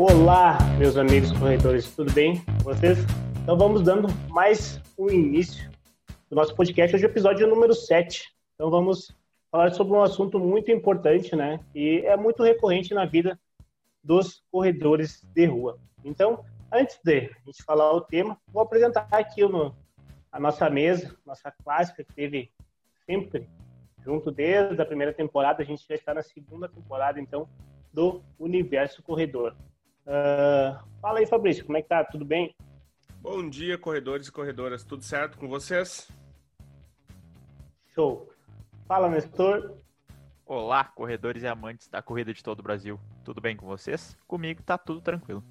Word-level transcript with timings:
Olá, 0.00 0.56
meus 0.78 0.96
amigos 0.96 1.32
corredores, 1.32 1.92
tudo 1.92 2.12
bem 2.12 2.40
com 2.44 2.52
vocês? 2.62 2.98
Então 3.42 3.58
vamos 3.58 3.82
dando 3.82 4.06
mais 4.28 4.80
um 4.96 5.10
início 5.10 5.68
do 6.30 6.36
nosso 6.36 6.54
podcast, 6.54 6.94
hoje 6.94 7.04
é 7.04 7.08
o 7.08 7.10
episódio 7.10 7.48
número 7.48 7.74
7. 7.74 8.32
Então 8.54 8.70
vamos 8.70 9.12
falar 9.50 9.72
sobre 9.72 9.94
um 9.94 10.00
assunto 10.00 10.38
muito 10.38 10.70
importante, 10.70 11.34
né? 11.34 11.58
E 11.74 12.02
é 12.06 12.16
muito 12.16 12.44
recorrente 12.44 12.94
na 12.94 13.06
vida 13.06 13.36
dos 14.00 14.40
corredores 14.52 15.26
de 15.34 15.46
rua. 15.46 15.80
Então, 16.04 16.44
antes 16.72 17.00
de 17.02 17.32
a 17.34 17.44
gente 17.44 17.64
falar 17.64 17.92
o 17.92 18.00
tema, 18.00 18.38
vou 18.52 18.62
apresentar 18.62 19.08
aqui 19.10 19.42
a 20.30 20.38
nossa 20.38 20.70
mesa, 20.70 21.12
nossa 21.26 21.50
clássica 21.50 22.04
que 22.04 22.12
teve 22.12 22.52
sempre 23.04 23.48
junto 24.04 24.30
desde 24.30 24.80
a 24.80 24.86
primeira 24.86 25.12
temporada, 25.12 25.60
a 25.60 25.66
gente 25.66 25.84
já 25.88 25.96
está 25.96 26.14
na 26.14 26.22
segunda 26.22 26.68
temporada, 26.68 27.18
então, 27.18 27.48
do 27.92 28.22
Universo 28.38 29.02
Corredor. 29.02 29.56
Uh, 30.08 30.78
fala 31.02 31.18
aí, 31.18 31.26
Fabrício, 31.26 31.66
como 31.66 31.76
é 31.76 31.82
que 31.82 31.88
tá? 31.88 32.02
Tudo 32.02 32.24
bem? 32.24 32.56
Bom 33.20 33.46
dia, 33.46 33.76
corredores 33.76 34.28
e 34.28 34.32
corredoras. 34.32 34.82
Tudo 34.82 35.04
certo 35.04 35.36
com 35.36 35.46
vocês? 35.46 36.10
Show. 37.94 38.26
Fala, 38.86 39.10
Nestor. 39.10 39.76
Olá, 40.46 40.82
corredores 40.82 41.42
e 41.42 41.46
amantes 41.46 41.88
da 41.88 42.00
corrida 42.00 42.32
de 42.32 42.42
todo 42.42 42.60
o 42.60 42.62
Brasil. 42.62 42.98
Tudo 43.22 43.38
bem 43.38 43.54
com 43.54 43.66
vocês? 43.66 44.16
Comigo 44.26 44.62
tá 44.62 44.78
tudo 44.78 45.02
tranquilo. 45.02 45.44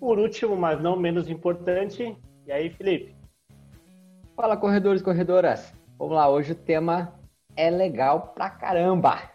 Por 0.00 0.18
último, 0.18 0.56
mas 0.56 0.80
não 0.80 0.96
menos 0.96 1.28
importante, 1.28 2.16
e 2.46 2.50
aí, 2.50 2.70
Felipe? 2.70 3.14
Fala, 4.34 4.56
corredores 4.56 5.02
e 5.02 5.04
corredoras. 5.04 5.74
Vamos 5.98 6.14
lá, 6.14 6.26
hoje 6.26 6.52
o 6.52 6.56
tema 6.56 7.20
é 7.54 7.68
legal 7.68 8.28
pra 8.28 8.48
caramba. 8.48 9.30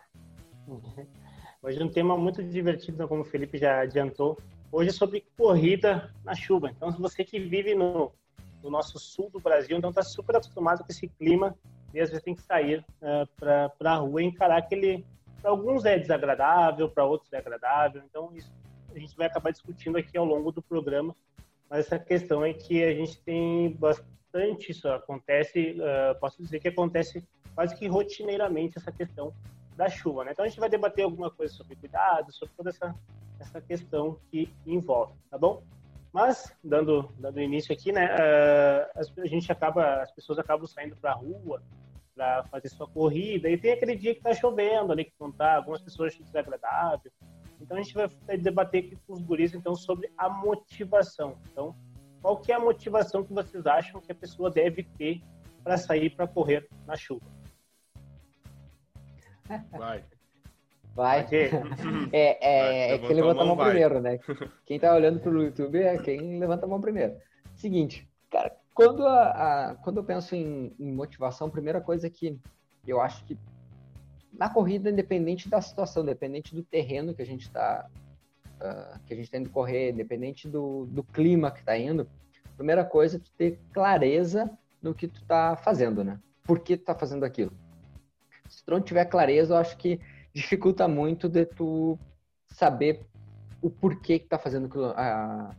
Hoje 1.67 1.81
é 1.81 1.83
um 1.83 1.89
tema 1.89 2.15
muito 2.15 2.41
divertido, 2.41 3.05
como 3.09 3.23
o 3.23 3.25
Felipe 3.25 3.57
já 3.57 3.81
adiantou. 3.81 4.37
Hoje 4.71 4.89
é 4.89 4.93
sobre 4.93 5.25
corrida 5.37 6.09
na 6.23 6.33
chuva. 6.33 6.69
Então, 6.69 6.89
se 6.93 6.97
você 6.97 7.25
que 7.25 7.41
vive 7.41 7.75
no, 7.75 8.13
no 8.63 8.69
nosso 8.69 8.97
sul 8.97 9.29
do 9.29 9.37
Brasil, 9.37 9.77
então 9.77 9.89
está 9.89 10.01
super 10.01 10.37
acostumado 10.37 10.81
com 10.81 10.89
esse 10.89 11.09
clima 11.09 11.53
e 11.93 11.99
às 11.99 12.07
vezes 12.07 12.23
tem 12.23 12.33
que 12.33 12.41
sair 12.41 12.85
uh, 13.01 13.27
para 13.37 13.91
a 13.91 13.95
rua 13.97 14.23
e 14.23 14.25
encarar 14.25 14.59
aquele. 14.59 15.03
Para 15.41 15.51
alguns 15.51 15.83
é 15.83 15.99
desagradável, 15.99 16.87
para 16.87 17.03
outros 17.03 17.33
é 17.33 17.37
agradável. 17.37 18.01
Então, 18.09 18.31
isso 18.33 18.49
a 18.95 18.97
gente 18.97 19.17
vai 19.17 19.27
acabar 19.27 19.51
discutindo 19.51 19.97
aqui 19.97 20.17
ao 20.17 20.23
longo 20.23 20.53
do 20.53 20.61
programa. 20.61 21.13
Mas 21.69 21.79
essa 21.79 21.99
questão 21.99 22.45
é 22.45 22.53
que 22.53 22.81
a 22.81 22.93
gente 22.93 23.19
tem 23.23 23.73
bastante 23.73 24.71
isso. 24.71 24.87
Acontece, 24.87 25.75
uh, 25.81 26.17
posso 26.17 26.41
dizer 26.41 26.61
que 26.61 26.69
acontece 26.69 27.21
quase 27.53 27.75
que 27.75 27.87
rotineiramente 27.87 28.77
essa 28.77 28.89
questão 28.89 29.33
da 29.77 29.87
chuva. 29.87 30.25
Né? 30.25 30.31
Então, 30.31 30.43
a 30.43 30.47
gente 30.47 30.59
vai 30.59 30.67
debater 30.67 31.05
alguma 31.05 31.29
coisa 31.29 31.53
sobre 31.53 31.75
cuidado, 31.75 32.33
sobre 32.33 32.53
toda 32.57 32.71
essa, 32.71 32.93
essa 33.39 33.61
questão 33.61 34.19
que 34.29 34.51
envolve, 34.65 35.13
tá 35.29 35.37
bom? 35.37 35.63
Mas, 36.11 36.51
dando, 36.63 37.13
dando 37.19 37.39
início 37.39 37.71
aqui, 37.71 37.91
né, 37.91 38.07
uh, 38.07 39.21
a 39.21 39.27
gente 39.27 39.51
acaba, 39.51 40.01
as 40.01 40.11
pessoas 40.11 40.39
acabam 40.39 40.65
saindo 40.65 40.95
para 40.95 41.11
a 41.11 41.15
rua 41.15 41.61
para 42.15 42.43
fazer 42.45 42.69
sua 42.69 42.87
corrida, 42.87 43.47
e 43.47 43.55
tem 43.55 43.73
aquele 43.73 43.95
dia 43.95 44.13
que 44.13 44.19
está 44.19 44.33
chovendo 44.33 44.91
ali, 44.91 45.05
que 45.05 45.13
não 45.19 45.31
tá, 45.31 45.57
algumas 45.57 45.79
pessoas 45.79 46.11
acham 46.11 46.25
desagradável. 46.25 47.11
Então, 47.61 47.77
a 47.77 47.81
gente 47.81 47.93
vai 47.93 48.37
debater 48.37 48.85
aqui 48.85 48.97
com 49.05 49.13
os 49.13 49.21
guris, 49.21 49.53
então, 49.53 49.75
sobre 49.75 50.11
a 50.17 50.27
motivação. 50.27 51.37
Então, 51.51 51.75
qual 52.19 52.37
que 52.37 52.51
é 52.51 52.55
a 52.55 52.59
motivação 52.59 53.23
que 53.23 53.31
vocês 53.31 53.67
acham 53.67 54.01
que 54.01 54.11
a 54.11 54.15
pessoa 54.15 54.49
deve 54.49 54.83
ter 54.97 55.21
para 55.63 55.77
sair 55.77 56.09
para 56.09 56.27
correr 56.27 56.67
na 56.87 56.95
chuva? 56.95 57.36
Vai. 59.71 60.03
Vai. 60.97 61.27
É, 62.11 62.37
é, 62.41 62.95
é 62.95 62.97
quem 62.97 63.15
levanta 63.15 63.41
a 63.41 63.45
mão, 63.45 63.55
mão 63.55 63.65
primeiro, 63.65 64.01
né? 64.01 64.19
Quem 64.65 64.79
tá 64.79 64.95
olhando 64.95 65.19
pro 65.19 65.43
YouTube 65.43 65.79
é 65.79 65.97
quem 65.99 66.39
levanta 66.39 66.65
a 66.65 66.67
mão 66.67 66.81
primeiro. 66.81 67.15
Seguinte, 67.55 68.09
cara, 68.31 68.55
quando, 68.73 69.05
a, 69.05 69.69
a 69.69 69.75
quando 69.75 69.97
eu 69.97 70.03
penso 70.03 70.35
em, 70.35 70.75
em, 70.79 70.91
motivação, 70.91 71.47
a 71.47 71.51
primeira 71.51 71.79
coisa 71.79 72.09
que 72.09 72.39
eu 72.85 72.99
acho 72.99 73.23
que 73.25 73.37
na 74.33 74.49
corrida, 74.49 74.89
independente 74.89 75.47
da 75.47 75.61
situação, 75.61 76.03
independente 76.03 76.53
do 76.53 76.63
terreno 76.63 77.13
que 77.13 77.21
a 77.21 77.25
gente 77.25 77.43
está 77.43 77.87
uh, 78.59 78.63
ah, 78.63 78.99
que 79.05 79.13
a 79.13 79.17
gente 79.17 79.29
tá 79.29 79.37
indo 79.37 79.49
correr, 79.49 79.91
independente 79.91 80.47
do, 80.47 80.85
do 80.87 81.03
clima 81.03 81.51
que 81.51 81.63
tá 81.63 81.77
indo, 81.77 82.07
a 82.45 82.55
primeira 82.57 82.83
coisa 82.83 83.17
é 83.17 83.19
tu 83.19 83.31
ter 83.37 83.59
clareza 83.71 84.49
no 84.81 84.93
que 84.95 85.07
tu 85.07 85.23
tá 85.25 85.55
fazendo, 85.55 86.03
né? 86.03 86.19
Por 86.43 86.59
que 86.59 86.75
tu 86.75 86.85
tá 86.85 86.95
fazendo 86.95 87.23
aquilo? 87.23 87.51
Se 88.49 88.63
tu 88.63 88.71
não 88.71 88.81
tiver 88.81 89.05
clareza, 89.05 89.53
eu 89.53 89.57
acho 89.57 89.77
que 89.77 89.99
dificulta 90.33 90.87
muito 90.87 91.27
de 91.27 91.45
tu 91.45 91.97
saber 92.47 93.05
o 93.61 93.69
porquê 93.69 94.19
que 94.19 94.27
tá 94.27 94.37
fazendo, 94.37 94.69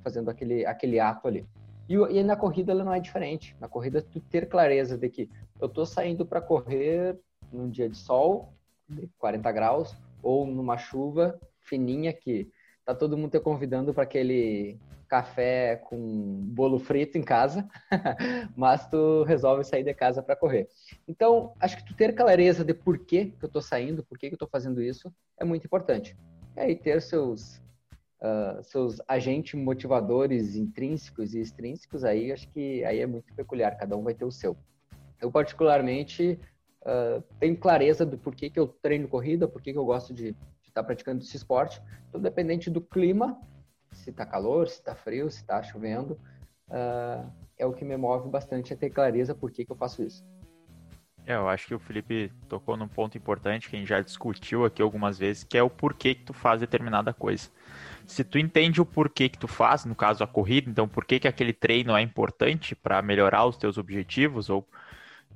fazendo 0.03 0.31
aquele, 0.31 0.65
aquele 0.65 1.01
ato 1.01 1.27
ali. 1.27 1.47
E, 1.89 1.95
e 1.95 2.23
na 2.23 2.37
corrida 2.37 2.73
ela 2.73 2.85
não 2.85 2.95
é 2.95 3.01
diferente. 3.01 3.57
Na 3.61 3.69
corrida 3.69 4.03
tu 4.03 4.21
ter 4.21 4.49
clareza 4.49 4.97
de 4.97 5.09
que 5.09 5.29
eu 5.61 5.69
tô 5.69 5.85
saindo 5.85 6.25
para 6.25 6.41
correr 6.41 7.19
num 7.53 7.69
dia 7.69 7.89
de 7.89 7.97
sol, 7.97 8.53
de 8.89 9.09
40 9.19 9.51
graus, 9.53 9.97
ou 10.23 10.47
numa 10.47 10.77
chuva 10.77 11.39
fininha 11.61 12.13
que 12.13 12.51
tá 12.89 12.95
todo 12.95 13.19
mundo 13.19 13.31
te 13.31 13.39
convidando 13.39 13.93
para 13.93 14.05
aquele 14.05 14.79
café 15.07 15.77
com 15.77 16.41
bolo 16.47 16.79
frito 16.79 17.19
em 17.19 17.23
casa, 17.23 17.69
mas 18.57 18.89
tu 18.89 19.25
resolve 19.25 19.63
sair 19.63 19.85
de 19.85 19.93
casa 19.93 20.23
para 20.23 20.35
correr. 20.35 20.67
Então, 21.07 21.53
acho 21.61 21.77
que 21.77 21.85
tu 21.85 21.95
ter 21.95 22.15
clareza 22.15 22.65
de 22.65 22.73
por 22.73 22.99
que, 22.99 23.27
que 23.27 23.45
eu 23.45 23.47
estou 23.47 23.61
saindo, 23.61 24.03
por 24.03 24.17
que, 24.17 24.29
que 24.29 24.33
eu 24.33 24.37
estou 24.37 24.49
fazendo 24.49 24.81
isso, 24.81 25.13
é 25.39 25.45
muito 25.45 25.67
importante. 25.67 26.17
E 26.57 26.61
aí 26.61 26.75
ter 26.75 27.03
seus, 27.03 27.59
uh, 28.23 28.63
seus 28.63 29.03
agentes 29.07 29.61
motivadores 29.61 30.57
intrínsecos 30.57 31.35
e 31.35 31.41
extrínsecos, 31.41 32.05
aí 32.05 32.33
acho 32.33 32.49
que 32.53 32.83
aí 32.87 33.01
é 33.01 33.07
muito 33.07 33.35
peculiar, 33.35 33.77
cada 33.77 33.99
um 33.99 34.03
vai 34.03 34.15
ter 34.15 34.25
o 34.25 34.33
seu. 34.33 34.57
Eu, 35.21 35.31
particularmente, 35.31 36.41
uh, 36.83 37.23
tenho 37.39 37.55
clareza 37.55 38.07
do 38.07 38.17
porquê 38.17 38.49
que 38.49 38.59
eu 38.59 38.67
treino 38.67 39.09
corrida, 39.09 39.47
por 39.47 39.61
que 39.61 39.73
eu 39.73 39.85
gosto 39.85 40.15
de 40.15 40.35
estar 40.79 40.83
tá 40.83 40.87
praticando 40.87 41.23
esse 41.23 41.37
esporte. 41.37 41.81
Então, 42.09 42.21
dependente 42.21 42.71
do 42.71 42.81
clima, 42.81 43.39
se 43.93 44.11
está 44.11 44.25
calor, 44.25 44.69
se 44.69 44.79
está 44.79 44.95
frio, 44.95 45.31
se 45.31 45.39
está 45.39 45.63
chovendo, 45.63 46.19
uh, 46.69 47.31
é 47.57 47.67
o 47.67 47.73
que 47.73 47.85
me 47.85 47.97
move 47.97 48.29
bastante 48.29 48.73
a 48.73 48.77
ter 48.77 48.91
clareza 48.91 49.35
por 49.35 49.51
que, 49.51 49.65
que 49.65 49.73
eu 49.73 49.77
faço 49.77 50.03
isso. 50.03 50.25
É, 51.27 51.35
eu 51.35 51.47
acho 51.47 51.67
que 51.67 51.75
o 51.75 51.79
Felipe 51.79 52.33
tocou 52.49 52.75
num 52.75 52.89
ponto 52.89 53.19
importante 53.19 53.69
que 53.69 53.77
a 53.77 53.79
gente 53.79 53.89
já 53.89 54.01
discutiu 54.01 54.65
aqui 54.65 54.81
algumas 54.81 55.19
vezes, 55.19 55.45
que 55.45 55.59
é 55.59 55.63
o 55.63 55.69
porquê 55.69 56.15
que 56.15 56.25
tu 56.25 56.33
faz 56.33 56.61
determinada 56.61 57.13
coisa. 57.13 57.51
Se 58.07 58.25
tu 58.25 58.39
entende 58.39 58.81
o 58.81 58.87
porquê 58.87 59.29
que 59.29 59.37
tu 59.37 59.47
faz, 59.47 59.85
no 59.85 59.95
caso 59.95 60.25
a 60.25 60.27
corrida, 60.27 60.71
então 60.71 60.89
por 60.89 61.05
que, 61.05 61.21
que 61.21 61.29
aquele 61.29 61.53
treino 61.53 61.95
é 61.95 62.01
importante 62.01 62.75
para 62.75 63.03
melhorar 63.03 63.45
os 63.45 63.59
teus 63.59 63.77
objetivos 63.77 64.49
ou, 64.49 64.67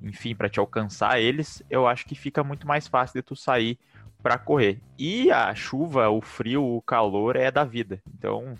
enfim, 0.01 0.35
para 0.35 0.49
te 0.49 0.59
alcançar 0.59 1.21
eles, 1.21 1.63
eu 1.69 1.87
acho 1.87 2.07
que 2.07 2.15
fica 2.15 2.43
muito 2.43 2.67
mais 2.67 2.89
fácil 2.89 3.21
de 3.21 3.23
tu 3.23 3.37
sair 3.37 3.79
para 4.23 4.39
correr. 4.39 4.79
E 4.99 5.31
a 5.31 5.55
chuva, 5.55 6.09
o 6.09 6.21
frio, 6.21 6.65
o 6.65 6.83
calor 6.83 7.37
é 7.37 7.51
da 7.51 7.65
vida. 7.65 8.01
Então, 8.17 8.55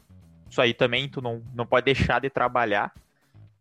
isso 0.51 0.61
aí 0.61 0.75
também 0.75 1.09
tu 1.09 1.23
não, 1.23 1.43
não 1.55 1.65
pode 1.65 1.85
deixar 1.85 2.21
de 2.21 2.29
trabalhar 2.29 2.93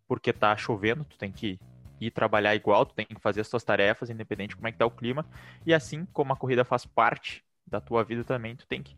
porque 0.08 0.34
tá 0.34 0.56
chovendo, 0.58 1.06
tu 1.06 1.18
tem 1.18 1.32
que 1.32 1.58
ir 2.02 2.12
trabalhar 2.12 2.54
igual, 2.56 2.86
tu 2.86 2.94
tem 2.94 3.06
que 3.06 3.16
fazer 3.22 3.42
as 3.42 3.50
tuas 3.50 3.64
tarefas, 3.64 4.10
independente 4.10 4.50
de 4.50 4.56
como 4.56 4.68
é 4.68 4.72
que 4.72 4.78
tá 4.78 4.86
o 4.86 4.92
clima. 4.92 5.26
E 5.66 5.74
assim 5.74 6.06
como 6.12 6.34
a 6.34 6.36
corrida 6.36 6.66
faz 6.66 6.86
parte 6.86 7.44
da 7.66 7.80
tua 7.80 8.04
vida 8.04 8.24
também, 8.24 8.56
tu 8.56 8.66
tem 8.68 8.82
que 8.82 8.98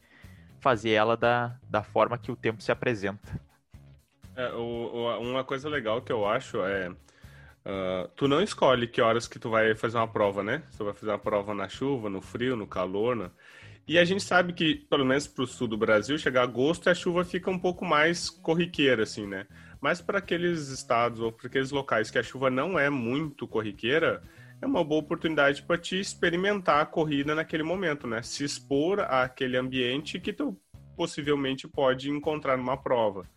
fazer 0.60 0.92
ela 0.92 1.18
da, 1.18 1.56
da 1.70 1.84
forma 1.84 2.18
que 2.18 2.32
o 2.32 2.36
tempo 2.36 2.64
se 2.64 2.72
apresenta. 2.72 3.40
É, 4.36 4.52
o, 4.54 4.60
o, 4.60 5.20
uma 5.20 5.44
coisa 5.44 5.70
legal 5.70 6.02
que 6.02 6.12
eu 6.12 6.26
acho 6.26 6.64
é 6.64 6.90
Uh, 7.66 8.10
tu 8.16 8.28
não 8.28 8.42
escolhe 8.42 8.88
que 8.88 9.02
horas 9.02 9.28
que 9.28 9.40
tu 9.40 9.50
vai 9.50 9.74
fazer 9.74 9.98
uma 9.98 10.08
prova, 10.08 10.44
né? 10.44 10.64
Tu 10.78 10.84
vai 10.84 10.94
fazer 10.94 11.12
uma 11.12 11.20
prova 11.20 11.54
na 11.54 11.70
chuva, 11.70 12.10
no 12.10 12.22
frio, 12.22 12.56
no 12.56 12.68
calor, 12.68 13.16
né? 13.16 13.32
E 13.88 13.98
a 13.98 14.06
gente 14.06 14.24
sabe 14.24 14.54
que, 14.54 14.76
pelo 14.90 15.06
menos 15.06 15.28
para 15.28 15.44
o 15.44 15.48
sul 15.48 15.68
do 15.68 15.78
Brasil, 15.78 16.18
chegar 16.18 16.44
agosto 16.44 16.90
a 16.90 16.94
chuva 16.94 17.26
fica 17.26 17.50
um 17.50 17.60
pouco 17.60 17.86
mais 17.86 18.30
corriqueira, 18.30 19.04
assim, 19.04 19.28
né? 19.28 19.46
Mas 19.82 20.02
para 20.02 20.20
aqueles 20.20 20.70
estados 20.70 21.20
ou 21.20 21.32
para 21.32 21.48
aqueles 21.48 21.72
locais 21.72 22.10
que 22.10 22.18
a 22.18 22.24
chuva 22.24 22.50
não 22.50 22.80
é 22.80 22.90
muito 22.90 23.46
corriqueira, 23.46 24.22
é 24.62 24.66
uma 24.66 24.84
boa 24.84 25.02
oportunidade 25.02 25.64
para 25.64 25.78
te 25.78 26.00
experimentar 26.00 26.82
a 26.82 26.86
corrida 26.86 27.36
naquele 27.36 27.64
momento, 27.64 28.08
né? 28.08 28.22
Se 28.22 28.46
expor 28.46 29.02
àquele 29.02 29.58
ambiente 29.58 30.20
que 30.20 30.32
tu 30.32 30.58
possivelmente 30.96 31.68
pode 31.68 32.10
encontrar 32.10 32.58
numa 32.58 32.78
prova. 32.78 33.28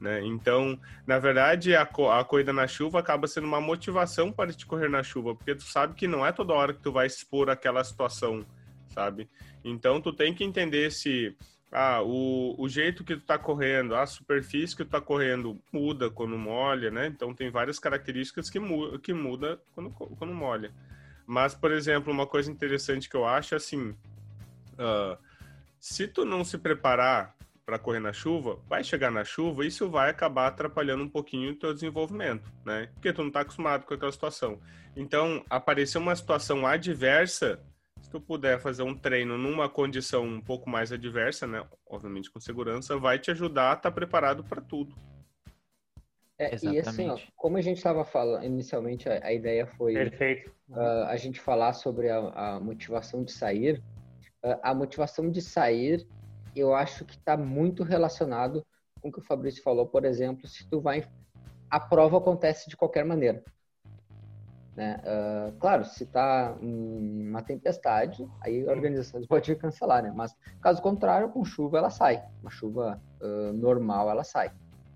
Né? 0.00 0.24
Então, 0.24 0.80
na 1.06 1.18
verdade, 1.18 1.76
a, 1.76 1.82
a 1.82 2.24
corrida 2.24 2.54
na 2.54 2.66
chuva 2.66 3.00
acaba 3.00 3.26
sendo 3.26 3.46
uma 3.46 3.60
motivação 3.60 4.32
para 4.32 4.50
te 4.50 4.64
correr 4.64 4.88
na 4.88 5.02
chuva, 5.02 5.34
porque 5.34 5.54
tu 5.54 5.64
sabe 5.64 5.94
que 5.94 6.08
não 6.08 6.24
é 6.24 6.32
toda 6.32 6.54
hora 6.54 6.72
que 6.72 6.80
tu 6.80 6.90
vai 6.90 7.06
expor 7.06 7.50
aquela 7.50 7.84
situação, 7.84 8.46
sabe? 8.88 9.28
Então, 9.62 10.00
tu 10.00 10.10
tem 10.10 10.32
que 10.32 10.42
entender 10.42 10.90
se 10.90 11.36
ah, 11.70 12.00
o, 12.02 12.54
o 12.58 12.66
jeito 12.66 13.04
que 13.04 13.14
tu 13.14 13.22
tá 13.26 13.38
correndo, 13.38 13.94
a 13.94 14.06
superfície 14.06 14.74
que 14.74 14.86
tu 14.86 14.90
tá 14.90 15.02
correndo 15.02 15.60
muda 15.70 16.08
quando 16.08 16.38
molha, 16.38 16.90
né? 16.90 17.06
Então, 17.06 17.34
tem 17.34 17.50
várias 17.50 17.78
características 17.78 18.48
que, 18.48 18.58
mu 18.58 18.98
que 18.98 19.12
muda 19.12 19.60
quando, 19.74 19.90
quando 19.90 20.32
molha. 20.32 20.72
Mas, 21.26 21.54
por 21.54 21.70
exemplo, 21.70 22.10
uma 22.10 22.26
coisa 22.26 22.50
interessante 22.50 23.08
que 23.08 23.16
eu 23.16 23.26
acho, 23.26 23.54
assim, 23.54 23.90
uh, 24.78 25.16
Se 25.78 26.08
tu 26.08 26.24
não 26.24 26.42
se 26.42 26.58
preparar 26.58 27.36
para 27.70 27.78
correr 27.78 28.00
na 28.00 28.12
chuva, 28.12 28.58
vai 28.68 28.82
chegar 28.82 29.12
na 29.12 29.24
chuva 29.24 29.64
e 29.64 29.68
isso 29.68 29.88
vai 29.88 30.10
acabar 30.10 30.48
atrapalhando 30.48 31.04
um 31.04 31.08
pouquinho 31.08 31.52
o 31.52 31.54
teu 31.54 31.72
desenvolvimento, 31.72 32.52
né? 32.66 32.88
Porque 32.94 33.12
tu 33.12 33.20
não 33.20 33.28
está 33.28 33.42
acostumado 33.42 33.86
com 33.86 33.94
aquela 33.94 34.10
situação. 34.10 34.58
Então, 34.96 35.44
aparecer 35.48 35.98
uma 35.98 36.16
situação 36.16 36.66
adversa, 36.66 37.60
se 38.00 38.10
tu 38.10 38.20
puder 38.20 38.58
fazer 38.58 38.82
um 38.82 38.92
treino 38.92 39.38
numa 39.38 39.68
condição 39.68 40.24
um 40.24 40.40
pouco 40.40 40.68
mais 40.68 40.90
adversa, 40.90 41.46
né? 41.46 41.64
Obviamente 41.86 42.28
com 42.28 42.40
segurança, 42.40 42.96
vai 42.96 43.20
te 43.20 43.30
ajudar 43.30 43.70
a 43.70 43.74
estar 43.74 43.82
tá 43.82 43.92
preparado 43.92 44.42
para 44.42 44.60
tudo. 44.60 44.92
É, 46.36 46.56
e 46.64 46.80
assim, 46.80 47.08
ó, 47.08 47.16
como 47.36 47.56
a 47.56 47.60
gente 47.60 47.76
estava 47.76 48.04
falando 48.04 48.44
inicialmente, 48.44 49.08
a, 49.08 49.24
a, 49.24 49.32
ideia 49.32 49.64
foi 49.64 49.94
uh, 49.94 51.04
a 51.06 51.16
gente 51.16 51.38
falar 51.38 51.74
sobre 51.74 52.08
a, 52.10 52.18
a 52.18 52.58
motivação 52.58 53.22
de 53.22 53.30
sair. 53.30 53.80
Uh, 54.42 54.58
a 54.60 54.74
motivação 54.74 55.30
de 55.30 55.40
sair 55.40 56.04
eu 56.54 56.74
acho 56.74 57.04
que 57.04 57.14
está 57.14 57.36
muito 57.36 57.82
relacionado 57.82 58.64
com 59.00 59.08
o 59.08 59.12
que 59.12 59.18
o 59.18 59.24
Fabrício 59.24 59.62
falou, 59.62 59.86
por 59.86 60.04
exemplo, 60.04 60.46
se 60.46 60.68
tu 60.68 60.80
vai, 60.80 61.06
a 61.68 61.80
prova 61.80 62.18
acontece 62.18 62.68
de 62.68 62.76
qualquer 62.76 63.04
maneira. 63.04 63.42
Né? 64.76 65.00
Uh, 65.04 65.52
claro, 65.58 65.84
se 65.84 66.04
está 66.04 66.56
uma 66.60 67.42
tempestade, 67.42 68.26
aí 68.40 68.66
a 68.66 68.70
organização 68.70 69.20
pode 69.28 69.54
cancelar, 69.56 70.02
né? 70.02 70.12
Mas 70.14 70.34
caso 70.60 70.80
contrário, 70.80 71.28
com 71.28 71.44
chuva 71.44 71.78
ela 71.78 71.90
sai, 71.90 72.22
uma 72.40 72.50
chuva 72.50 73.00
uh, 73.20 73.52
normal 73.52 74.10
ela 74.10 74.24
sai. 74.24 74.52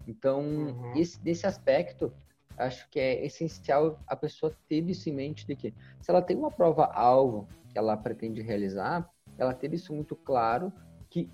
Então, 0.07 0.41
uhum. 0.41 0.93
esse, 0.97 1.19
nesse 1.25 1.47
aspecto, 1.47 2.13
acho 2.57 2.89
que 2.89 3.01
é 3.01 3.25
essencial 3.25 3.99
a 4.07 4.15
pessoa 4.15 4.55
ter 4.69 4.89
isso 4.89 5.09
em 5.09 5.13
mente 5.13 5.47
de 5.47 5.57
que 5.57 5.75
se 6.01 6.11
ela 6.11 6.23
tem 6.23 6.37
uma 6.37 6.51
prova 6.51 6.87
alvo 6.87 7.49
que 7.71 7.79
ela 7.79 7.97
pretende 7.97 8.41
realizar, 8.43 9.09
ela 9.37 9.53
ter 9.53 9.73
isso 9.75 9.93
muito 9.93 10.15
claro 10.15 10.73
que 11.11 11.29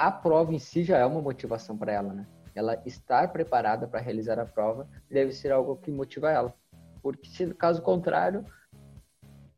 a 0.00 0.10
prova 0.10 0.54
em 0.54 0.58
si 0.58 0.82
já 0.82 0.96
é 0.96 1.04
uma 1.04 1.20
motivação 1.20 1.76
para 1.76 1.92
ela, 1.92 2.14
né? 2.14 2.26
Ela 2.54 2.82
estar 2.86 3.30
preparada 3.30 3.86
para 3.86 4.00
realizar 4.00 4.38
a 4.38 4.46
prova 4.46 4.88
deve 5.10 5.30
ser 5.30 5.52
algo 5.52 5.76
que 5.76 5.90
motiva 5.90 6.30
ela. 6.30 6.54
Porque 7.02 7.28
se 7.28 7.52
caso 7.52 7.82
contrário, 7.82 8.42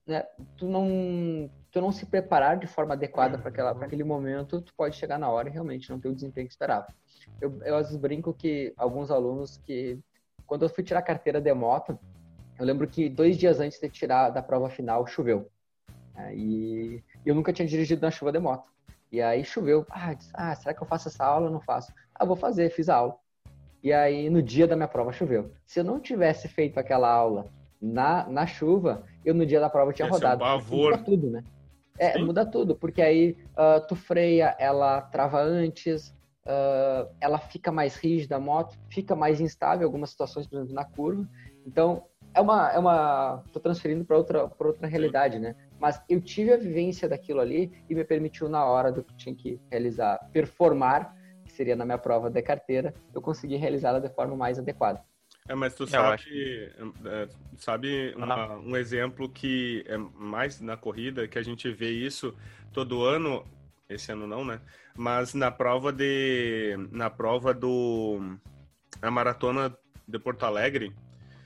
né, 0.04 0.24
tu 0.56 0.66
não 0.66 1.48
tu 1.70 1.80
não 1.80 1.92
se 1.92 2.04
preparar 2.04 2.58
de 2.58 2.66
forma 2.66 2.94
adequada 2.94 3.38
para 3.38 3.86
aquele 3.86 4.02
momento, 4.02 4.60
tu 4.60 4.74
pode 4.74 4.96
chegar 4.96 5.16
na 5.16 5.30
hora 5.30 5.48
e 5.48 5.52
realmente 5.52 5.88
não 5.88 6.00
ter 6.00 6.08
o 6.08 6.14
desempenho 6.14 6.48
que 6.48 6.52
esperava. 6.52 6.88
Eu, 7.40 7.62
eu 7.64 7.76
às 7.76 7.86
vezes 7.86 8.00
brinco 8.00 8.34
que 8.34 8.74
alguns 8.76 9.12
alunos 9.12 9.58
que 9.58 9.96
quando 10.44 10.64
eu 10.64 10.68
fui 10.68 10.82
tirar 10.82 10.98
a 10.98 11.04
carteira 11.04 11.40
de 11.40 11.54
moto, 11.54 11.96
eu 12.58 12.66
lembro 12.66 12.88
que 12.88 13.08
dois 13.08 13.38
dias 13.38 13.60
antes 13.60 13.78
de 13.78 13.88
tirar 13.88 14.30
da 14.30 14.42
prova 14.42 14.68
final 14.68 15.06
choveu. 15.06 15.48
Né, 16.16 16.34
e 16.34 17.04
eu 17.24 17.32
nunca 17.32 17.52
tinha 17.52 17.66
dirigido 17.66 18.02
na 18.02 18.10
chuva 18.10 18.32
de 18.32 18.40
moto. 18.40 18.71
E 19.12 19.20
aí 19.20 19.44
choveu. 19.44 19.86
Ah, 19.90 20.14
disse, 20.14 20.30
ah, 20.32 20.54
será 20.54 20.74
que 20.74 20.82
eu 20.82 20.86
faço 20.86 21.08
essa 21.08 21.24
aula 21.24 21.46
ou 21.46 21.52
não 21.52 21.60
faço? 21.60 21.92
Ah, 22.14 22.24
vou 22.24 22.34
fazer, 22.34 22.70
fiz 22.70 22.88
a 22.88 22.96
aula. 22.96 23.16
E 23.82 23.92
aí, 23.92 24.30
no 24.30 24.42
dia 24.42 24.66
da 24.66 24.74
minha 24.74 24.88
prova, 24.88 25.12
choveu. 25.12 25.52
Se 25.66 25.80
eu 25.80 25.84
não 25.84 26.00
tivesse 26.00 26.48
feito 26.48 26.78
aquela 26.78 27.10
aula 27.10 27.50
na, 27.80 28.26
na 28.28 28.46
chuva, 28.46 29.04
eu 29.24 29.34
no 29.34 29.44
dia 29.44 29.60
da 29.60 29.68
prova 29.68 29.92
tinha 29.92 30.06
Esse 30.06 30.12
rodado. 30.12 30.42
É 30.42 30.54
um 30.54 30.62
muda 30.62 30.98
tudo, 30.98 31.30
né? 31.30 31.44
É, 31.98 32.12
Sim. 32.12 32.24
muda 32.24 32.46
tudo, 32.46 32.74
porque 32.74 33.02
aí 33.02 33.36
uh, 33.50 33.86
tu 33.86 33.94
freia, 33.94 34.56
ela 34.58 35.02
trava 35.02 35.42
antes, 35.42 36.08
uh, 36.46 37.12
ela 37.20 37.38
fica 37.38 37.70
mais 37.70 37.96
rígida, 37.96 38.36
a 38.36 38.40
moto 38.40 38.78
fica 38.88 39.14
mais 39.14 39.40
instável 39.40 39.82
em 39.82 39.84
algumas 39.84 40.10
situações, 40.10 40.46
por 40.46 40.56
exemplo, 40.56 40.74
na 40.74 40.84
curva. 40.84 41.28
Então, 41.66 42.04
é 42.34 42.40
uma, 42.40 42.72
é 42.72 42.78
uma, 42.78 43.44
tô 43.52 43.60
transferindo 43.60 44.04
para 44.04 44.16
outra, 44.16 44.48
para 44.48 44.66
outra 44.66 44.86
realidade, 44.86 45.38
né? 45.38 45.54
Mas 45.82 46.00
eu 46.08 46.20
tive 46.20 46.52
a 46.52 46.56
vivência 46.56 47.08
daquilo 47.08 47.40
ali 47.40 47.72
e 47.90 47.94
me 47.96 48.04
permitiu 48.04 48.48
na 48.48 48.64
hora 48.64 48.92
do 48.92 49.02
que 49.02 49.16
tinha 49.16 49.34
que 49.34 49.60
realizar, 49.68 50.16
performar, 50.32 51.12
que 51.44 51.50
seria 51.50 51.74
na 51.74 51.84
minha 51.84 51.98
prova 51.98 52.30
de 52.30 52.40
carteira, 52.40 52.94
eu 53.12 53.20
consegui 53.20 53.56
realizá-la 53.56 53.98
de 53.98 54.08
forma 54.08 54.36
mais 54.36 54.60
adequada. 54.60 55.02
É, 55.48 55.56
mas 55.56 55.74
tu 55.74 55.84
sabe, 55.84 56.70
é, 57.04 57.28
sabe 57.56 58.14
uma, 58.16 58.58
um 58.58 58.76
exemplo 58.76 59.28
que 59.28 59.84
é 59.88 59.96
mais 59.96 60.60
na 60.60 60.76
corrida, 60.76 61.26
que 61.26 61.36
a 61.36 61.42
gente 61.42 61.68
vê 61.72 61.90
isso 61.90 62.32
todo 62.72 63.02
ano, 63.02 63.44
esse 63.88 64.12
ano 64.12 64.24
não, 64.24 64.44
né? 64.44 64.60
Mas 64.94 65.34
na 65.34 65.50
prova 65.50 65.92
de, 65.92 66.76
na 66.92 67.10
prova 67.10 67.52
do, 67.52 68.38
a 69.02 69.10
maratona 69.10 69.76
de 70.06 70.16
Porto 70.20 70.44
Alegre, 70.44 70.94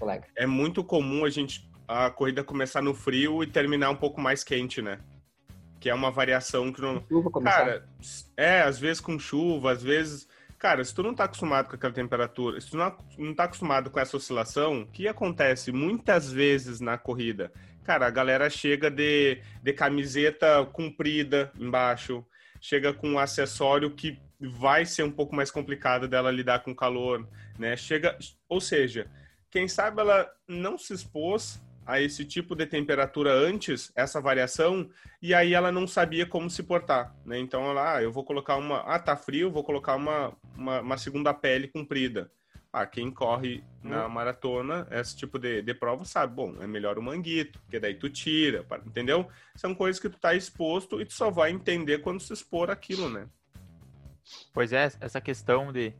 Alegre. 0.00 0.28
É 0.36 0.46
muito 0.46 0.84
comum 0.84 1.24
a 1.24 1.30
gente 1.30 1.65
a 1.86 2.10
corrida 2.10 2.42
começar 2.42 2.82
no 2.82 2.94
frio 2.94 3.42
e 3.42 3.46
terminar 3.46 3.90
um 3.90 3.96
pouco 3.96 4.20
mais 4.20 4.42
quente, 4.42 4.82
né? 4.82 4.98
Que 5.78 5.90
é 5.90 5.94
uma 5.94 6.10
variação 6.10 6.72
que 6.72 6.80
não. 6.80 7.04
Chuva 7.08 7.30
começar. 7.30 7.58
Cara, 7.58 7.88
é, 8.36 8.62
às 8.62 8.78
vezes 8.78 9.00
com 9.00 9.18
chuva, 9.18 9.72
às 9.72 9.82
vezes. 9.82 10.28
Cara, 10.58 10.82
se 10.82 10.94
tu 10.94 11.02
não 11.02 11.14
tá 11.14 11.24
acostumado 11.24 11.68
com 11.68 11.76
aquela 11.76 11.92
temperatura, 11.92 12.60
se 12.60 12.70
tu 12.70 12.78
não, 12.78 12.96
não 13.18 13.34
tá 13.34 13.44
acostumado 13.44 13.90
com 13.90 14.00
essa 14.00 14.16
oscilação, 14.16 14.82
o 14.82 14.86
que 14.86 15.06
acontece 15.06 15.70
muitas 15.70 16.32
vezes 16.32 16.80
na 16.80 16.96
corrida? 16.96 17.52
Cara, 17.84 18.06
a 18.06 18.10
galera 18.10 18.48
chega 18.48 18.90
de, 18.90 19.42
de 19.62 19.72
camiseta 19.74 20.64
comprida 20.72 21.52
embaixo, 21.58 22.24
chega 22.58 22.92
com 22.92 23.10
um 23.10 23.18
acessório 23.18 23.90
que 23.90 24.18
vai 24.40 24.84
ser 24.86 25.02
um 25.02 25.10
pouco 25.10 25.36
mais 25.36 25.50
complicado 25.50 26.08
dela 26.08 26.30
lidar 26.30 26.60
com 26.60 26.74
calor, 26.74 27.28
né? 27.58 27.76
Chega, 27.76 28.18
ou 28.48 28.60
seja, 28.60 29.06
quem 29.50 29.68
sabe 29.68 30.00
ela 30.00 30.28
não 30.48 30.76
se 30.76 30.92
expôs 30.94 31.60
a 31.86 32.00
esse 32.00 32.24
tipo 32.24 32.56
de 32.56 32.66
temperatura 32.66 33.32
antes, 33.32 33.92
essa 33.94 34.20
variação, 34.20 34.90
e 35.22 35.32
aí 35.32 35.54
ela 35.54 35.70
não 35.70 35.86
sabia 35.86 36.26
como 36.26 36.50
se 36.50 36.62
portar, 36.62 37.14
né? 37.24 37.38
Então 37.38 37.64
ela, 37.70 37.96
ah, 37.96 38.02
eu 38.02 38.10
vou 38.10 38.24
colocar 38.24 38.56
uma, 38.56 38.80
ah, 38.80 38.98
tá 38.98 39.16
frio, 39.16 39.50
vou 39.50 39.62
colocar 39.62 39.94
uma, 39.94 40.36
uma, 40.56 40.80
uma 40.80 40.98
segunda 40.98 41.32
pele 41.32 41.68
comprida. 41.68 42.30
Ah, 42.72 42.84
quem 42.84 43.10
corre 43.10 43.64
na 43.82 44.06
hum. 44.06 44.08
maratona, 44.10 44.86
esse 44.90 45.16
tipo 45.16 45.38
de, 45.38 45.62
de 45.62 45.72
prova 45.72 46.04
sabe, 46.04 46.34
bom, 46.34 46.56
é 46.60 46.66
melhor 46.66 46.98
o 46.98 47.02
manguito, 47.02 47.60
porque 47.60 47.78
daí 47.78 47.94
tu 47.94 48.10
tira, 48.10 48.66
entendeu? 48.84 49.28
São 49.54 49.74
coisas 49.74 50.00
que 50.00 50.10
tu 50.10 50.18
tá 50.18 50.34
exposto 50.34 51.00
e 51.00 51.06
tu 51.06 51.14
só 51.14 51.30
vai 51.30 51.52
entender 51.52 51.98
quando 51.98 52.20
se 52.20 52.32
expor 52.32 52.68
aquilo, 52.68 53.08
né? 53.08 53.28
Pois 54.52 54.72
é, 54.72 54.90
essa 55.00 55.20
questão 55.20 55.72
de, 55.72 55.94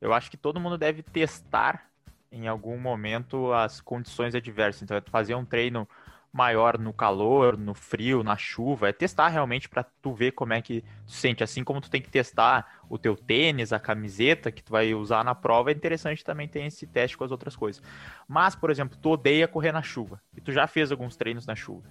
eu 0.00 0.12
acho 0.12 0.30
que 0.30 0.36
todo 0.36 0.60
mundo 0.60 0.76
deve 0.76 1.02
testar 1.02 1.88
em 2.30 2.46
algum 2.46 2.78
momento 2.78 3.52
as 3.52 3.80
condições 3.80 4.34
adversas. 4.34 4.82
Então, 4.82 4.96
é 4.96 5.00
fazer 5.00 5.34
um 5.34 5.44
treino 5.44 5.88
maior 6.32 6.78
no 6.78 6.92
calor, 6.92 7.56
no 7.56 7.74
frio, 7.74 8.22
na 8.22 8.36
chuva, 8.36 8.88
é 8.88 8.92
testar 8.92 9.28
realmente 9.28 9.68
para 9.68 9.82
tu 9.82 10.12
ver 10.12 10.32
como 10.32 10.52
é 10.52 10.60
que 10.60 10.82
tu 11.06 11.12
sente. 11.12 11.42
Assim 11.42 11.64
como 11.64 11.80
tu 11.80 11.90
tem 11.90 12.00
que 12.00 12.10
testar 12.10 12.80
o 12.88 12.98
teu 12.98 13.16
tênis, 13.16 13.72
a 13.72 13.78
camiseta 13.78 14.52
que 14.52 14.62
tu 14.62 14.70
vai 14.70 14.94
usar 14.94 15.24
na 15.24 15.34
prova, 15.34 15.70
é 15.70 15.74
interessante 15.74 16.24
também 16.24 16.46
ter 16.46 16.64
esse 16.64 16.86
teste 16.86 17.16
com 17.16 17.24
as 17.24 17.30
outras 17.30 17.56
coisas. 17.56 17.82
Mas, 18.26 18.54
por 18.54 18.70
exemplo, 18.70 18.98
tu 19.00 19.10
odeia 19.10 19.48
correr 19.48 19.72
na 19.72 19.82
chuva 19.82 20.20
e 20.36 20.40
tu 20.40 20.52
já 20.52 20.66
fez 20.66 20.92
alguns 20.92 21.16
treinos 21.16 21.46
na 21.46 21.54
chuva. 21.54 21.88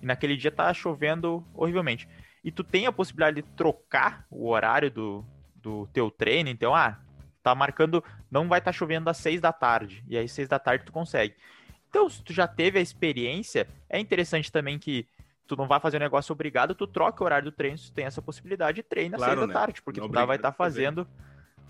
E 0.00 0.06
naquele 0.06 0.36
dia 0.36 0.50
tá 0.50 0.72
chovendo 0.72 1.44
horrivelmente. 1.52 2.08
E 2.42 2.50
tu 2.50 2.64
tem 2.64 2.86
a 2.86 2.92
possibilidade 2.92 3.42
de 3.42 3.48
trocar 3.50 4.24
o 4.30 4.48
horário 4.48 4.90
do, 4.90 5.24
do 5.56 5.86
teu 5.88 6.10
treino, 6.10 6.48
então, 6.48 6.74
ah, 6.74 6.98
tá 7.42 7.54
marcando, 7.54 8.02
não 8.30 8.48
vai 8.48 8.58
estar 8.58 8.72
tá 8.72 8.76
chovendo 8.76 9.08
às 9.08 9.16
seis 9.16 9.40
da 9.40 9.52
tarde, 9.52 10.04
e 10.08 10.16
aí 10.16 10.28
seis 10.28 10.48
da 10.48 10.58
tarde 10.58 10.84
tu 10.84 10.92
consegue. 10.92 11.34
Então, 11.88 12.08
se 12.08 12.22
tu 12.22 12.32
já 12.32 12.46
teve 12.46 12.78
a 12.78 12.82
experiência, 12.82 13.66
é 13.88 13.98
interessante 13.98 14.50
também 14.50 14.78
que 14.78 15.06
tu 15.46 15.56
não 15.56 15.66
vai 15.66 15.80
fazer 15.80 15.96
um 15.96 16.00
negócio 16.00 16.32
obrigado, 16.32 16.74
tu 16.74 16.86
troca 16.86 17.22
o 17.22 17.26
horário 17.26 17.50
do 17.50 17.52
treino, 17.52 17.76
se 17.76 17.90
tu 17.90 17.94
tem 17.94 18.04
essa 18.04 18.22
possibilidade, 18.22 18.82
treina 18.82 19.16
às 19.16 19.22
seis 19.22 19.36
né? 19.38 19.46
da 19.46 19.52
tarde, 19.52 19.82
porque 19.82 20.00
não 20.00 20.08
tu 20.08 20.12
vai 20.12 20.36
estar 20.36 20.52
tá 20.52 20.56
fazendo 20.56 21.06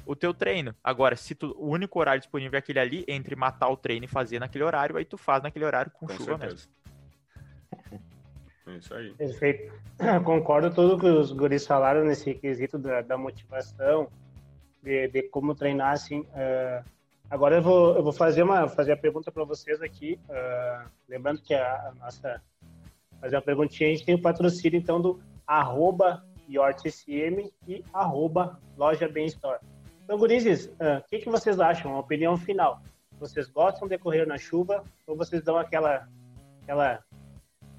o 0.05 0.15
teu 0.15 0.35
treino. 0.35 0.75
Agora, 0.83 1.17
se 1.17 1.35
tu, 1.35 1.55
o 1.59 1.69
único 1.69 1.99
horário 1.99 2.21
disponível 2.21 2.57
é 2.57 2.59
aquele 2.59 2.79
ali, 2.79 3.05
entre 3.09 3.35
matar 3.37 3.69
o 3.69 3.77
treino 3.77 4.05
e 4.05 4.09
fazer 4.09 4.39
naquele 4.39 4.65
horário, 4.65 4.97
aí 4.97 5.05
tu 5.05 5.17
faz 5.17 5.43
naquele 5.43 5.65
horário 5.65 5.91
com, 5.93 6.07
com 6.07 6.13
chuva 6.13 6.39
certeza. 6.39 6.55
mesmo. 6.55 6.81
É 8.67 8.77
isso 8.77 8.95
aí. 8.95 9.15
Perfeito. 9.15 9.73
Concordo 10.25 10.71
tudo 10.71 10.99
que 10.99 11.07
os 11.07 11.33
guris 11.33 11.67
falaram 11.67 12.05
nesse 12.05 12.35
quesito 12.35 12.79
da, 12.79 13.01
da 13.03 13.17
motivação, 13.17 14.09
de, 14.83 15.09
de 15.09 15.23
como 15.25 15.55
treinar 15.55 15.93
assim. 15.93 16.21
Uh, 16.21 16.85
agora 17.31 17.57
eu 17.57 17.63
vou, 17.63 17.97
eu 17.97 18.03
vou 18.03 18.13
fazer 18.13 18.43
uma 18.43 18.69
fazer 18.69 18.93
a 18.93 18.97
pergunta 18.97 19.31
para 19.31 19.45
vocês 19.45 19.81
aqui, 19.83 20.19
uh, 20.29 20.89
lembrando 21.09 21.41
que 21.41 21.55
a, 21.55 21.89
a, 21.89 21.95
nossa 21.95 22.43
fazer 23.21 23.37
uma 23.37 23.43
perguntinha 23.43 23.91
a 23.91 23.93
gente 23.93 24.05
tem 24.05 24.15
o 24.15 24.23
patrocínio 24.23 24.79
então 24.79 25.01
do 25.01 25.21
arroba 25.47 26.25
e 26.49 26.57
arroba 27.93 28.61
Loja. 28.77 29.11
Então, 30.03 30.19
gurizes, 30.19 30.67
o 30.67 30.71
uh, 30.71 31.03
que, 31.09 31.19
que 31.19 31.31
vocês 31.31 31.61
acham? 31.61 31.93
Uma 31.93 32.01
opinião 32.01 32.37
final. 32.37 32.83
Vocês 33.19 33.49
gostam 33.49 33.87
de 33.87 33.99
correr 33.99 34.27
na 34.27 34.39
chuva 34.39 34.83
ou 35.07 35.17
vocês 35.17 35.45
dão 35.45 35.57
aquela 35.57 36.09
aquela 36.63 37.05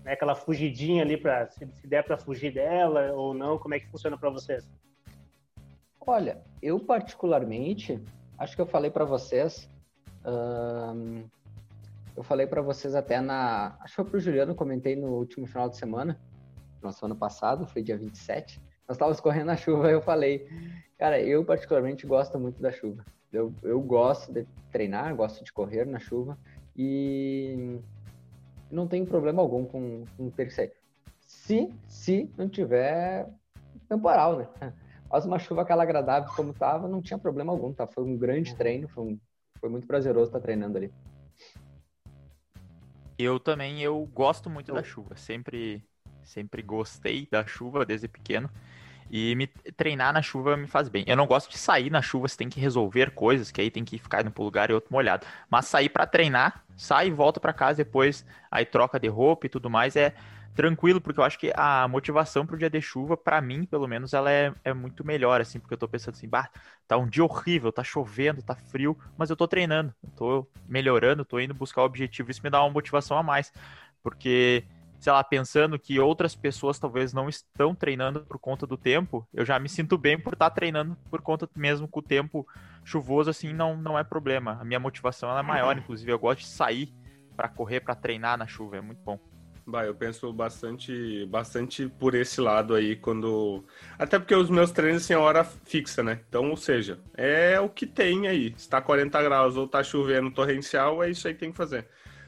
né, 0.03 0.13
aquela 0.13 0.35
fugidinha 0.35 1.03
ali 1.03 1.17
para 1.17 1.47
se, 1.47 1.65
se 1.65 1.87
der 1.87 2.03
para 2.03 2.17
fugir 2.17 2.53
dela 2.53 3.11
ou 3.13 3.33
não? 3.33 3.57
Como 3.57 3.73
é 3.73 3.79
que 3.79 3.87
funciona 3.87 4.17
para 4.17 4.29
vocês? 4.29 4.69
Olha, 6.05 6.41
eu 6.61 6.79
particularmente, 6.79 8.01
acho 8.37 8.55
que 8.55 8.61
eu 8.61 8.65
falei 8.65 8.89
para 8.89 9.05
vocês, 9.05 9.69
eu 12.15 12.23
falei 12.23 12.47
para 12.47 12.61
vocês 12.61 12.95
até 12.95 13.21
na, 13.21 13.77
acho 13.79 13.93
que 13.93 13.95
foi 13.95 14.05
pro 14.05 14.19
Juliano, 14.19 14.55
comentei 14.55 14.95
no 14.95 15.09
último 15.09 15.45
final 15.45 15.69
de 15.69 15.77
semana, 15.77 16.19
na 16.81 16.91
semana 16.91 17.15
passada, 17.15 17.67
foi 17.67 17.83
dia 17.83 17.95
27, 17.95 18.59
nós 18.87 18.95
estávamos 18.95 19.19
correndo 19.19 19.45
na 19.45 19.55
chuva 19.55 19.91
eu 19.91 20.01
falei, 20.01 20.49
cara, 20.97 21.21
eu 21.21 21.45
particularmente 21.45 22.05
gosto 22.07 22.39
muito 22.39 22.61
da 22.61 22.71
chuva. 22.71 23.05
Eu, 23.31 23.53
eu 23.63 23.79
gosto 23.79 24.33
de 24.33 24.45
treinar, 24.71 25.15
gosto 25.15 25.43
de 25.43 25.53
correr 25.53 25.85
na 25.85 25.99
chuva 25.99 26.37
e 26.75 27.79
não 28.69 28.87
tenho 28.87 29.05
problema 29.05 29.41
algum 29.41 29.65
com, 29.65 30.03
com 30.17 30.29
ter 30.31 30.47
que 30.47 30.53
sair. 30.53 30.73
Se, 31.21 31.73
se 31.87 32.29
não 32.37 32.49
tiver 32.49 33.29
temporal, 33.87 34.37
né? 34.59 34.73
Faz 35.11 35.25
uma 35.25 35.37
chuva 35.37 35.63
aquela 35.63 35.83
agradável 35.83 36.31
como 36.37 36.53
tava, 36.53 36.87
não 36.87 37.01
tinha 37.01 37.19
problema 37.19 37.51
algum, 37.51 37.73
tá? 37.73 37.85
Foi 37.85 38.01
um 38.01 38.17
grande 38.17 38.55
treino, 38.55 38.87
foi, 38.87 39.03
um, 39.03 39.19
foi 39.59 39.69
muito 39.69 39.85
prazeroso 39.85 40.27
estar 40.27 40.39
treinando 40.39 40.77
ali. 40.77 40.93
Eu 43.19 43.37
também, 43.37 43.81
eu 43.81 44.09
gosto 44.13 44.49
muito 44.49 44.73
da 44.73 44.81
chuva. 44.81 45.17
Sempre, 45.17 45.83
sempre 46.23 46.61
gostei 46.61 47.27
da 47.29 47.45
chuva 47.45 47.85
desde 47.85 48.07
pequeno. 48.07 48.49
E 49.11 49.35
me 49.35 49.47
treinar 49.75 50.13
na 50.13 50.21
chuva 50.21 50.55
me 50.55 50.65
faz 50.65 50.87
bem. 50.87 51.03
Eu 51.05 51.17
não 51.17 51.27
gosto 51.27 51.49
de 51.49 51.57
sair 51.57 51.89
na 51.89 52.01
chuva, 52.01 52.29
você 52.29 52.37
tem 52.37 52.47
que 52.47 52.61
resolver 52.61 53.11
coisas, 53.11 53.51
que 53.51 53.59
aí 53.59 53.69
tem 53.69 53.83
que 53.83 53.97
ficar 53.97 54.23
pro 54.31 54.43
lugar 54.43 54.69
e 54.69 54.73
outro 54.73 54.93
molhado. 54.93 55.27
Mas 55.49 55.65
sair 55.65 55.89
para 55.89 56.07
treinar, 56.07 56.63
sai 56.77 57.07
e 57.07 57.11
volta 57.11 57.37
para 57.37 57.51
casa 57.51 57.83
depois, 57.83 58.25
aí 58.49 58.65
troca 58.65 58.97
de 58.97 59.09
roupa 59.09 59.45
e 59.45 59.49
tudo 59.49 59.69
mais, 59.69 59.97
é 59.97 60.15
tranquilo, 60.55 60.99
porque 60.99 61.19
eu 61.19 61.23
acho 61.23 61.39
que 61.39 61.51
a 61.55 61.87
motivação 61.87 62.45
pro 62.45 62.57
dia 62.57 62.69
de 62.69 62.81
chuva, 62.81 63.15
para 63.15 63.41
mim, 63.41 63.65
pelo 63.65 63.87
menos, 63.87 64.13
ela 64.13 64.31
é, 64.31 64.53
é 64.63 64.73
muito 64.73 65.05
melhor, 65.05 65.41
assim, 65.41 65.59
porque 65.59 65.73
eu 65.73 65.77
tô 65.77 65.87
pensando 65.87 66.15
assim, 66.15 66.27
bah, 66.27 66.49
tá 66.87 66.97
um 66.97 67.07
dia 67.07 67.23
horrível, 67.23 67.71
tá 67.71 67.83
chovendo, 67.83 68.41
tá 68.41 68.55
frio, 68.55 68.97
mas 69.17 69.29
eu 69.29 69.35
tô 69.35 69.47
treinando, 69.47 69.93
eu 70.03 70.09
tô 70.11 70.47
melhorando, 70.67 71.25
tô 71.25 71.39
indo 71.39 71.53
buscar 71.53 71.81
o 71.81 71.85
objetivo, 71.85 72.31
isso 72.31 72.41
me 72.43 72.49
dá 72.49 72.61
uma 72.61 72.69
motivação 72.69 73.17
a 73.17 73.23
mais, 73.23 73.51
porque 74.03 74.65
sei 74.99 75.11
lá, 75.11 75.23
pensando 75.23 75.79
que 75.79 75.99
outras 75.99 76.35
pessoas 76.35 76.77
talvez 76.77 77.11
não 77.11 77.27
estão 77.27 77.73
treinando 77.73 78.21
por 78.21 78.37
conta 78.37 78.67
do 78.67 78.77
tempo, 78.77 79.27
eu 79.33 79.43
já 79.43 79.57
me 79.57 79.67
sinto 79.67 79.97
bem 79.97 80.19
por 80.19 80.33
estar 80.33 80.51
treinando 80.51 80.95
por 81.09 81.21
conta 81.23 81.49
mesmo 81.55 81.87
com 81.87 82.01
o 82.01 82.03
tempo 82.03 82.47
chuvoso, 82.83 83.27
assim, 83.27 83.51
não, 83.51 83.75
não 83.75 83.97
é 83.97 84.03
problema. 84.03 84.59
A 84.61 84.63
minha 84.63 84.79
motivação 84.79 85.35
é 85.35 85.41
maior, 85.41 85.75
inclusive, 85.79 86.11
eu 86.11 86.19
gosto 86.19 86.41
de 86.41 86.47
sair 86.47 86.93
para 87.35 87.49
correr, 87.49 87.79
para 87.79 87.95
treinar 87.95 88.37
na 88.37 88.45
chuva, 88.45 88.77
é 88.77 88.81
muito 88.81 89.01
bom. 89.03 89.19
Bah, 89.71 89.85
eu 89.85 89.95
penso 89.95 90.33
bastante, 90.33 91.25
bastante 91.27 91.87
por 91.87 92.13
esse 92.13 92.41
lado 92.41 92.75
aí, 92.75 92.97
quando. 92.97 93.63
Até 93.97 94.19
porque 94.19 94.35
os 94.35 94.49
meus 94.49 94.69
treinos 94.69 95.09
é 95.09 95.15
hora 95.17 95.45
fixa, 95.45 96.03
né? 96.03 96.19
Então, 96.27 96.49
ou 96.49 96.57
seja, 96.57 96.99
é 97.15 97.57
o 97.57 97.69
que 97.69 97.87
tem 97.87 98.27
aí. 98.27 98.53
Se 98.57 98.67
tá 98.67 98.81
40 98.81 99.23
graus 99.23 99.55
ou 99.55 99.65
tá 99.65 99.81
chovendo 99.81 100.29
torrencial, 100.29 101.01
é 101.01 101.09
isso 101.09 101.25
aí 101.25 101.33
que 101.33 101.39
tem 101.39 101.51
que 101.51 101.57
fazer. 101.57 101.87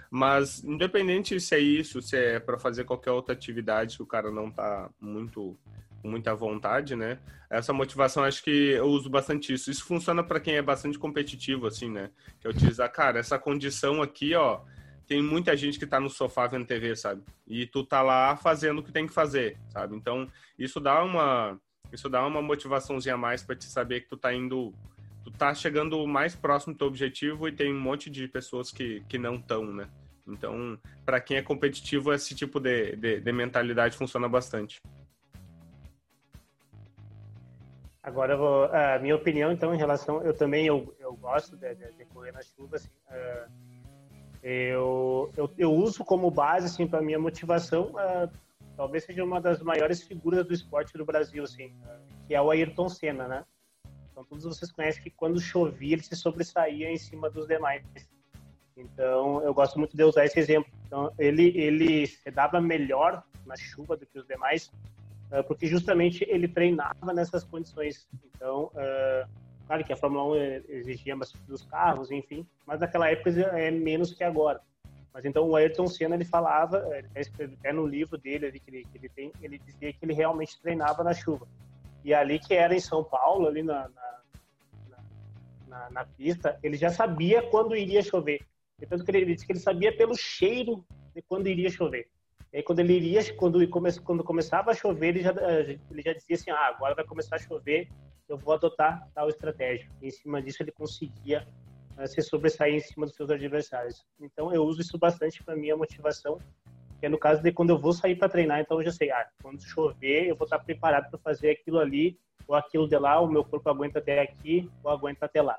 Mas, 0.09 0.63
independente 0.63 1.37
se 1.37 1.53
é 1.53 1.59
isso, 1.59 2.01
se 2.01 2.15
é 2.15 2.39
para 2.39 2.57
fazer 2.57 2.85
qualquer 2.85 3.11
outra 3.11 3.33
atividade 3.33 3.97
que 3.97 4.03
o 4.03 4.07
cara 4.07 4.31
não 4.31 4.49
tá 4.49 4.89
muito 5.01 5.59
muita 6.01 6.35
vontade, 6.35 6.95
né? 6.95 7.17
Essa 7.49 7.71
motivação, 7.71 8.23
acho 8.23 8.43
que 8.43 8.71
eu 8.71 8.85
uso 8.85 9.09
bastante 9.09 9.53
isso. 9.53 9.71
Isso 9.71 9.85
funciona 9.85 10.23
para 10.23 10.39
quem 10.39 10.55
é 10.55 10.61
bastante 10.61 10.99
competitivo, 10.99 11.67
assim, 11.67 11.89
né? 11.89 12.09
Que 12.39 12.47
é 12.47 12.49
utilizar, 12.49 12.91
cara, 12.91 13.19
essa 13.19 13.39
condição 13.39 14.01
aqui, 14.01 14.35
ó, 14.35 14.61
tem 15.07 15.21
muita 15.21 15.55
gente 15.55 15.77
que 15.77 15.85
tá 15.85 15.99
no 15.99 16.09
sofá 16.09 16.47
vendo 16.47 16.65
TV, 16.65 16.95
sabe? 16.95 17.23
E 17.47 17.65
tu 17.65 17.83
tá 17.83 18.01
lá 18.01 18.35
fazendo 18.35 18.79
o 18.79 18.83
que 18.83 18.91
tem 18.91 19.07
que 19.07 19.13
fazer, 19.13 19.57
sabe? 19.69 19.95
Então, 19.95 20.27
isso 20.57 20.79
dá 20.79 21.03
uma 21.03 21.59
isso 21.91 22.09
dá 22.09 22.25
uma 22.25 22.41
motivaçãozinha 22.41 23.13
a 23.13 23.17
mais 23.17 23.43
para 23.43 23.55
te 23.55 23.65
saber 23.65 24.01
que 24.01 24.09
tu 24.09 24.17
tá 24.17 24.33
indo 24.33 24.73
tu 25.23 25.31
tá 25.31 25.53
chegando 25.53 26.05
mais 26.05 26.35
próximo 26.35 26.73
do 26.73 26.77
teu 26.77 26.87
objetivo 26.87 27.47
e 27.47 27.51
tem 27.51 27.73
um 27.73 27.79
monte 27.79 28.09
de 28.09 28.27
pessoas 28.27 28.71
que, 28.71 29.01
que 29.07 29.17
não 29.17 29.35
estão, 29.35 29.65
né? 29.65 29.87
Então, 30.27 30.77
para 31.05 31.19
quem 31.19 31.37
é 31.37 31.41
competitivo, 31.41 32.13
esse 32.13 32.33
tipo 32.33 32.59
de, 32.59 32.95
de, 32.95 33.19
de, 33.19 33.31
mentalidade 33.31 33.95
funciona 33.95 34.27
bastante. 34.27 34.81
Agora, 38.01 38.35
vou, 38.35 38.65
a 38.65 38.99
minha 38.99 39.15
opinião, 39.15 39.51
então, 39.51 39.73
em 39.73 39.77
relação, 39.77 40.21
eu 40.23 40.33
também 40.33 40.65
eu, 40.65 40.93
eu 40.99 41.13
gosto 41.15 41.55
de, 41.55 41.73
de, 41.75 41.91
de 41.93 42.05
correr 42.05 42.31
na 42.33 42.41
chuva, 42.41 42.75
assim, 42.75 42.89
uh, 43.09 43.51
eu, 44.43 45.31
eu, 45.37 45.49
eu, 45.57 45.73
uso 45.73 46.03
como 46.03 46.29
base, 46.29 46.65
assim, 46.65 46.85
para 46.85 47.01
minha 47.01 47.17
motivação, 47.17 47.91
uh, 47.91 48.29
talvez 48.75 49.05
seja 49.05 49.23
uma 49.23 49.39
das 49.39 49.61
maiores 49.61 50.03
figuras 50.03 50.45
do 50.45 50.53
esporte 50.53 50.97
do 50.97 51.05
Brasil, 51.05 51.43
assim, 51.43 51.67
uh, 51.67 52.27
que 52.27 52.35
é 52.35 52.41
o 52.41 52.51
Ayrton 52.51 52.89
Senna, 52.89 53.25
né? 53.25 53.45
Então, 54.11 54.25
todos 54.25 54.43
vocês 54.43 54.69
conhecem 54.69 55.01
que 55.01 55.09
quando 55.09 55.39
chovia, 55.39 55.93
ele 55.93 56.03
se 56.03 56.15
sobressaía 56.17 56.91
em 56.91 56.97
cima 56.97 57.29
dos 57.29 57.47
demais. 57.47 57.83
Então, 58.75 59.41
eu 59.43 59.53
gosto 59.53 59.79
muito 59.79 59.95
de 59.95 60.03
usar 60.03 60.25
esse 60.25 60.37
exemplo. 60.37 60.71
Então, 60.85 61.13
ele, 61.17 61.57
ele 61.57 62.05
se 62.05 62.29
dava 62.29 62.59
melhor 62.59 63.23
na 63.45 63.55
chuva 63.55 63.95
do 63.95 64.05
que 64.05 64.19
os 64.19 64.27
demais, 64.27 64.67
uh, 65.31 65.43
porque 65.47 65.67
justamente 65.67 66.25
ele 66.27 66.49
treinava 66.49 67.13
nessas 67.13 67.45
condições. 67.45 68.09
Então, 68.25 68.65
uh, 68.73 69.42
que 69.81 69.93
a 69.93 69.95
Fórmula 69.95 70.25
1 70.25 70.35
exigia 70.67 71.15
bastante 71.15 71.45
dos 71.45 71.63
carros, 71.63 72.11
enfim, 72.11 72.45
mas 72.67 72.81
naquela 72.81 73.09
época 73.09 73.29
é 73.57 73.71
menos 73.71 74.13
que 74.13 74.25
agora. 74.25 74.59
Mas 75.13 75.23
então 75.23 75.47
o 75.47 75.55
Ayrton 75.55 75.87
Senna 75.87 76.15
ele 76.15 76.25
falava, 76.25 76.83
até 77.59 77.71
no 77.71 77.87
livro 77.87 78.17
dele 78.17 78.59
que 78.59 78.69
ele, 78.69 78.83
que 78.83 78.97
ele 78.97 79.09
tem, 79.09 79.31
ele 79.41 79.57
dizia 79.59 79.93
que 79.93 79.99
ele 80.03 80.13
realmente 80.13 80.59
treinava 80.59 81.03
na 81.03 81.13
chuva. 81.13 81.47
E 82.03 82.13
ali 82.13 82.39
que 82.39 82.53
era 82.53 82.75
em 82.75 82.79
São 82.79 83.03
Paulo, 83.03 83.47
ali 83.47 83.63
na, 83.63 83.87
na, 83.87 84.99
na, 85.67 85.89
na 85.89 86.05
pista, 86.05 86.59
ele 86.61 86.75
já 86.75 86.89
sabia 86.89 87.41
quando 87.43 87.75
iria 87.75 88.01
chover. 88.01 88.45
Tanto 88.89 89.05
que 89.05 89.11
ele 89.11 89.33
disse 89.33 89.45
que 89.45 89.53
ele 89.53 89.59
sabia 89.59 89.95
pelo 89.95 90.15
cheiro 90.15 90.83
de 91.15 91.21
quando 91.21 91.47
iria 91.47 91.69
chover. 91.69 92.09
E 92.51 92.57
aí, 92.57 92.63
quando 92.63 92.79
ele 92.79 92.93
iria, 92.93 93.33
quando, 93.35 93.67
quando 94.03 94.23
começava 94.23 94.71
a 94.71 94.75
chover, 94.75 95.09
ele 95.09 95.21
já, 95.21 95.33
ele 95.89 96.01
já 96.01 96.13
dizia 96.13 96.35
assim: 96.35 96.51
ah, 96.51 96.67
agora 96.67 96.93
vai 96.93 97.05
começar 97.05 97.37
a 97.37 97.39
chover, 97.39 97.87
eu 98.27 98.37
vou 98.37 98.53
adotar 98.53 99.07
tal 99.13 99.29
estratégia. 99.29 99.89
E 100.01 100.07
em 100.07 100.11
cima 100.11 100.41
disso, 100.41 100.63
ele 100.63 100.71
conseguia 100.71 101.47
uh, 101.97 102.07
se 102.07 102.21
sobressair 102.21 102.75
em 102.75 102.79
cima 102.79 103.05
dos 103.05 103.15
seus 103.15 103.29
adversários. 103.29 104.05
Então, 104.19 104.53
eu 104.53 104.63
uso 104.63 104.81
isso 104.81 104.97
bastante 104.97 105.43
para 105.43 105.55
minha 105.55 105.75
motivação, 105.75 106.39
que 106.99 107.05
é 107.05 107.09
no 107.09 107.17
caso 107.17 107.41
de 107.41 107.51
quando 107.51 107.71
eu 107.71 107.77
vou 107.77 107.93
sair 107.93 108.15
para 108.15 108.29
treinar. 108.29 108.59
Então, 108.59 108.79
eu 108.79 108.85
já 108.85 108.91
sei: 108.91 109.11
ah, 109.11 109.27
quando 109.41 109.61
chover, 109.61 110.27
eu 110.27 110.35
vou 110.35 110.45
estar 110.45 110.59
preparado 110.59 111.09
para 111.09 111.19
fazer 111.19 111.51
aquilo 111.51 111.79
ali 111.79 112.17
ou 112.47 112.55
aquilo 112.55 112.87
de 112.87 112.97
lá, 112.97 113.19
o 113.19 113.27
meu 113.27 113.43
corpo 113.43 113.69
aguenta 113.69 113.99
até 113.99 114.21
aqui 114.21 114.69
ou 114.83 114.91
aguenta 114.91 115.25
até 115.25 115.41
lá. 115.41 115.57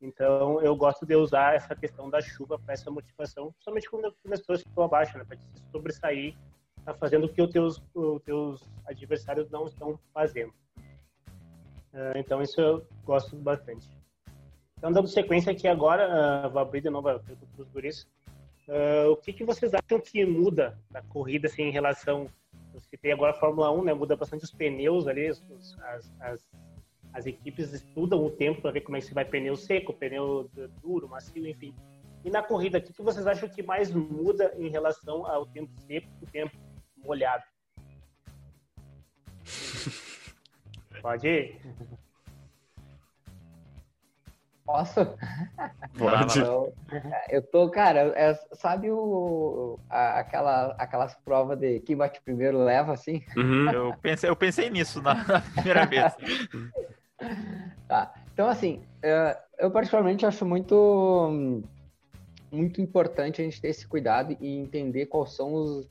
Então, 0.00 0.62
eu 0.62 0.74
gosto 0.74 1.04
de 1.04 1.14
usar 1.14 1.54
essa 1.54 1.76
questão 1.76 2.08
da 2.08 2.22
chuva 2.22 2.58
para 2.58 2.72
essa 2.72 2.90
motivação, 2.90 3.52
principalmente 3.52 3.90
quando 3.90 4.06
as 4.06 4.40
pessoas 4.40 4.60
estão 4.60 4.84
abaixo, 4.84 5.18
né? 5.18 5.24
Para 5.24 5.36
se 5.36 5.70
sobressair, 5.70 6.34
tá 6.84 6.94
fazendo 6.94 7.24
o 7.24 7.28
que 7.28 7.42
os 7.42 7.50
teus, 7.50 7.82
os 7.94 8.22
teus 8.22 8.70
adversários 8.86 9.50
não 9.50 9.66
estão 9.66 9.98
fazendo. 10.14 10.54
Uh, 11.92 12.16
então, 12.16 12.40
isso 12.42 12.60
eu 12.60 12.86
gosto 13.04 13.36
bastante. 13.36 13.88
Então, 14.78 14.92
dando 14.92 15.08
sequência 15.08 15.52
aqui 15.52 15.68
agora, 15.68 16.46
uh, 16.46 16.50
vou 16.50 16.62
abrir 16.62 16.80
de 16.80 16.90
novo 16.90 17.08
a 17.08 17.18
pergunta 17.18 17.46
para 17.54 17.62
os 17.62 17.68
guris. 17.68 18.06
Uh, 18.68 19.10
o 19.10 19.16
que, 19.16 19.32
que 19.32 19.44
vocês 19.44 19.72
acham 19.74 20.00
que 20.00 20.24
muda 20.24 20.78
na 20.90 21.02
corrida, 21.02 21.46
assim, 21.48 21.62
em 21.62 21.72
relação... 21.72 22.28
Você 22.72 22.96
tem 22.96 23.12
agora 23.12 23.32
a 23.32 23.38
Fórmula 23.38 23.70
1, 23.72 23.84
né? 23.84 23.94
Muda 23.94 24.16
bastante 24.16 24.44
os 24.44 24.52
pneus 24.52 25.08
ali, 25.08 25.26
as, 25.26 25.44
as 26.20 26.48
as 27.12 27.26
equipes 27.26 27.72
estudam 27.72 28.24
o 28.24 28.30
tempo 28.30 28.62
para 28.62 28.70
ver 28.70 28.82
como 28.82 28.96
é 28.96 29.00
que 29.00 29.06
se 29.06 29.14
vai 29.14 29.24
pneu 29.24 29.56
seco, 29.56 29.92
pneu 29.92 30.48
duro, 30.82 31.08
macio, 31.08 31.46
enfim. 31.46 31.74
E 32.24 32.30
na 32.30 32.42
corrida, 32.42 32.78
o 32.78 32.82
que 32.82 33.02
vocês 33.02 33.26
acham 33.26 33.48
que 33.48 33.62
mais 33.62 33.92
muda 33.92 34.54
em 34.58 34.68
relação 34.68 35.26
ao 35.26 35.46
tempo 35.46 35.72
seco 35.86 36.08
e 36.22 36.26
tempo 36.26 36.56
molhado? 36.98 37.42
Pode 41.00 41.28
ir? 41.28 41.60
Posso? 44.64 45.00
Pode. 45.98 46.38
Eu, 46.38 46.72
eu 47.28 47.42
tô, 47.42 47.68
cara, 47.70 48.12
é, 48.14 48.34
sabe 48.52 48.90
o, 48.90 49.80
a, 49.88 50.20
aquela, 50.20 50.66
aquelas 50.78 51.14
provas 51.24 51.58
de 51.58 51.80
quem 51.80 51.96
bate 51.96 52.20
primeiro 52.22 52.62
leva, 52.62 52.92
assim? 52.92 53.22
Uhum. 53.36 53.70
Eu, 53.70 53.94
pensei, 54.00 54.30
eu 54.30 54.36
pensei 54.36 54.70
nisso 54.70 55.02
na, 55.02 55.14
na 55.14 55.40
primeira 55.40 55.86
vez. 55.86 56.14
Tá. 57.88 58.14
Então, 58.32 58.48
assim, 58.48 58.82
é, 59.02 59.36
eu 59.58 59.70
particularmente 59.70 60.24
acho 60.24 60.46
muito, 60.46 61.60
muito 62.50 62.80
importante 62.80 63.42
a 63.42 63.44
gente 63.44 63.60
ter 63.60 63.68
esse 63.68 63.86
cuidado 63.86 64.36
e 64.40 64.56
entender 64.56 65.06
quais 65.06 65.34
são 65.34 65.52
os. 65.52 65.90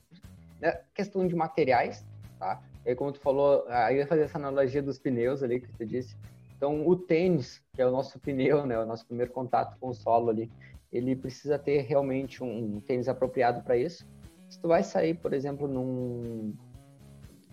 Né, 0.58 0.80
questão 0.94 1.26
de 1.28 1.36
materiais, 1.36 2.04
tá? 2.38 2.60
E 2.84 2.94
como 2.94 3.12
tu 3.12 3.20
falou, 3.20 3.64
aí 3.68 3.98
ia 3.98 4.06
fazer 4.06 4.22
essa 4.22 4.38
analogia 4.38 4.82
dos 4.82 4.98
pneus 4.98 5.42
ali 5.42 5.60
que 5.60 5.72
tu 5.72 5.84
disse. 5.84 6.16
Então, 6.56 6.86
o 6.86 6.96
tênis, 6.96 7.62
que 7.74 7.80
é 7.82 7.86
o 7.86 7.90
nosso 7.90 8.18
pneu, 8.20 8.66
né, 8.66 8.78
o 8.78 8.86
nosso 8.86 9.06
primeiro 9.06 9.32
contato 9.32 9.78
com 9.78 9.88
o 9.88 9.94
solo 9.94 10.30
ali, 10.30 10.50
ele 10.92 11.14
precisa 11.14 11.58
ter 11.58 11.82
realmente 11.82 12.42
um, 12.42 12.80
tênis 12.80 13.08
apropriado 13.08 13.62
para 13.62 13.76
isso. 13.76 14.06
Se 14.48 14.60
tu 14.60 14.68
vai 14.68 14.82
sair, 14.82 15.14
por 15.14 15.32
exemplo, 15.32 15.68
num, 15.68 16.54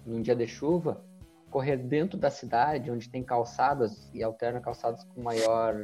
num 0.05 0.22
dia 0.22 0.36
de 0.36 0.48
chuva, 0.48 1.03
correr 1.51 1.77
dentro 1.77 2.17
da 2.17 2.29
cidade, 2.29 2.89
onde 2.89 3.10
tem 3.10 3.24
calçadas 3.24 4.10
e 4.13 4.24
alterna 4.24 4.60
calçados 4.60 5.03
com 5.03 5.22
maior 5.22 5.75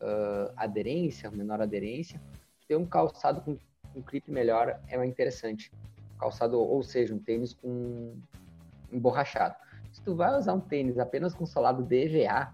uh, 0.00 0.52
aderência, 0.56 1.30
menor 1.30 1.60
aderência, 1.60 2.20
ter 2.68 2.76
um 2.76 2.86
calçado 2.86 3.40
com 3.40 3.56
um 3.94 4.02
clipe 4.02 4.30
melhor 4.30 4.80
é 4.88 5.04
interessante. 5.04 5.72
Calçado, 6.18 6.60
ou 6.60 6.82
seja, 6.82 7.14
um 7.14 7.18
tênis 7.18 7.54
com 7.54 8.14
emborrachado. 8.92 9.54
Se 9.92 10.02
tu 10.02 10.14
vai 10.14 10.36
usar 10.36 10.54
um 10.54 10.60
tênis 10.60 10.98
apenas 10.98 11.34
com 11.34 11.44
solado 11.44 11.82
DVA, 11.82 12.52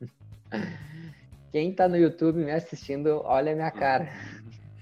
quem 1.50 1.74
tá 1.74 1.88
no 1.88 1.96
YouTube 1.96 2.44
me 2.44 2.52
assistindo, 2.52 3.20
olha 3.24 3.52
a 3.52 3.54
minha 3.54 3.70
cara. 3.70 4.08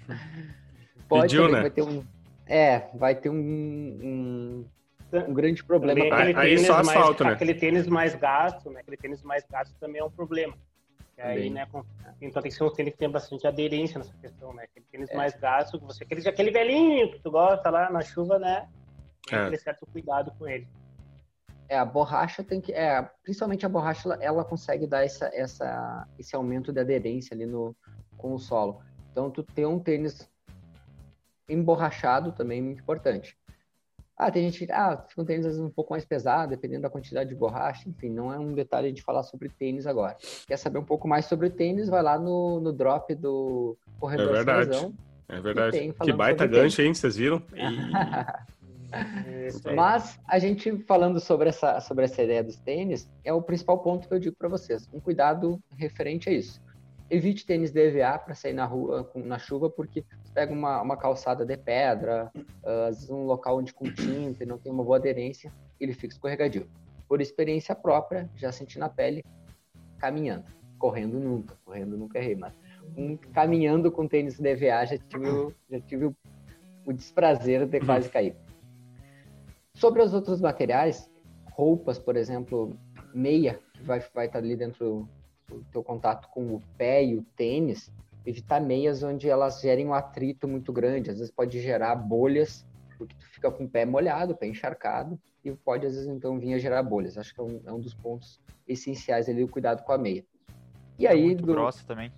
Pode 1.08 1.36
Pediu, 1.36 1.48
né? 1.48 1.60
vai 1.60 1.70
ter 1.70 1.82
um. 1.82 2.04
É, 2.46 2.88
vai 2.94 3.14
ter 3.14 3.28
um, 3.28 3.34
um, 3.34 4.64
um 5.12 5.34
grande 5.34 5.64
problema. 5.64 6.08
Também, 6.08 6.36
aí 6.36 6.58
só 6.58 6.78
asfalto, 6.78 7.22
mais, 7.22 7.32
né? 7.32 7.36
Aquele 7.36 7.54
tênis 7.54 7.86
mais 7.86 8.14
gasto, 8.14 8.70
né? 8.70 8.80
Aquele 8.80 8.96
tênis 8.96 9.22
mais 9.22 9.44
gasto 9.48 9.74
também 9.78 10.00
é 10.00 10.04
um 10.04 10.10
problema. 10.10 10.54
E 11.16 11.22
aí, 11.22 11.50
né, 11.50 11.66
então 12.20 12.42
tem 12.42 12.50
que 12.50 12.56
ser 12.56 12.64
um 12.64 12.70
tênis 12.70 12.92
que 12.92 12.98
tem 12.98 13.10
bastante 13.10 13.46
aderência 13.46 13.98
nessa 13.98 14.12
questão, 14.18 14.52
né? 14.52 14.64
Aquele 14.64 14.84
tênis 14.92 15.10
é. 15.10 15.16
mais 15.16 15.34
gasto, 15.34 15.80
você, 15.80 16.04
aquele, 16.04 16.28
aquele 16.28 16.50
velhinho 16.50 17.10
que 17.10 17.20
tu 17.20 17.30
gosta 17.30 17.70
lá 17.70 17.90
na 17.90 18.02
chuva, 18.02 18.38
né? 18.38 18.68
Tem 19.26 19.38
é. 19.38 19.44
que 19.44 19.50
ter 19.50 19.58
certo 19.58 19.86
cuidado 19.86 20.32
com 20.38 20.48
ele. 20.48 20.66
É, 21.68 21.76
a 21.76 21.84
borracha 21.84 22.44
tem 22.44 22.60
que. 22.60 22.72
É, 22.72 23.02
principalmente 23.22 23.66
a 23.66 23.68
borracha, 23.68 24.08
ela, 24.08 24.22
ela 24.22 24.44
consegue 24.44 24.86
dar 24.86 25.04
essa, 25.04 25.30
essa, 25.34 26.06
esse 26.18 26.36
aumento 26.36 26.72
de 26.72 26.80
aderência 26.80 27.34
ali 27.34 27.44
no, 27.44 27.74
com 28.16 28.34
o 28.34 28.38
solo. 28.38 28.80
Então, 29.10 29.30
tu 29.30 29.42
ter 29.42 29.66
um 29.66 29.78
tênis 29.78 30.28
emborrachado 31.48 32.32
também 32.32 32.60
é 32.60 32.62
muito 32.62 32.82
importante. 32.82 33.36
Ah, 34.16 34.30
tem 34.30 34.44
gente 34.44 34.64
que 34.64 34.72
ah, 34.72 35.04
fica 35.08 35.20
um 35.20 35.24
tênis 35.26 35.44
às 35.44 35.52
vezes 35.52 35.66
um 35.66 35.70
pouco 35.70 35.92
mais 35.92 36.04
pesado, 36.04 36.50
dependendo 36.50 36.82
da 36.82 36.90
quantidade 36.90 37.28
de 37.28 37.34
borracha. 37.34 37.86
Enfim, 37.88 38.08
não 38.08 38.32
é 38.32 38.38
um 38.38 38.54
detalhe 38.54 38.90
de 38.90 39.02
falar 39.02 39.22
sobre 39.22 39.50
tênis 39.50 39.86
agora. 39.86 40.16
Quer 40.46 40.56
saber 40.56 40.78
um 40.78 40.84
pouco 40.84 41.06
mais 41.06 41.26
sobre 41.26 41.50
tênis? 41.50 41.88
Vai 41.88 42.02
lá 42.02 42.18
no, 42.18 42.58
no 42.60 42.72
drop 42.72 43.14
do 43.14 43.76
Corredor 44.00 44.30
É 44.30 44.32
verdade. 44.32 44.94
É 45.28 45.40
verdade. 45.40 45.94
Que 46.02 46.12
baita 46.12 46.46
gancho, 46.46 46.80
hein? 46.80 46.94
Vocês 46.94 47.16
viram? 47.16 47.42
Mas 49.74 50.18
a 50.26 50.38
gente 50.38 50.78
falando 50.84 51.20
sobre 51.20 51.48
essa, 51.48 51.80
sobre 51.80 52.04
essa 52.04 52.22
ideia 52.22 52.42
dos 52.42 52.56
tênis, 52.56 53.10
é 53.24 53.32
o 53.32 53.42
principal 53.42 53.78
ponto 53.78 54.08
que 54.08 54.14
eu 54.14 54.18
digo 54.18 54.36
para 54.36 54.48
vocês. 54.48 54.88
Um 54.92 55.00
cuidado 55.00 55.60
referente 55.76 56.28
a 56.28 56.32
isso. 56.32 56.60
Evite 57.08 57.46
tênis 57.46 57.70
DVA 57.70 58.18
para 58.18 58.34
sair 58.34 58.52
na 58.52 58.64
rua 58.64 59.08
na 59.14 59.38
chuva, 59.38 59.70
porque 59.70 60.04
pega 60.34 60.52
uma, 60.52 60.82
uma 60.82 60.96
calçada 60.96 61.46
de 61.46 61.56
pedra, 61.56 62.30
uh, 62.34 62.88
às 62.88 62.96
vezes 62.96 63.10
um 63.10 63.24
local 63.24 63.58
onde 63.58 63.72
com 63.72 63.84
tinta 63.84 64.42
e 64.42 64.46
não 64.46 64.58
tem 64.58 64.72
uma 64.72 64.82
boa 64.82 64.96
aderência, 64.96 65.52
ele 65.78 65.92
fica 65.92 66.14
escorregadio. 66.14 66.68
Por 67.08 67.20
experiência 67.20 67.76
própria, 67.76 68.28
já 68.34 68.50
senti 68.50 68.78
na 68.78 68.88
pele, 68.88 69.24
caminhando. 69.98 70.44
Correndo 70.78 71.18
nunca, 71.18 71.56
correndo 71.64 71.96
nunca 71.96 72.18
errei, 72.18 72.34
mas 72.34 72.52
um, 72.96 73.16
caminhando 73.16 73.90
com 73.90 74.06
tênis 74.06 74.38
DVA 74.38 74.84
já 74.84 74.98
tive, 74.98 75.54
já 75.70 75.80
tive 75.80 76.06
o, 76.06 76.16
o 76.84 76.92
desprazer 76.92 77.66
de 77.66 77.80
quase 77.80 78.10
cair. 78.10 78.36
Sobre 79.76 80.00
os 80.00 80.14
outros 80.14 80.40
materiais, 80.40 81.06
roupas, 81.52 81.98
por 81.98 82.16
exemplo, 82.16 82.74
meia, 83.14 83.60
que 83.74 83.82
vai, 83.82 84.02
vai 84.14 84.24
estar 84.24 84.38
ali 84.38 84.56
dentro 84.56 85.06
do 85.46 85.62
teu 85.70 85.84
contato 85.84 86.30
com 86.30 86.54
o 86.54 86.62
pé 86.78 87.04
e 87.04 87.14
o 87.14 87.22
tênis, 87.36 87.92
evitar 88.24 88.58
meias 88.58 89.02
onde 89.02 89.28
elas 89.28 89.60
gerem 89.60 89.86
um 89.86 89.92
atrito 89.92 90.48
muito 90.48 90.72
grande. 90.72 91.10
Às 91.10 91.18
vezes 91.18 91.30
pode 91.30 91.60
gerar 91.60 91.94
bolhas, 91.94 92.66
porque 92.96 93.14
tu 93.16 93.26
fica 93.26 93.50
com 93.50 93.64
o 93.64 93.68
pé 93.68 93.84
molhado, 93.84 94.32
o 94.32 94.36
pé 94.36 94.46
encharcado, 94.46 95.20
e 95.44 95.52
pode 95.52 95.84
às 95.84 95.92
vezes 95.92 96.08
então 96.08 96.38
vir 96.38 96.54
a 96.54 96.58
gerar 96.58 96.82
bolhas. 96.82 97.18
Acho 97.18 97.34
que 97.34 97.40
é 97.42 97.44
um, 97.44 97.60
é 97.66 97.70
um 97.70 97.78
dos 97.78 97.92
pontos 97.92 98.40
essenciais 98.66 99.28
ali, 99.28 99.44
o 99.44 99.48
cuidado 99.48 99.84
com 99.84 99.92
a 99.92 99.98
meia. 99.98 100.24
E 100.98 101.06
aí... 101.06 101.20
É 101.20 101.26
muito 101.26 101.44
do... 101.44 101.52
grossa 101.52 101.86
também. 101.86 102.10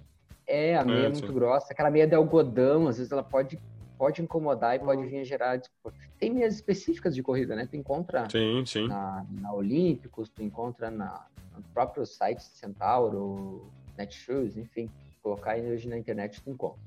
É, 0.46 0.76
a 0.76 0.84
meia 0.84 1.02
é, 1.02 1.06
é 1.06 1.08
muito 1.08 1.32
grossa. 1.32 1.72
Aquela 1.72 1.90
meia 1.90 2.06
de 2.06 2.14
algodão, 2.14 2.86
às 2.86 2.98
vezes 2.98 3.10
ela 3.10 3.24
pode 3.24 3.58
pode 3.98 4.22
incomodar 4.22 4.76
e 4.76 4.78
pode 4.78 5.04
vir 5.06 5.20
a 5.20 5.24
gerar 5.24 5.56
desconforto. 5.56 5.98
Tem 6.18 6.32
meias 6.32 6.54
específicas 6.54 7.14
de 7.14 7.22
corrida, 7.22 7.56
né? 7.56 7.66
Tu 7.66 7.76
encontra 7.76 8.30
sim, 8.30 8.64
sim. 8.64 8.86
Na, 8.86 9.26
na 9.30 9.52
Olímpicos, 9.52 10.28
tu 10.28 10.42
encontra 10.42 10.90
na, 10.90 11.26
no 11.54 11.62
próprio 11.74 12.06
site 12.06 12.42
Centauro, 12.42 13.66
Netshoes, 13.96 14.56
enfim, 14.56 14.88
colocar 15.22 15.52
aí 15.52 15.70
hoje 15.70 15.88
na 15.88 15.98
internet 15.98 16.40
tu 16.40 16.50
encontra. 16.50 16.78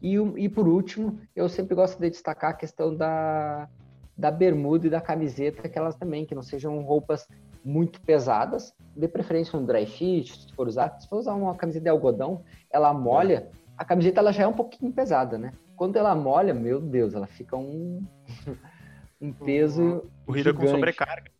E, 0.00 0.14
e 0.14 0.48
por 0.48 0.68
último, 0.68 1.18
eu 1.34 1.48
sempre 1.48 1.74
gosto 1.74 1.98
de 1.98 2.10
destacar 2.10 2.50
a 2.50 2.54
questão 2.54 2.94
da, 2.94 3.68
da 4.16 4.30
bermuda 4.30 4.86
e 4.86 4.90
da 4.90 5.00
camiseta, 5.00 5.68
que 5.68 5.78
elas 5.78 5.96
também, 5.96 6.24
que 6.24 6.34
não 6.34 6.42
sejam 6.42 6.80
roupas 6.82 7.26
muito 7.64 8.00
pesadas, 8.02 8.74
de 8.94 9.08
preferência 9.08 9.58
um 9.58 9.64
dry 9.64 9.86
fit, 9.86 10.38
se 10.38 10.52
for 10.54 10.68
usar, 10.68 11.00
se 11.00 11.08
for 11.08 11.18
usar 11.18 11.34
uma 11.34 11.54
camiseta 11.54 11.84
de 11.84 11.88
algodão, 11.88 12.42
ela 12.70 12.92
molha, 12.92 13.48
a 13.76 13.84
camiseta 13.84 14.20
ela 14.20 14.32
já 14.32 14.42
é 14.42 14.46
um 14.46 14.52
pouquinho 14.52 14.92
pesada, 14.92 15.38
né? 15.38 15.52
Quando 15.76 15.96
ela 15.96 16.14
molha, 16.14 16.54
meu 16.54 16.80
Deus, 16.80 17.14
ela 17.14 17.26
fica 17.26 17.56
um, 17.56 18.04
um 19.20 19.32
peso. 19.32 20.08
Corrida 20.26 20.50
gigante. 20.50 20.66
com 20.66 20.74
sobrecarga. 20.74 21.30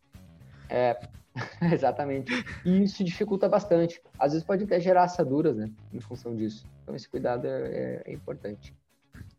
É, 0.69 0.99
exatamente. 1.73 2.31
E 2.65 2.83
isso 2.83 3.03
dificulta 3.03 3.47
bastante. 3.47 4.01
Às 4.19 4.33
vezes 4.33 4.45
pode 4.45 4.63
até 4.63 4.79
gerar 4.79 5.03
assaduras, 5.03 5.55
né? 5.55 5.71
Em 5.93 5.99
função 5.99 6.35
disso. 6.35 6.65
Então 6.83 6.95
esse 6.95 7.09
cuidado 7.09 7.45
é, 7.47 7.49
é, 7.49 8.01
é 8.05 8.13
importante. 8.13 8.75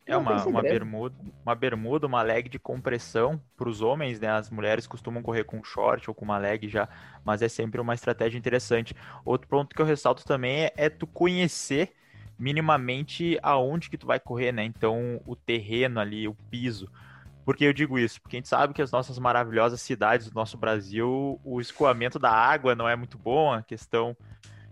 É 0.07 0.17
uma, 0.17 0.47
uma 0.47 0.63
bermuda, 0.63 1.17
uma 1.45 1.55
bermuda, 1.55 2.07
uma 2.07 2.23
leg 2.23 2.49
de 2.49 2.61
compressão 2.61 3.43
para 3.57 3.69
os 3.69 3.83
homens, 3.83 4.21
né? 4.21 4.29
As 4.29 4.51
mulheres 4.51 4.87
costumam 4.87 5.21
correr 5.21 5.43
com 5.43 5.63
short 5.65 6.09
ou 6.09 6.15
com 6.15 6.25
uma 6.25 6.39
leg 6.39 6.69
já, 6.69 6.89
mas 7.25 7.43
é 7.43 7.49
sempre 7.49 7.81
uma 7.81 7.93
estratégia 7.93 8.39
interessante. 8.39 8.95
Outro 9.25 9.49
ponto 9.49 9.75
que 9.75 9.83
eu 9.83 9.87
ressalto 9.87 10.25
também 10.25 10.67
é, 10.67 10.73
é 10.77 10.89
tu 10.89 11.09
conhecer 11.09 11.93
minimamente 12.39 13.39
aonde 13.43 13.89
que 13.89 13.99
tu 13.99 14.07
vai 14.07 14.21
correr, 14.21 14.53
né? 14.53 14.65
Então, 14.65 15.21
o 15.27 15.35
terreno 15.35 16.01
ali, 16.01 16.29
o 16.29 16.35
piso. 16.51 16.91
Por 17.45 17.57
que 17.57 17.65
eu 17.65 17.73
digo 17.73 17.99
isso? 17.99 18.21
Porque 18.21 18.37
a 18.37 18.39
gente 18.39 18.49
sabe 18.49 18.75
que 18.75 18.83
as 18.83 18.91
nossas 18.91 19.19
maravilhosas 19.19 19.81
cidades 19.81 20.29
do 20.29 20.35
nosso 20.35 20.59
Brasil, 20.59 21.41
o 21.45 21.61
escoamento 21.61 22.19
da 22.19 22.31
água 22.31 22.75
não 22.75 22.89
é 22.89 22.97
muito 22.97 23.19
bom, 23.19 23.53
a 23.53 23.63
questão... 23.63 24.17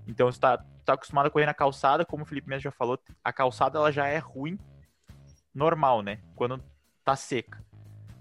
Então, 0.06 0.28
está 0.28 0.62
tá 0.84 0.92
acostumado 0.92 1.26
a 1.26 1.30
correr 1.30 1.46
na 1.46 1.54
calçada, 1.54 2.04
como 2.04 2.24
o 2.24 2.26
Felipe 2.26 2.48
mesmo 2.48 2.62
já 2.62 2.70
falou, 2.70 2.98
a 3.22 3.32
calçada 3.32 3.78
ela 3.78 3.90
já 3.90 4.06
é 4.06 4.18
ruim, 4.18 4.58
normal, 5.54 6.02
né? 6.02 6.20
Quando 6.36 6.62
tá 7.04 7.16
seca. 7.16 7.64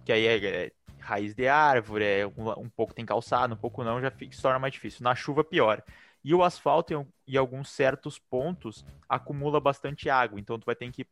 Que 0.06 0.12
aí 0.12 0.26
é, 0.26 0.66
é 0.66 0.72
raiz 1.00 1.36
de 1.36 1.48
árvore, 1.48 2.06
é 2.06 2.28
um, 2.28 2.50
um, 2.52 2.70
pouco 2.70 2.94
tem 2.94 3.06
calçada, 3.06 3.54
um 3.54 3.58
pouco 3.58 3.84
não, 3.84 4.00
já 4.02 4.10
fica, 4.10 4.36
se 4.36 4.42
torna 4.42 4.60
mais 4.60 4.74
difícil. 4.74 5.04
Na 5.04 5.14
chuva, 5.16 5.44
pior. 5.44 5.84
E 6.24 6.34
o 6.34 6.44
asfalto, 6.44 6.94
em, 6.94 7.08
em 7.28 7.38
alguns 7.38 7.70
certos 7.70 8.18
pontos, 8.18 8.86
acumula 9.10 9.60
bastante 9.60 10.10
água. 10.10 10.40
Então, 10.40 10.58
tu 10.58 10.66
vai 10.66 10.76
ter 10.76 10.90
que 10.92 11.02
ir 11.02 11.08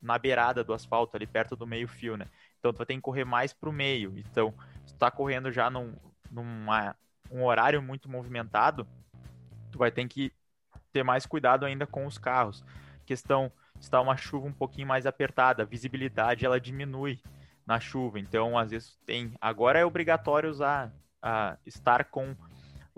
na 0.00 0.18
beirada 0.18 0.64
do 0.64 0.72
asfalto, 0.72 1.16
ali 1.16 1.26
perto 1.26 1.56
do 1.56 1.66
meio 1.66 1.88
fio, 1.88 2.16
né? 2.16 2.26
Então, 2.58 2.72
tu 2.72 2.78
vai 2.78 2.86
ter 2.86 2.94
que 2.94 3.00
correr 3.00 3.24
mais 3.24 3.52
pro 3.52 3.72
meio. 3.72 4.18
Então, 4.18 4.54
se 4.86 4.94
tu 4.94 4.98
tá 4.98 5.10
correndo 5.10 5.50
já 5.50 5.70
num, 5.70 5.94
numa, 6.30 6.94
um 7.30 7.44
horário 7.44 7.82
muito 7.82 8.08
movimentado, 8.08 8.86
tu 9.70 9.78
vai 9.78 9.90
ter 9.90 10.06
que 10.08 10.32
ter 10.92 11.02
mais 11.02 11.26
cuidado 11.26 11.64
ainda 11.64 11.86
com 11.86 12.06
os 12.06 12.18
carros. 12.18 12.64
Questão, 13.06 13.50
está 13.80 14.00
uma 14.00 14.16
chuva 14.16 14.46
um 14.46 14.52
pouquinho 14.52 14.86
mais 14.86 15.06
apertada, 15.06 15.62
a 15.62 15.66
visibilidade 15.66 16.44
ela 16.44 16.60
diminui 16.60 17.20
na 17.66 17.80
chuva. 17.80 18.18
Então, 18.18 18.58
às 18.58 18.70
vezes 18.70 18.98
tem. 19.06 19.32
Agora 19.40 19.78
é 19.78 19.84
obrigatório 19.84 20.50
usar, 20.50 20.92
a, 21.22 21.56
estar 21.64 22.04
com 22.04 22.36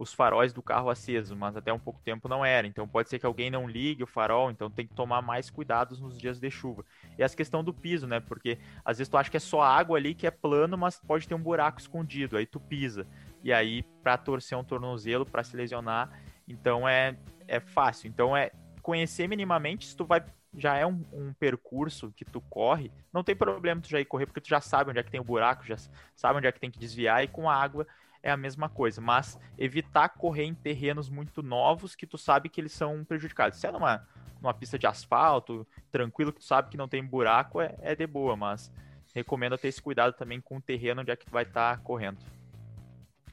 os 0.02 0.12
faróis 0.12 0.52
do 0.52 0.60
carro 0.60 0.90
aceso, 0.90 1.36
mas 1.36 1.56
até 1.56 1.72
um 1.72 1.78
pouco 1.78 2.00
tempo 2.02 2.28
não 2.28 2.44
era. 2.44 2.66
Então 2.66 2.88
pode 2.88 3.08
ser 3.08 3.20
que 3.20 3.26
alguém 3.26 3.50
não 3.52 3.68
ligue 3.68 4.02
o 4.02 4.06
farol, 4.06 4.50
então 4.50 4.68
tem 4.68 4.84
que 4.84 4.94
tomar 4.94 5.22
mais 5.22 5.48
cuidados 5.48 6.00
nos 6.00 6.18
dias 6.18 6.40
de 6.40 6.50
chuva. 6.50 6.84
E 7.16 7.22
essa 7.22 7.36
questão 7.36 7.62
do 7.62 7.72
piso, 7.72 8.06
né? 8.06 8.18
Porque 8.18 8.58
às 8.84 8.98
vezes 8.98 9.08
tu 9.08 9.16
acha 9.16 9.30
que 9.30 9.36
é 9.36 9.40
só 9.40 9.62
água 9.62 9.96
ali 9.96 10.12
que 10.12 10.26
é 10.26 10.30
plano, 10.30 10.76
mas 10.76 10.98
pode 10.98 11.28
ter 11.28 11.36
um 11.36 11.42
buraco 11.42 11.80
escondido, 11.80 12.36
aí 12.36 12.44
tu 12.44 12.58
pisa. 12.58 13.06
E 13.44 13.52
aí 13.52 13.84
para 14.02 14.18
torcer 14.18 14.58
um 14.58 14.64
tornozelo, 14.64 15.24
para 15.24 15.44
se 15.44 15.56
lesionar, 15.56 16.10
então 16.48 16.88
é 16.88 17.16
é 17.46 17.60
fácil. 17.60 18.08
Então 18.08 18.36
é 18.36 18.50
conhecer 18.82 19.28
minimamente 19.28 19.86
se 19.86 19.96
tu 19.96 20.04
vai 20.04 20.24
já 20.54 20.76
é 20.76 20.84
um, 20.84 21.02
um, 21.14 21.32
percurso 21.32 22.12
que 22.14 22.26
tu 22.26 22.38
corre, 22.42 22.92
não 23.10 23.24
tem 23.24 23.34
problema 23.34 23.80
tu 23.80 23.88
já 23.88 23.98
ir 23.98 24.04
correr, 24.04 24.26
porque 24.26 24.40
tu 24.40 24.50
já 24.50 24.60
sabe 24.60 24.90
onde 24.90 24.98
é 24.98 25.02
que 25.02 25.10
tem 25.10 25.18
o 25.18 25.24
buraco, 25.24 25.64
já 25.64 25.76
sabe 26.14 26.36
onde 26.36 26.46
é 26.46 26.52
que 26.52 26.60
tem 26.60 26.70
que 26.70 26.78
desviar, 26.78 27.24
e 27.24 27.28
com 27.28 27.48
a 27.48 27.56
água 27.56 27.86
é 28.22 28.30
a 28.30 28.36
mesma 28.36 28.68
coisa, 28.68 29.00
mas 29.00 29.38
evitar 29.58 30.08
correr 30.10 30.44
em 30.44 30.54
terrenos 30.54 31.08
muito 31.08 31.42
novos 31.42 31.94
que 31.94 32.06
tu 32.06 32.16
sabe 32.16 32.48
que 32.48 32.60
eles 32.60 32.72
são 32.72 33.04
prejudicados. 33.04 33.58
Se 33.58 33.66
é 33.66 33.72
numa, 33.72 34.06
numa 34.40 34.54
pista 34.54 34.78
de 34.78 34.86
asfalto, 34.86 35.66
tranquilo, 35.90 36.32
que 36.32 36.40
tu 36.40 36.44
sabe 36.44 36.70
que 36.70 36.76
não 36.76 36.88
tem 36.88 37.04
buraco, 37.04 37.60
é, 37.60 37.74
é 37.80 37.94
de 37.94 38.06
boa, 38.06 38.36
mas 38.36 38.72
recomendo 39.14 39.58
ter 39.58 39.68
esse 39.68 39.82
cuidado 39.82 40.14
também 40.14 40.40
com 40.40 40.56
o 40.56 40.60
terreno 40.60 41.02
onde 41.02 41.10
é 41.10 41.16
que 41.16 41.26
tu 41.26 41.32
vai 41.32 41.42
estar 41.42 41.76
tá 41.76 41.82
correndo. 41.82 42.18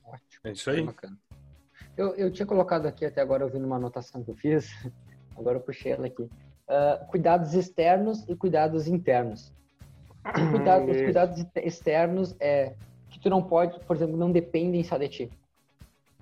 Ótimo. 0.03 0.41
É 0.43 0.51
isso 0.51 0.69
aí. 0.69 0.89
Eu, 1.95 2.15
eu 2.15 2.31
tinha 2.31 2.45
colocado 2.45 2.85
aqui 2.85 3.05
até 3.05 3.21
agora, 3.21 3.43
ouvindo 3.43 3.65
uma 3.65 3.75
anotação 3.75 4.23
que 4.23 4.31
eu 4.31 4.35
fiz, 4.35 4.71
agora 5.37 5.57
eu 5.57 5.61
puxei 5.61 5.91
ela 5.91 6.07
aqui. 6.07 6.23
Uh, 6.23 7.05
cuidados 7.07 7.53
externos 7.53 8.27
e 8.27 8.35
cuidados 8.35 8.87
internos. 8.87 9.53
Cuidado, 10.51 10.91
os 10.91 10.97
cuidados 10.97 11.45
externos 11.55 12.35
é 12.39 12.75
que 13.19 13.23
tu 13.23 13.29
não 13.29 13.43
pode, 13.43 13.77
por 13.81 13.95
exemplo, 13.95 14.15
não 14.15 14.31
dependem 14.31 14.81
só 14.83 14.97
de 14.97 15.09
ti. 15.09 15.31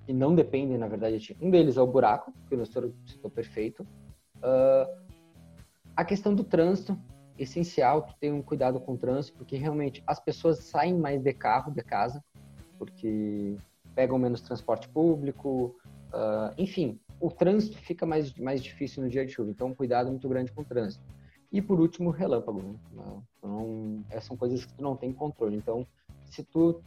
E 0.07 0.13
não 0.13 0.33
dependem, 0.33 0.77
na 0.77 0.87
verdade, 0.87 1.19
de 1.19 1.25
ti. 1.25 1.37
Um 1.39 1.51
deles 1.51 1.77
é 1.77 1.81
o 1.81 1.85
buraco, 1.85 2.33
que 2.47 2.55
o 2.55 2.57
Nestor 2.57 2.91
citou 3.05 3.29
perfeito. 3.29 3.85
Uh, 4.37 5.05
a 5.95 6.03
questão 6.03 6.33
do 6.33 6.43
trânsito, 6.43 6.97
essencial, 7.37 8.01
tu 8.01 8.15
tem 8.19 8.33
um 8.33 8.41
cuidado 8.41 8.79
com 8.79 8.93
o 8.93 8.97
trânsito, 8.97 9.37
porque 9.37 9.55
realmente 9.57 10.03
as 10.07 10.19
pessoas 10.19 10.59
saem 10.59 10.97
mais 10.97 11.21
de 11.21 11.33
carro, 11.33 11.71
de 11.71 11.83
casa. 11.83 12.23
porque 12.79 13.57
pegam 13.95 14.19
menos 14.19 14.41
transporte 14.41 14.87
público, 14.89 15.75
uh, 16.13 16.53
enfim, 16.55 16.99
o 17.19 17.31
trânsito 17.31 17.77
fica 17.79 18.05
mais, 18.05 18.31
mais 18.35 18.61
difícil 18.61 19.03
no 19.03 19.09
dia 19.09 19.25
de 19.25 19.31
chuva, 19.31 19.49
então 19.49 19.69
um 19.69 19.73
cuidado 19.73 20.09
muito 20.11 20.29
grande 20.29 20.51
com 20.51 20.61
o 20.61 20.65
trânsito. 20.65 21.03
E 21.51 21.61
por 21.61 21.79
último, 21.79 22.11
relâmpago. 22.11 22.61
Né? 22.61 23.03
Então, 23.37 24.03
essas 24.09 24.25
são 24.25 24.37
coisas 24.37 24.65
que 24.65 24.73
tu 24.73 24.83
não 24.83 24.95
tem 24.95 25.11
controle. 25.13 25.55
Então, 25.55 25.87
se 26.29 26.43
tu 26.43 26.81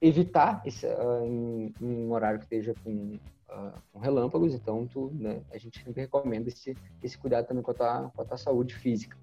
evitar 0.00 0.62
esse, 0.64 0.86
uh, 0.86 1.24
em, 1.24 1.74
um 1.80 2.12
horário 2.12 2.38
que 2.38 2.44
esteja 2.44 2.74
com, 2.82 3.18
uh, 3.50 3.72
com 3.92 3.98
relâmpagos, 3.98 4.54
então 4.54 4.86
tu, 4.86 5.10
né, 5.14 5.42
a 5.52 5.58
gente 5.58 5.82
sempre 5.82 6.02
recomenda 6.02 6.48
esse, 6.48 6.76
esse 7.02 7.18
cuidado 7.18 7.46
também 7.46 7.62
com 7.62 7.70
a, 7.70 7.74
tua, 7.74 8.10
com 8.14 8.22
a 8.22 8.24
tua 8.24 8.36
saúde 8.36 8.74
física. 8.74 9.16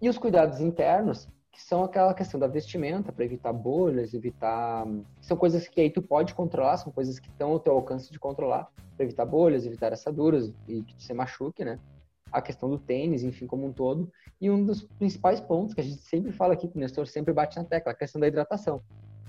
E 0.00 0.08
os 0.08 0.18
cuidados 0.18 0.60
internos, 0.60 1.28
que 1.50 1.62
são 1.62 1.82
aquela 1.82 2.12
questão 2.12 2.38
da 2.38 2.46
vestimenta, 2.46 3.12
para 3.12 3.24
evitar 3.24 3.52
bolhas, 3.52 4.12
evitar. 4.12 4.86
São 5.22 5.36
coisas 5.36 5.66
que 5.66 5.80
aí 5.80 5.88
tu 5.88 6.02
pode 6.02 6.34
controlar, 6.34 6.76
são 6.76 6.92
coisas 6.92 7.18
que 7.18 7.28
estão 7.28 7.52
ao 7.52 7.60
teu 7.60 7.72
alcance 7.72 8.12
de 8.12 8.18
controlar, 8.18 8.70
para 8.94 9.04
evitar 9.04 9.24
bolhas, 9.24 9.64
evitar 9.64 9.92
assaduras 9.92 10.52
e 10.68 10.82
que 10.82 10.94
tu 10.94 11.02
se 11.02 11.14
machuque, 11.14 11.64
né? 11.64 11.78
A 12.30 12.42
questão 12.42 12.68
do 12.68 12.78
tênis, 12.78 13.22
enfim, 13.22 13.46
como 13.46 13.66
um 13.66 13.72
todo. 13.72 14.10
E 14.40 14.50
um 14.50 14.64
dos 14.64 14.82
principais 14.82 15.40
pontos 15.40 15.74
que 15.74 15.80
a 15.80 15.84
gente 15.84 16.02
sempre 16.02 16.32
fala 16.32 16.54
aqui, 16.54 16.68
que 16.68 16.76
o 16.76 16.80
Nestor 16.80 17.06
sempre 17.06 17.32
bate 17.32 17.56
na 17.56 17.64
tecla, 17.64 17.92
a 17.92 17.94
questão 17.94 18.20
da 18.20 18.28
hidratação. 18.28 18.82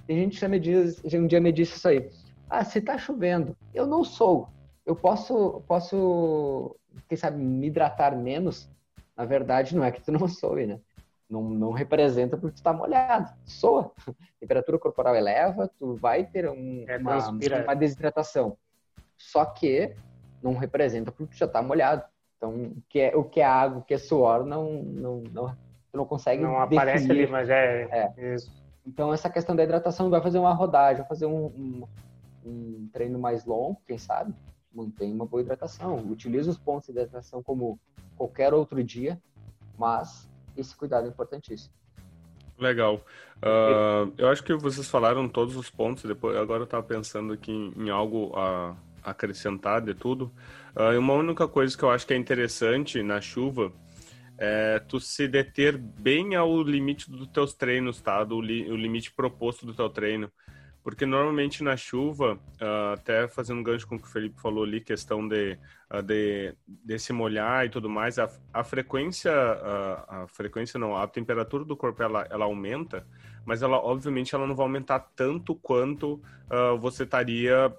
Tem 0.06 0.18
gente 0.18 0.36
que 0.36 0.42
já 0.42 0.48
me 0.48 0.60
diz, 0.60 1.02
um 1.14 1.28
dia 1.28 1.40
me 1.40 1.52
disse 1.52 1.76
isso 1.76 1.88
aí. 1.88 2.10
Ah, 2.50 2.64
se 2.64 2.82
tá 2.82 2.98
chovendo, 2.98 3.56
eu 3.74 3.86
não 3.86 4.04
sou. 4.04 4.50
Eu 4.86 4.96
posso, 4.96 5.62
posso, 5.68 6.76
quem 7.10 7.18
sabe, 7.18 7.38
me 7.38 7.68
hidratar 7.68 8.16
menos? 8.16 8.70
Na 9.16 9.26
verdade, 9.26 9.76
não 9.76 9.84
é 9.84 9.92
que 9.92 10.02
tu 10.02 10.12
não 10.12 10.28
soe, 10.28 10.66
né? 10.66 10.80
não, 11.30 11.44
não 11.44 11.72
representa 11.72 12.38
porque 12.38 12.56
tu 12.56 12.58
está 12.58 12.72
molhado, 12.74 13.34
soa. 13.46 13.92
A 14.08 14.14
temperatura 14.40 14.80
corporal 14.80 15.16
eleva, 15.16 15.70
tu 15.78 15.96
vai 15.96 16.26
ter 16.26 16.50
um, 16.50 16.86
é, 16.88 16.98
uma, 16.98 17.30
uma, 17.30 17.76
desidratação. 17.76 18.58
Só 19.18 19.44
que 19.46 19.96
não 20.42 20.56
representa 20.56 21.12
porque 21.12 21.34
tu 21.34 21.38
já 21.38 21.46
está 21.46 21.62
molhado. 21.62 22.04
Então, 22.38 22.54
o 22.54 22.84
que 22.88 23.00
é, 23.00 23.16
o 23.16 23.24
que 23.24 23.40
é 23.42 23.46
água, 23.46 23.80
o 23.80 23.84
que 23.84 23.96
é 23.96 23.98
suor, 23.98 24.46
não, 24.46 24.84
não, 24.84 25.24
não, 25.34 25.50
tu 25.92 25.98
não 25.98 26.06
consegue 26.06 26.44
Não 26.44 26.60
aparece 26.60 27.12
ali, 27.12 27.26
mas 27.28 27.50
é, 27.50 28.14
é, 28.16 28.36
isso. 28.36 28.52
Então, 28.86 29.12
essa 29.12 29.30
questão 29.30 29.56
da 29.56 29.64
hidratação 29.64 30.10
vai 30.10 30.22
fazer 30.22 30.38
uma 30.38 30.54
rodagem, 30.54 30.98
vai 30.98 31.08
fazer 31.08 31.26
um, 31.26 31.48
um, 31.48 31.88
um 32.46 32.90
treino 32.94 33.20
mais 33.20 33.44
longo, 33.44 33.82
quem 33.86 33.98
sabe, 33.98 34.34
mantém 34.74 35.12
uma 35.12 35.26
boa 35.26 35.42
hidratação. 35.42 35.98
Utiliza 35.98 36.52
os 36.52 36.58
pontos 36.58 36.86
de 36.86 36.92
hidratação 36.92 37.42
como 37.42 37.80
qualquer 38.16 38.54
outro 38.54 38.82
dia, 38.84 39.20
mas 39.78 40.30
esse 40.56 40.76
cuidado 40.76 41.08
é 41.08 41.10
importantíssimo. 41.10 41.74
Legal. 42.58 42.96
Uh, 43.38 44.12
eu 44.18 44.30
acho 44.30 44.44
que 44.44 44.54
vocês 44.56 44.88
falaram 44.88 45.28
todos 45.28 45.56
os 45.56 45.70
pontos. 45.70 46.04
Depois, 46.04 46.36
agora 46.38 46.62
eu 46.62 46.66
estava 46.66 46.84
pensando 46.84 47.34
aqui 47.34 47.52
em, 47.52 47.86
em 47.86 47.90
algo 47.90 48.32
a, 48.36 48.76
acrescentar 49.04 49.82
de 49.82 49.94
tudo. 49.94 50.32
Uh, 50.76 50.98
uma 51.00 51.14
única 51.14 51.48
coisa 51.48 51.78
que 51.78 51.84
eu 51.84 51.90
acho 51.90 52.06
que 52.06 52.14
é 52.14 52.18
interessante 52.18 53.02
na 53.02 53.22
chuva 53.22 53.72
é 54.38 54.80
tu 54.88 55.00
se 55.00 55.28
deter 55.28 55.78
bem 55.78 56.36
ao 56.36 56.62
limite 56.62 57.10
dos 57.10 57.28
teus 57.28 57.54
treinos, 57.54 58.00
tá? 58.02 58.24
Do 58.24 58.40
li, 58.40 58.70
o 58.72 58.76
limite 58.76 59.12
proposto 59.12 59.66
do 59.66 59.74
teu 59.74 59.90
treino. 59.90 60.32
Porque 60.84 61.06
normalmente 61.06 61.64
na 61.64 61.76
chuva, 61.76 62.36
uh, 62.62 62.94
até 62.94 63.28
fazendo 63.28 63.62
gancho 63.62 63.86
com 63.86 63.96
o 63.96 64.00
que 64.00 64.08
o 64.08 64.10
Felipe 64.10 64.40
falou 64.40 64.64
ali, 64.64 64.80
questão 64.80 65.28
de, 65.28 65.58
uh, 65.94 66.02
de, 66.02 66.56
de 66.66 66.98
se 66.98 67.12
molhar 67.12 67.66
e 67.66 67.70
tudo 67.70 67.90
mais, 67.90 68.18
a, 68.18 68.30
a 68.54 68.64
frequência, 68.64 69.32
uh, 69.34 70.24
a 70.24 70.28
frequência 70.30 70.80
não, 70.80 70.96
a 70.96 71.06
temperatura 71.06 71.66
do 71.66 71.76
corpo 71.76 72.02
ela, 72.02 72.26
ela 72.30 72.46
aumenta, 72.46 73.06
mas 73.46 73.62
ela 73.62 73.78
obviamente 73.78 74.34
ela 74.34 74.48
não 74.48 74.56
vai 74.56 74.66
aumentar 74.66 75.00
tanto 75.14 75.56
quanto 75.56 76.22
você 76.80 77.04
estaria 77.04 77.74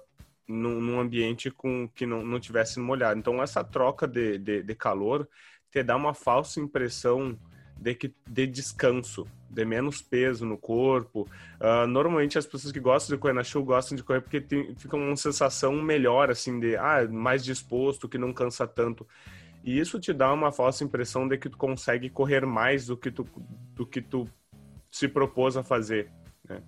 num, 0.49 0.81
num, 0.81 0.99
ambiente 0.99 1.51
com 1.51 1.87
que 1.87 2.05
não, 2.05 2.25
não 2.25 2.39
tivesse 2.39 2.79
molhado. 2.79 3.19
Então 3.19 3.41
essa 3.41 3.63
troca 3.63 4.07
de, 4.07 4.37
de, 4.37 4.63
de 4.63 4.75
calor 4.75 5.27
te 5.71 5.83
dá 5.83 5.95
uma 5.95 6.13
falsa 6.13 6.59
impressão 6.59 7.37
de, 7.77 7.95
que, 7.95 8.13
de 8.27 8.47
descanso, 8.47 9.27
de 9.49 9.63
menos 9.63 10.01
peso 10.01 10.45
no 10.45 10.57
corpo. 10.57 11.27
Uh, 11.59 11.87
normalmente 11.87 12.37
as 12.37 12.45
pessoas 12.45 12.71
que 12.71 12.79
gostam 12.79 13.15
de 13.15 13.21
correr 13.21 13.33
na 13.33 13.43
chuva 13.43 13.75
gostam 13.75 13.95
de 13.95 14.03
correr 14.03 14.21
porque 14.21 14.41
tem, 14.41 14.75
fica 14.75 14.97
uma 14.97 15.15
sensação 15.15 15.73
melhor, 15.73 16.29
assim, 16.29 16.59
de 16.59 16.75
ah, 16.75 17.07
mais 17.09 17.43
disposto, 17.43 18.09
que 18.09 18.17
não 18.17 18.33
cansa 18.33 18.67
tanto. 18.67 19.07
E 19.63 19.77
isso 19.79 19.99
te 19.99 20.13
dá 20.13 20.33
uma 20.33 20.51
falsa 20.51 20.83
impressão 20.83 21.27
de 21.27 21.37
que 21.37 21.49
tu 21.49 21.57
consegue 21.57 22.09
correr 22.09 22.45
mais 22.45 22.87
do 22.87 22.97
que 22.97 23.11
tu, 23.11 23.27
do 23.75 23.85
que 23.85 24.01
tu 24.01 24.29
se 24.91 25.07
propôs 25.07 25.55
a 25.55 25.63
fazer, 25.63 26.09
né? 26.47 26.61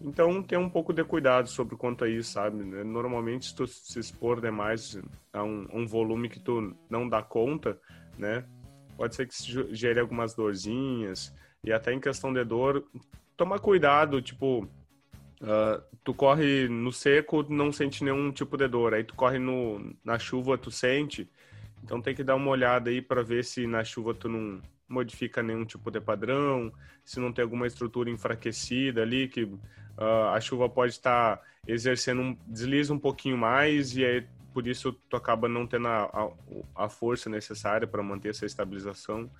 Então, 0.00 0.42
tem 0.42 0.58
um 0.58 0.68
pouco 0.68 0.92
de 0.92 1.02
cuidado 1.04 1.48
sobre 1.48 1.76
quanto 1.76 2.04
a 2.04 2.08
isso, 2.08 2.32
sabe? 2.32 2.62
Normalmente, 2.84 3.46
se 3.46 3.54
tu 3.54 3.66
se 3.66 3.98
expor 3.98 4.40
demais 4.40 5.00
a 5.32 5.42
um, 5.42 5.66
um 5.72 5.86
volume 5.86 6.28
que 6.28 6.38
tu 6.38 6.76
não 6.90 7.08
dá 7.08 7.22
conta, 7.22 7.80
né? 8.18 8.44
pode 8.96 9.14
ser 9.14 9.28
que 9.28 9.74
gere 9.74 10.00
algumas 10.00 10.34
dorzinhas, 10.34 11.32
e 11.62 11.72
até 11.72 11.92
em 11.92 12.00
questão 12.00 12.32
de 12.32 12.42
dor, 12.44 12.84
toma 13.36 13.58
cuidado, 13.58 14.22
tipo, 14.22 14.64
uh, 15.42 15.82
tu 16.02 16.14
corre 16.14 16.68
no 16.68 16.90
seco, 16.90 17.44
não 17.48 17.70
sente 17.70 18.02
nenhum 18.02 18.32
tipo 18.32 18.56
de 18.56 18.66
dor, 18.66 18.94
aí 18.94 19.04
tu 19.04 19.14
corre 19.14 19.38
no, 19.38 19.94
na 20.04 20.18
chuva, 20.18 20.56
tu 20.56 20.70
sente, 20.70 21.30
então 21.84 22.00
tem 22.00 22.14
que 22.14 22.24
dar 22.24 22.36
uma 22.36 22.50
olhada 22.50 22.90
aí 22.90 23.02
para 23.02 23.22
ver 23.22 23.44
se 23.44 23.66
na 23.66 23.84
chuva 23.84 24.14
tu 24.14 24.28
não 24.28 24.60
modifica 24.88 25.42
nenhum 25.42 25.64
tipo 25.64 25.90
de 25.90 26.00
padrão, 26.00 26.72
se 27.04 27.20
não 27.20 27.32
tem 27.32 27.42
alguma 27.42 27.66
estrutura 27.66 28.10
enfraquecida 28.10 29.02
ali, 29.02 29.28
que 29.28 29.44
uh, 29.44 30.28
a 30.32 30.40
chuva 30.40 30.68
pode 30.68 30.92
estar 30.92 31.36
tá 31.36 31.42
exercendo 31.66 32.22
um 32.22 32.38
deslize 32.46 32.92
um 32.92 32.98
pouquinho 32.98 33.36
mais 33.36 33.96
e 33.96 34.04
aí 34.04 34.26
por 34.52 34.66
isso 34.66 34.92
tu 34.92 35.16
acaba 35.16 35.48
não 35.48 35.66
tendo 35.66 35.86
a, 35.88 36.04
a, 36.04 36.84
a 36.84 36.88
força 36.88 37.28
necessária 37.28 37.86
para 37.86 38.02
manter 38.02 38.30
essa 38.30 38.46
estabilização. 38.46 39.30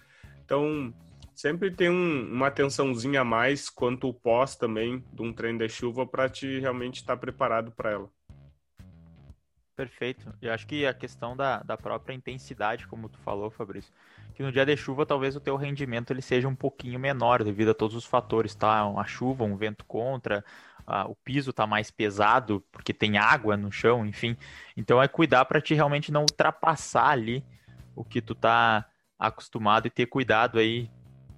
Então, 0.44 0.92
sempre 1.34 1.70
tem 1.70 1.88
um, 1.88 2.30
uma 2.30 2.48
atençãozinha 2.48 3.22
a 3.22 3.24
mais 3.24 3.70
quanto 3.70 4.08
o 4.08 4.14
pós 4.14 4.56
também 4.56 5.02
de 5.12 5.22
um 5.22 5.32
treino 5.32 5.58
de 5.58 5.68
chuva 5.70 6.06
para 6.06 6.28
te 6.28 6.60
realmente 6.60 6.96
estar 6.96 7.14
tá 7.14 7.20
preparado 7.20 7.72
para 7.72 7.92
ela. 7.92 8.10
Perfeito. 9.74 10.34
Eu 10.40 10.52
acho 10.52 10.66
que 10.66 10.86
a 10.86 10.94
questão 10.94 11.36
da, 11.36 11.62
da 11.62 11.76
própria 11.76 12.14
intensidade, 12.14 12.86
como 12.86 13.08
tu 13.08 13.18
falou, 13.18 13.50
Fabrício, 13.50 13.92
que 14.36 14.42
no 14.42 14.52
dia 14.52 14.66
de 14.66 14.76
chuva 14.76 15.06
talvez 15.06 15.34
o 15.34 15.40
teu 15.40 15.56
rendimento 15.56 16.12
ele 16.12 16.20
seja 16.20 16.46
um 16.46 16.54
pouquinho 16.54 17.00
menor 17.00 17.42
devido 17.42 17.70
a 17.70 17.74
todos 17.74 17.96
os 17.96 18.04
fatores, 18.04 18.54
tá? 18.54 18.86
Uma 18.86 19.06
chuva, 19.06 19.44
um 19.44 19.56
vento 19.56 19.82
contra, 19.86 20.44
o 21.08 21.14
piso 21.16 21.50
está 21.50 21.66
mais 21.66 21.90
pesado 21.90 22.62
porque 22.70 22.92
tem 22.92 23.16
água 23.16 23.56
no 23.56 23.72
chão, 23.72 24.04
enfim. 24.04 24.36
Então 24.76 25.02
é 25.02 25.08
cuidar 25.08 25.46
para 25.46 25.58
te 25.58 25.72
realmente 25.72 26.12
não 26.12 26.20
ultrapassar 26.20 27.08
ali 27.08 27.42
o 27.94 28.04
que 28.04 28.20
tu 28.20 28.34
tá 28.34 28.86
acostumado 29.18 29.86
e 29.86 29.90
ter 29.90 30.04
cuidado 30.04 30.58
aí 30.58 30.90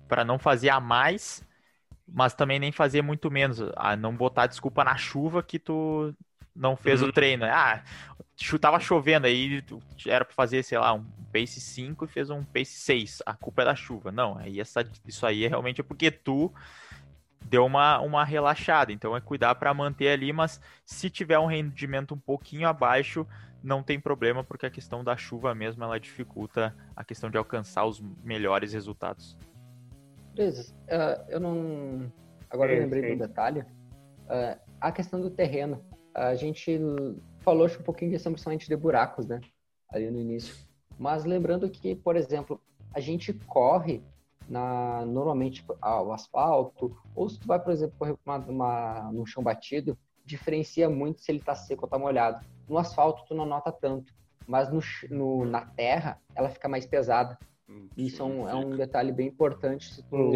para 0.08 0.24
não 0.24 0.36
fazer 0.36 0.70
a 0.70 0.80
mais, 0.80 1.46
mas 2.04 2.34
também 2.34 2.58
nem 2.58 2.72
fazer 2.72 3.00
muito 3.00 3.30
menos, 3.30 3.60
a 3.76 3.94
não 3.94 4.16
botar 4.16 4.48
desculpa 4.48 4.82
na 4.82 4.96
chuva 4.96 5.40
que 5.40 5.60
tu 5.60 6.12
não 6.58 6.76
fez 6.76 7.00
uhum. 7.00 7.08
o 7.08 7.12
treino. 7.12 7.44
Ah, 7.44 7.82
tava 8.60 8.80
chovendo 8.80 9.26
aí, 9.26 9.64
era 10.06 10.24
para 10.24 10.34
fazer, 10.34 10.62
sei 10.62 10.78
lá, 10.78 10.92
um 10.92 11.04
pace 11.32 11.60
5 11.60 12.04
e 12.04 12.08
fez 12.08 12.30
um 12.30 12.42
pace 12.42 12.72
6. 12.72 13.22
A 13.24 13.34
culpa 13.34 13.62
é 13.62 13.64
da 13.64 13.74
chuva. 13.74 14.10
Não, 14.10 14.36
aí 14.36 14.60
essa, 14.60 14.84
isso 15.06 15.24
aí 15.24 15.44
é 15.44 15.48
realmente 15.48 15.80
é 15.80 15.84
porque 15.84 16.10
tu 16.10 16.52
deu 17.44 17.64
uma, 17.64 18.00
uma 18.00 18.24
relaxada. 18.24 18.92
Então 18.92 19.16
é 19.16 19.20
cuidar 19.20 19.54
para 19.54 19.72
manter 19.72 20.08
ali, 20.08 20.32
mas 20.32 20.60
se 20.84 21.08
tiver 21.08 21.38
um 21.38 21.46
rendimento 21.46 22.14
um 22.14 22.18
pouquinho 22.18 22.68
abaixo, 22.68 23.26
não 23.62 23.82
tem 23.82 23.98
problema, 23.98 24.44
porque 24.44 24.66
a 24.66 24.70
questão 24.70 25.02
da 25.02 25.16
chuva 25.16 25.54
mesmo 25.54 25.82
ela 25.82 25.98
dificulta 25.98 26.74
a 26.94 27.04
questão 27.04 27.30
de 27.30 27.38
alcançar 27.38 27.84
os 27.84 28.00
melhores 28.22 28.72
resultados. 28.72 29.36
Beleza. 30.34 30.74
Uh, 30.86 31.24
eu 31.28 31.40
não. 31.40 32.12
Agora 32.50 32.72
eu 32.72 32.80
lembrei 32.80 33.02
de 33.02 33.12
um 33.12 33.18
detalhe. 33.18 33.60
Uh, 33.60 34.58
a 34.80 34.92
questão 34.92 35.20
do 35.20 35.30
terreno. 35.30 35.84
A 36.18 36.34
gente 36.34 36.80
falou 37.40 37.66
um 37.66 37.82
pouquinho 37.82 38.10
questão 38.10 38.32
principalmente 38.32 38.68
de 38.68 38.76
buracos, 38.76 39.26
né? 39.26 39.40
Ali 39.88 40.10
no 40.10 40.18
início. 40.18 40.54
Mas 40.98 41.24
lembrando 41.24 41.70
que, 41.70 41.94
por 41.94 42.16
exemplo, 42.16 42.60
a 42.92 42.98
gente 42.98 43.32
corre 43.32 44.02
na, 44.48 45.04
normalmente 45.06 45.64
ao 45.80 46.12
asfalto, 46.12 46.96
ou 47.14 47.28
se 47.28 47.38
tu 47.38 47.46
vai, 47.46 47.60
por 47.60 47.72
exemplo, 47.72 47.94
correr 47.98 48.16
uma, 48.26 48.36
uma, 48.38 49.12
num 49.12 49.26
chão 49.26 49.42
batido, 49.42 49.96
diferencia 50.24 50.90
muito 50.90 51.20
se 51.20 51.30
ele 51.30 51.38
está 51.38 51.54
seco 51.54 51.82
ou 51.82 51.86
está 51.86 51.98
molhado. 51.98 52.44
No 52.68 52.78
asfalto 52.78 53.24
tu 53.26 53.34
não 53.34 53.46
nota 53.46 53.70
tanto, 53.70 54.12
mas 54.46 54.70
no, 54.72 54.80
no, 55.10 55.44
na 55.44 55.60
terra 55.60 56.20
ela 56.34 56.50
fica 56.50 56.68
mais 56.68 56.84
pesada. 56.84 57.38
Hum, 57.68 57.88
Isso 57.96 58.22
é 58.22 58.24
um, 58.24 58.48
é 58.48 58.54
um, 58.54 58.70
detalhe 58.70 59.12
bem 59.12 59.28
importante 59.28 59.94
se 59.94 60.02
tu, 60.02 60.32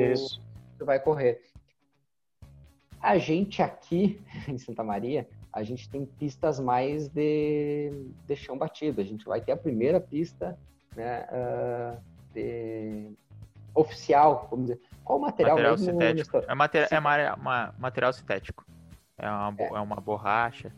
tu 0.79 0.85
vai 0.85 1.01
correr. 1.01 1.43
A 3.01 3.19
gente 3.19 3.63
aqui 3.63 4.23
em 4.47 4.59
Santa 4.59 4.85
Maria, 4.85 5.29
a 5.53 5.63
gente 5.63 5.89
tem 5.89 6.07
pistas 6.07 6.59
mais 6.59 7.09
de, 7.09 7.93
de 8.27 8.37
chão 8.37 8.57
batido. 8.57 9.01
A 9.01 9.05
gente 9.05 9.25
vai 9.25 9.41
ter 9.41 9.53
a 9.53 9.57
primeira 9.57 10.01
pista 10.01 10.59
né, 10.97 11.27
uh, 11.31 12.01
de, 12.33 13.11
oficial, 13.75 14.49
vamos 14.51 14.67
dizer. 14.67 14.81
Qual 15.05 15.19
o 15.19 15.23
material, 15.23 15.57
material 15.57 15.77
mesmo? 15.77 15.93
Sintético. 15.93 16.37
É, 16.39 16.55
mater 16.55 16.89
é 16.91 16.99
uma, 16.99 17.35
uma, 17.35 17.75
material 17.79 18.13
sintético. 18.13 18.65
é 19.19 19.29
uma, 19.29 19.55
é. 19.59 19.67
é 19.67 19.81
uma 19.81 19.97
borracha. 19.97 20.73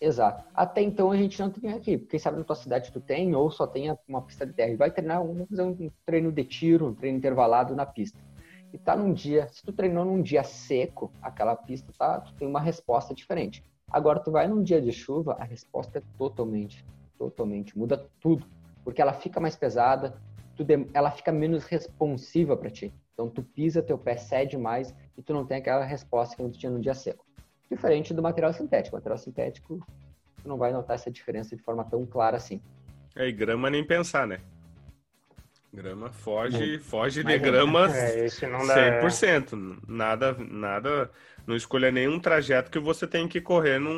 Exato. 0.00 0.44
Até 0.54 0.80
então 0.80 1.10
a 1.10 1.16
gente 1.16 1.40
não 1.40 1.50
tinha 1.50 1.74
aqui. 1.74 1.98
Quem 1.98 2.20
sabe 2.20 2.38
na 2.38 2.44
tua 2.44 2.54
cidade 2.54 2.92
tu 2.92 3.00
tem, 3.00 3.34
ou 3.34 3.50
só 3.50 3.66
tem 3.66 3.96
uma 4.06 4.22
pista 4.22 4.46
de 4.46 4.52
terra. 4.52 4.70
E 4.70 4.76
vai 4.76 4.92
treinar, 4.92 5.18
vamos 5.18 5.48
fazer 5.48 5.62
um 5.62 5.90
treino 6.06 6.30
de 6.30 6.44
tiro, 6.44 6.86
um 6.86 6.94
treino 6.94 7.18
intervalado 7.18 7.74
na 7.74 7.84
pista. 7.84 8.18
E 8.72 8.78
tá 8.78 8.94
num 8.94 9.12
dia, 9.12 9.48
se 9.48 9.64
tu 9.64 9.72
treinou 9.72 10.04
num 10.04 10.22
dia 10.22 10.44
seco, 10.44 11.10
aquela 11.20 11.56
pista, 11.56 11.92
tá? 11.98 12.20
Tu 12.20 12.34
tem 12.34 12.46
uma 12.46 12.60
resposta 12.60 13.14
diferente. 13.14 13.64
Agora 13.90 14.20
tu 14.20 14.30
vai 14.30 14.46
num 14.46 14.62
dia 14.62 14.80
de 14.80 14.92
chuva, 14.92 15.36
a 15.38 15.44
resposta 15.44 15.98
é 15.98 16.02
totalmente, 16.16 16.84
totalmente, 17.18 17.76
muda 17.76 18.06
tudo. 18.20 18.46
Porque 18.84 19.00
ela 19.00 19.12
fica 19.12 19.40
mais 19.40 19.56
pesada, 19.56 20.20
ela 20.92 21.10
fica 21.10 21.32
menos 21.32 21.64
responsiva 21.64 22.56
para 22.56 22.70
ti. 22.70 22.92
Então 23.14 23.28
tu 23.28 23.42
pisa, 23.42 23.82
teu 23.82 23.98
pé 23.98 24.16
cede 24.16 24.56
mais 24.56 24.94
e 25.16 25.22
tu 25.22 25.32
não 25.32 25.44
tem 25.44 25.58
aquela 25.58 25.84
resposta 25.84 26.36
que 26.36 26.42
tu 26.42 26.58
tinha 26.58 26.70
no 26.70 26.80
dia 26.80 26.94
seco. 26.94 27.24
Diferente 27.70 28.14
do 28.14 28.22
material 28.22 28.52
sintético. 28.52 28.96
O 28.96 28.98
material 28.98 29.18
sintético, 29.18 29.78
tu 30.42 30.48
não 30.48 30.56
vai 30.56 30.72
notar 30.72 30.94
essa 30.94 31.10
diferença 31.10 31.56
de 31.56 31.62
forma 31.62 31.84
tão 31.84 32.06
clara 32.06 32.36
assim. 32.36 32.60
É, 33.16 33.26
e 33.26 33.32
grama 33.32 33.68
nem 33.68 33.84
pensar, 33.84 34.26
né? 34.26 34.38
Grama 35.72 36.10
foge, 36.10 36.78
foge 36.78 37.22
de 37.22 37.38
grama 37.38 37.88
é, 37.94 38.26
não 38.48 38.66
dá... 38.66 39.02
100%. 39.02 39.78
Nada, 39.86 40.34
nada, 40.38 41.10
não 41.46 41.54
escolha 41.54 41.92
nenhum 41.92 42.18
trajeto 42.18 42.70
que 42.70 42.78
você 42.78 43.06
tem 43.06 43.28
que 43.28 43.40
correr 43.40 43.78
num, 43.78 43.92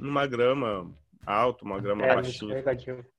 numa 0.00 0.26
grama 0.26 0.90
alto, 1.26 1.64
uma 1.64 1.78
grama 1.78 2.04
é, 2.06 2.14
baixinha. 2.14 2.64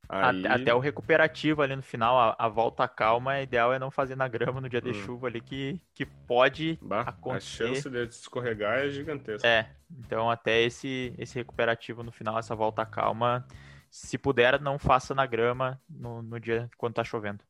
Aí... 0.10 0.46
Até, 0.48 0.74
o 0.74 0.80
recuperativo 0.80 1.62
ali 1.62 1.76
no 1.76 1.82
final, 1.82 2.18
a, 2.18 2.36
a, 2.38 2.48
volta 2.48 2.88
calma, 2.88 3.34
a 3.34 3.42
ideal 3.42 3.74
é 3.74 3.80
não 3.80 3.90
fazer 3.90 4.16
na 4.16 4.28
grama 4.28 4.62
no 4.62 4.70
dia 4.70 4.82
de 4.82 4.90
hum. 4.90 4.94
chuva 4.94 5.28
ali, 5.28 5.42
que, 5.42 5.80
que 5.94 6.06
pode 6.06 6.78
bah, 6.82 7.02
acontecer. 7.02 7.64
A 7.64 7.68
chance 7.68 7.90
de 7.90 8.04
escorregar 8.04 8.80
é 8.80 8.90
gigantesca. 8.90 9.48
É, 9.48 9.68
então 10.00 10.30
até 10.30 10.62
esse, 10.62 11.14
esse 11.18 11.36
recuperativo 11.36 12.04
no 12.04 12.12
final, 12.12 12.38
essa 12.38 12.56
volta 12.56 12.86
calma, 12.86 13.46
se 13.90 14.18
puder, 14.18 14.60
não 14.60 14.78
faça 14.78 15.16
na 15.16 15.26
grama 15.26 15.80
no, 15.90 16.22
no 16.22 16.40
dia 16.40 16.70
quando 16.78 16.96
tá 16.96 17.04
chovendo. 17.04 17.44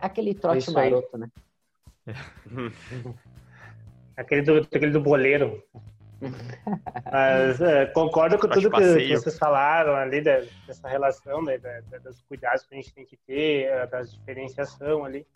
Aquele 0.00 0.34
trote 0.34 0.70
maroto, 0.70 1.16
né? 1.16 1.30
aquele, 4.16 4.42
do, 4.42 4.58
aquele 4.58 4.90
do 4.90 5.00
boleiro. 5.00 5.62
Mas 7.10 7.60
é, 7.60 7.86
concordo 7.86 8.38
com 8.38 8.48
tudo 8.48 8.70
que, 8.70 9.06
que, 9.06 9.16
vocês 9.16 9.38
falaram 9.38 9.94
ali 9.94 10.20
dessa 10.20 10.88
relação, 10.88 11.42
né, 11.42 11.58
dos 12.02 12.22
cuidados 12.22 12.64
que 12.64 12.74
a 12.74 12.76
gente 12.76 12.92
tem 12.92 13.06
que 13.06 13.16
ter, 13.18 13.66
é, 13.66 13.86
da 13.86 14.02
diferenciação 14.02 15.04
ali. 15.04 15.26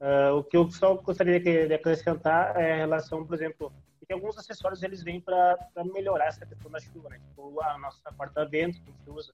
Uh, 0.00 0.34
o 0.38 0.42
que 0.42 0.56
eu 0.56 0.68
só 0.68 0.94
gostaria 0.96 1.38
de 1.38 1.72
acrescentar 1.72 2.56
é 2.56 2.72
a 2.72 2.76
relação, 2.76 3.24
por 3.24 3.36
exemplo, 3.36 3.72
que 4.04 4.12
alguns 4.12 4.36
acessórios 4.36 4.82
eles 4.82 5.02
vêm 5.02 5.20
para 5.20 5.56
melhorar 5.94 6.26
essa 6.26 6.44
questão 6.44 6.70
da 6.70 6.78
chuva, 6.78 7.08
né? 7.08 7.18
Tipo 7.18 7.62
a 7.62 7.78
nossa 7.78 8.12
corta-vento 8.16 8.80
que 8.82 8.90
a 8.90 8.92
gente 8.92 9.10
usa. 9.10 9.32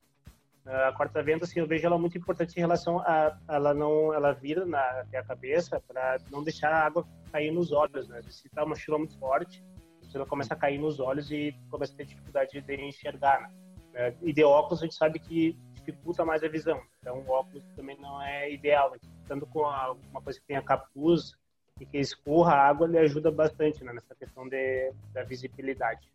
A 0.66 0.92
corta-vento, 0.92 1.44
assim, 1.44 1.60
eu 1.60 1.66
vejo 1.66 1.86
ela 1.86 1.98
muito 1.98 2.18
importante 2.18 2.56
em 2.56 2.60
relação 2.60 2.98
a 3.00 3.38
ela 3.48 3.72
não, 3.72 4.12
ela 4.12 4.32
vira 4.32 4.66
na, 4.66 5.00
até 5.00 5.18
a 5.18 5.24
cabeça 5.24 5.80
para 5.80 6.18
não 6.30 6.42
deixar 6.42 6.70
a 6.70 6.84
água 6.84 7.06
cair 7.32 7.50
nos 7.50 7.72
olhos, 7.72 8.06
né? 8.08 8.20
Se 8.22 8.46
está 8.46 8.64
uma 8.64 8.76
chuva 8.76 8.98
muito 8.98 9.18
forte, 9.18 9.64
você 10.02 10.24
começa 10.26 10.54
a 10.54 10.56
cair 10.56 10.78
nos 10.78 11.00
olhos 11.00 11.30
e 11.30 11.54
começa 11.70 11.92
a 11.92 11.96
ter 11.96 12.06
dificuldade 12.06 12.60
de 12.60 12.74
enxergar. 12.82 13.50
Né? 13.92 14.14
E 14.22 14.32
de 14.32 14.44
óculos 14.44 14.80
a 14.80 14.84
gente 14.84 14.94
sabe 14.94 15.18
que 15.18 15.56
dificulta 15.74 16.24
mais 16.24 16.42
a 16.42 16.48
visão. 16.48 16.80
Então 17.00 17.20
o 17.20 17.30
óculos 17.30 17.64
também 17.76 17.98
não 17.98 18.20
é 18.22 18.50
ideal. 18.52 18.94
Tanto 19.26 19.46
com 19.46 19.60
uma 19.60 20.22
coisa 20.22 20.40
que 20.40 20.46
tenha 20.46 20.62
capuz 20.62 21.32
e 21.80 21.86
que 21.86 21.98
escorra 21.98 22.54
a 22.54 22.68
água, 22.68 22.86
ele 22.86 22.98
ajuda 22.98 23.30
bastante 23.30 23.84
né? 23.84 23.92
nessa 23.92 24.14
questão 24.14 24.48
de, 24.48 24.92
da 25.12 25.22
visibilidade. 25.22 26.10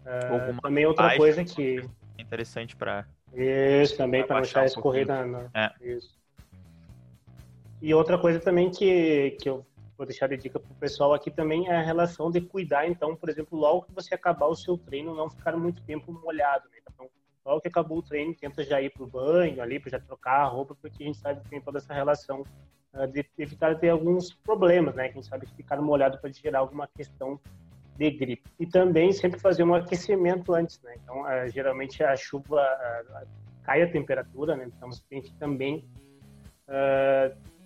Uh, 0.00 0.60
também 0.62 0.86
outra 0.86 1.16
coisa 1.16 1.44
que 1.44 1.82
interessante 2.18 2.76
para 2.76 3.06
isso 3.34 3.96
também 3.96 4.26
para 4.26 4.40
deixar 4.40 4.66
escorrer 4.66 5.10
um 5.10 5.26
na, 5.26 5.50
é. 5.54 5.72
isso. 5.80 6.18
E 7.80 7.94
outra 7.94 8.18
coisa 8.18 8.38
também 8.38 8.70
que, 8.70 9.36
que 9.40 9.48
eu 9.48 9.64
vou 9.96 10.06
deixar 10.06 10.26
de 10.26 10.36
dica 10.36 10.58
para 10.58 10.70
o 10.70 10.74
pessoal 10.76 11.14
aqui 11.14 11.30
também 11.30 11.68
é 11.68 11.76
a 11.76 11.82
relação 11.82 12.30
de 12.30 12.40
cuidar, 12.40 12.88
então, 12.88 13.14
por 13.14 13.28
exemplo, 13.28 13.58
logo 13.58 13.82
que 13.82 13.92
você 13.92 14.14
acabar 14.14 14.46
o 14.46 14.56
seu 14.56 14.76
treino, 14.76 15.14
não 15.14 15.30
ficar 15.30 15.56
muito 15.56 15.82
tempo 15.82 16.12
molhado, 16.12 16.68
né? 16.70 16.78
Então, 16.82 17.08
logo 17.44 17.60
que 17.60 17.68
acabou 17.68 17.98
o 17.98 18.02
treino, 18.02 18.34
tenta 18.34 18.64
já 18.64 18.80
ir 18.80 18.90
para 18.90 19.02
o 19.02 19.06
banho 19.06 19.62
ali, 19.62 19.78
para 19.78 19.90
já 19.90 20.00
trocar 20.00 20.40
a 20.40 20.46
roupa, 20.46 20.74
porque 20.74 21.02
a 21.02 21.06
gente 21.06 21.18
sabe 21.18 21.40
que 21.42 21.48
tem 21.48 21.60
toda 21.60 21.78
essa 21.78 21.94
relação 21.94 22.44
uh, 22.94 23.06
de 23.06 23.24
evitar 23.38 23.78
ter 23.78 23.90
alguns 23.90 24.32
problemas, 24.32 24.94
né? 24.94 25.08
Que 25.08 25.18
a 25.18 25.20
gente 25.20 25.28
sabe 25.28 25.46
que 25.46 25.54
ficar 25.54 25.80
molhado 25.80 26.18
pode 26.18 26.38
gerar 26.38 26.60
alguma 26.60 26.86
questão 26.86 27.40
de 28.00 28.10
gripe. 28.10 28.50
E 28.58 28.66
também 28.66 29.12
sempre 29.12 29.38
fazer 29.38 29.62
um 29.62 29.74
aquecimento 29.74 30.54
antes, 30.54 30.80
né? 30.82 30.94
Então, 31.02 31.22
uh, 31.22 31.48
geralmente 31.50 32.02
a 32.02 32.16
chuva 32.16 32.62
uh, 32.62 33.26
cai 33.62 33.82
a 33.82 33.92
temperatura, 33.92 34.56
né? 34.56 34.66
Então, 34.66 34.88
tem 35.08 35.20
que 35.20 35.34
também 35.34 35.86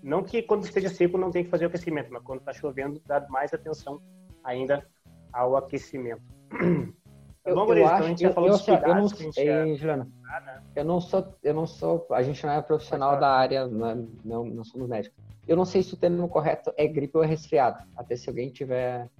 não 0.03 0.23
que 0.23 0.43
quando 0.43 0.65
esteja 0.65 0.89
seco 0.89 1.19
não 1.19 1.31
tem 1.31 1.45
que 1.45 1.51
fazer 1.51 1.67
o 1.67 1.69
aquecimento, 1.69 2.11
mas 2.11 2.23
quando 2.23 2.39
está 2.41 2.55
chovendo, 2.55 3.01
dá 3.07 3.21
mais 3.29 3.53
atenção 3.53 4.01
ainda 4.43 4.87
ao 5.31 5.57
aquecimento. 5.57 6.23
Eu, 7.47 7.55
Bom, 7.55 7.75
eu, 7.75 7.87
acho, 7.87 7.95
então 7.95 8.07
a 8.07 8.09
gente 8.09 8.25
eu, 8.25 8.33
cuidados 8.33 8.67
eu 8.67 8.95
não, 8.95 9.05
a 9.05 9.09
gente 9.09 9.39
ei, 9.39 9.77
Juliana, 9.77 10.05
né? 10.47 10.63
eu 10.75 10.83
não 10.83 10.99
sou, 10.99 11.37
eu 11.43 11.53
não 11.53 11.67
sou, 11.67 12.07
a 12.13 12.23
gente 12.23 12.43
não 12.47 12.55
é 12.55 12.63
profissional 12.63 13.21
da 13.21 13.29
área, 13.29 13.67
não, 13.67 13.87
é, 13.87 13.95
não, 14.25 14.45
não 14.47 14.65
somos 14.65 14.89
médicos. 14.89 15.19
Eu 15.47 15.55
não 15.55 15.67
sei 15.67 15.83
se 15.83 15.93
o 15.93 15.97
termo 15.99 16.27
correto 16.27 16.73
é 16.75 16.89
gripe 16.89 17.19
ou 17.19 17.23
é 17.23 17.27
resfriado. 17.27 17.85
Até 17.95 18.17
se 18.17 18.31
alguém 18.31 18.49
tiver 18.49 19.11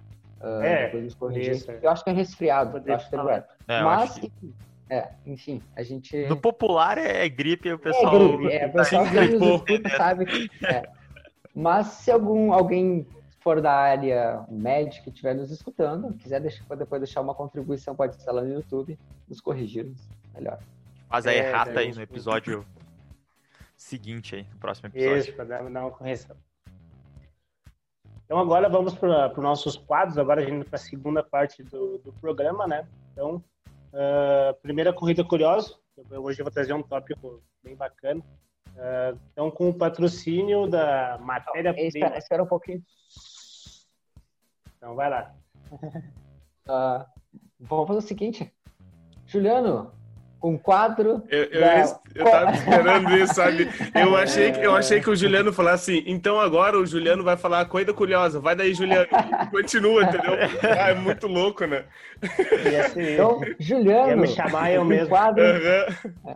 uh, 0.41 0.61
é, 0.61 0.85
depois 0.85 1.03
nos 1.03 1.15
corrigir. 1.15 1.53
Isso, 1.53 1.71
é. 1.71 1.79
Eu 1.81 1.89
acho 1.89 2.03
que 2.03 2.09
é 2.09 2.13
resfriado, 2.13 2.81
eu 2.85 2.95
acho 2.95 3.09
que 3.09 3.15
é 3.15 3.19
correto. 3.19 3.53
É, 3.67 3.81
Mas, 3.81 4.17
enfim, 4.17 4.53
é, 4.89 5.09
enfim, 5.25 5.61
a 5.75 5.83
gente. 5.83 6.27
No 6.27 6.37
popular 6.37 6.97
é 6.97 7.27
gripe, 7.27 7.71
o 7.71 7.79
pessoal. 7.79 8.15
É 8.15 8.37
gripe, 8.37 8.53
é, 8.53 8.67
o 8.67 8.71
pessoal 8.71 9.05
que 9.05 9.79
nos 9.79 9.91
sabe 9.97 10.25
que. 10.25 10.65
É. 10.65 10.83
Mas 11.53 11.87
se 11.87 12.11
algum, 12.11 12.51
alguém 12.53 13.07
for 13.39 13.61
da 13.61 13.73
área 13.73 14.43
médica 14.49 15.09
e 15.09 15.11
estiver 15.11 15.33
nos 15.33 15.51
escutando, 15.51 16.13
quiser 16.15 16.41
deixar, 16.41 16.63
depois 16.75 17.01
deixar 17.01 17.21
uma 17.21 17.33
contribuição, 17.33 17.95
pode 17.95 18.15
ser 18.15 18.31
lá 18.31 18.41
no 18.41 18.53
YouTube, 18.53 18.97
nos 19.27 19.39
corrigirmos 19.39 20.01
melhor. 20.33 20.59
Faz 21.07 21.25
a 21.25 21.33
é, 21.33 21.37
errata 21.37 21.79
aí 21.79 21.93
no 21.93 22.01
episódio 22.01 22.65
seguinte 23.77 24.35
aí, 24.35 24.47
no 24.51 24.57
próximo 24.57 24.87
episódio. 24.87 25.17
Isso, 25.17 25.33
para 25.33 25.45
dar 25.45 25.61
uma 25.61 25.91
correção. 25.91 26.35
Então 28.25 28.39
agora 28.39 28.67
vamos 28.67 28.93
para 28.93 29.31
os 29.31 29.37
nossos 29.37 29.77
quadros, 29.77 30.17
agora 30.17 30.41
a 30.41 30.45
gente 30.45 30.65
para 30.65 30.75
a 30.75 30.79
segunda 30.79 31.23
parte 31.23 31.63
do, 31.63 31.99
do 31.99 32.11
programa, 32.13 32.67
né? 32.67 32.87
Então, 33.13 33.43
Uh, 33.95 34.53
primeira 34.61 34.91
corrida 34.91 35.23
curiosa. 35.23 35.73
Hoje 36.11 36.41
eu 36.41 36.43
vou 36.43 36.51
trazer 36.51 36.73
um 36.73 36.83
tópico 36.83 37.41
bem 37.63 37.77
bacana. 37.77 38.21
Uh, 38.75 39.17
então, 39.31 39.49
com 39.49 39.69
o 39.69 39.73
patrocínio 39.73 40.67
da 40.67 41.17
matéria-prima. 41.21 41.87
Espera, 41.87 42.17
espera, 42.17 42.43
um 42.43 42.47
pouquinho. 42.47 42.83
Então, 44.75 44.95
vai 44.95 45.09
lá. 45.09 45.33
Uh, 45.71 47.05
vamos 47.57 47.87
fazer 47.87 47.99
o 47.99 48.01
seguinte. 48.01 48.53
Juliano, 49.25 49.93
um 50.47 50.57
quadro. 50.57 51.23
Eu, 51.29 51.43
eu, 51.43 51.61
da... 51.61 51.99
eu 52.15 52.25
tava 52.25 52.51
esperando 52.51 53.17
isso, 53.17 53.33
sabe? 53.33 53.69
Eu 53.95 54.15
achei, 54.15 54.51
que, 54.51 54.59
eu 54.59 54.75
achei 54.75 55.01
que 55.01 55.09
o 55.09 55.15
Juliano 55.15 55.51
falasse 55.51 55.97
assim, 55.97 56.03
então 56.05 56.39
agora 56.39 56.77
o 56.77 56.85
Juliano 56.85 57.23
vai 57.23 57.37
falar 57.37 57.61
a 57.61 57.65
coisa 57.65 57.93
curiosa. 57.93 58.39
Vai 58.39 58.55
daí, 58.55 58.73
Juliano. 58.73 59.07
Continua, 59.51 60.03
entendeu? 60.03 60.33
Ah, 60.79 60.89
é 60.89 60.93
muito 60.93 61.27
louco, 61.27 61.65
né? 61.65 61.85
Assim, 62.85 63.13
então, 63.13 63.39
Juliano. 63.59 64.09
Ia 64.09 64.15
me 64.17 64.27
chamar 64.27 64.71
eu 64.71 64.83
mesmo. 64.83 65.09
Quadro... 65.09 65.43
Uhum. 65.43 66.35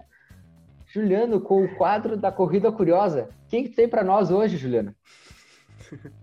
Juliano, 0.87 1.41
com 1.41 1.63
o 1.63 1.75
quadro 1.75 2.17
da 2.17 2.31
Corrida 2.31 2.71
Curiosa. 2.71 3.29
Quem 3.47 3.63
que 3.63 3.69
tem 3.69 3.87
para 3.87 4.03
nós 4.03 4.31
hoje, 4.31 4.57
Juliano? 4.57 4.95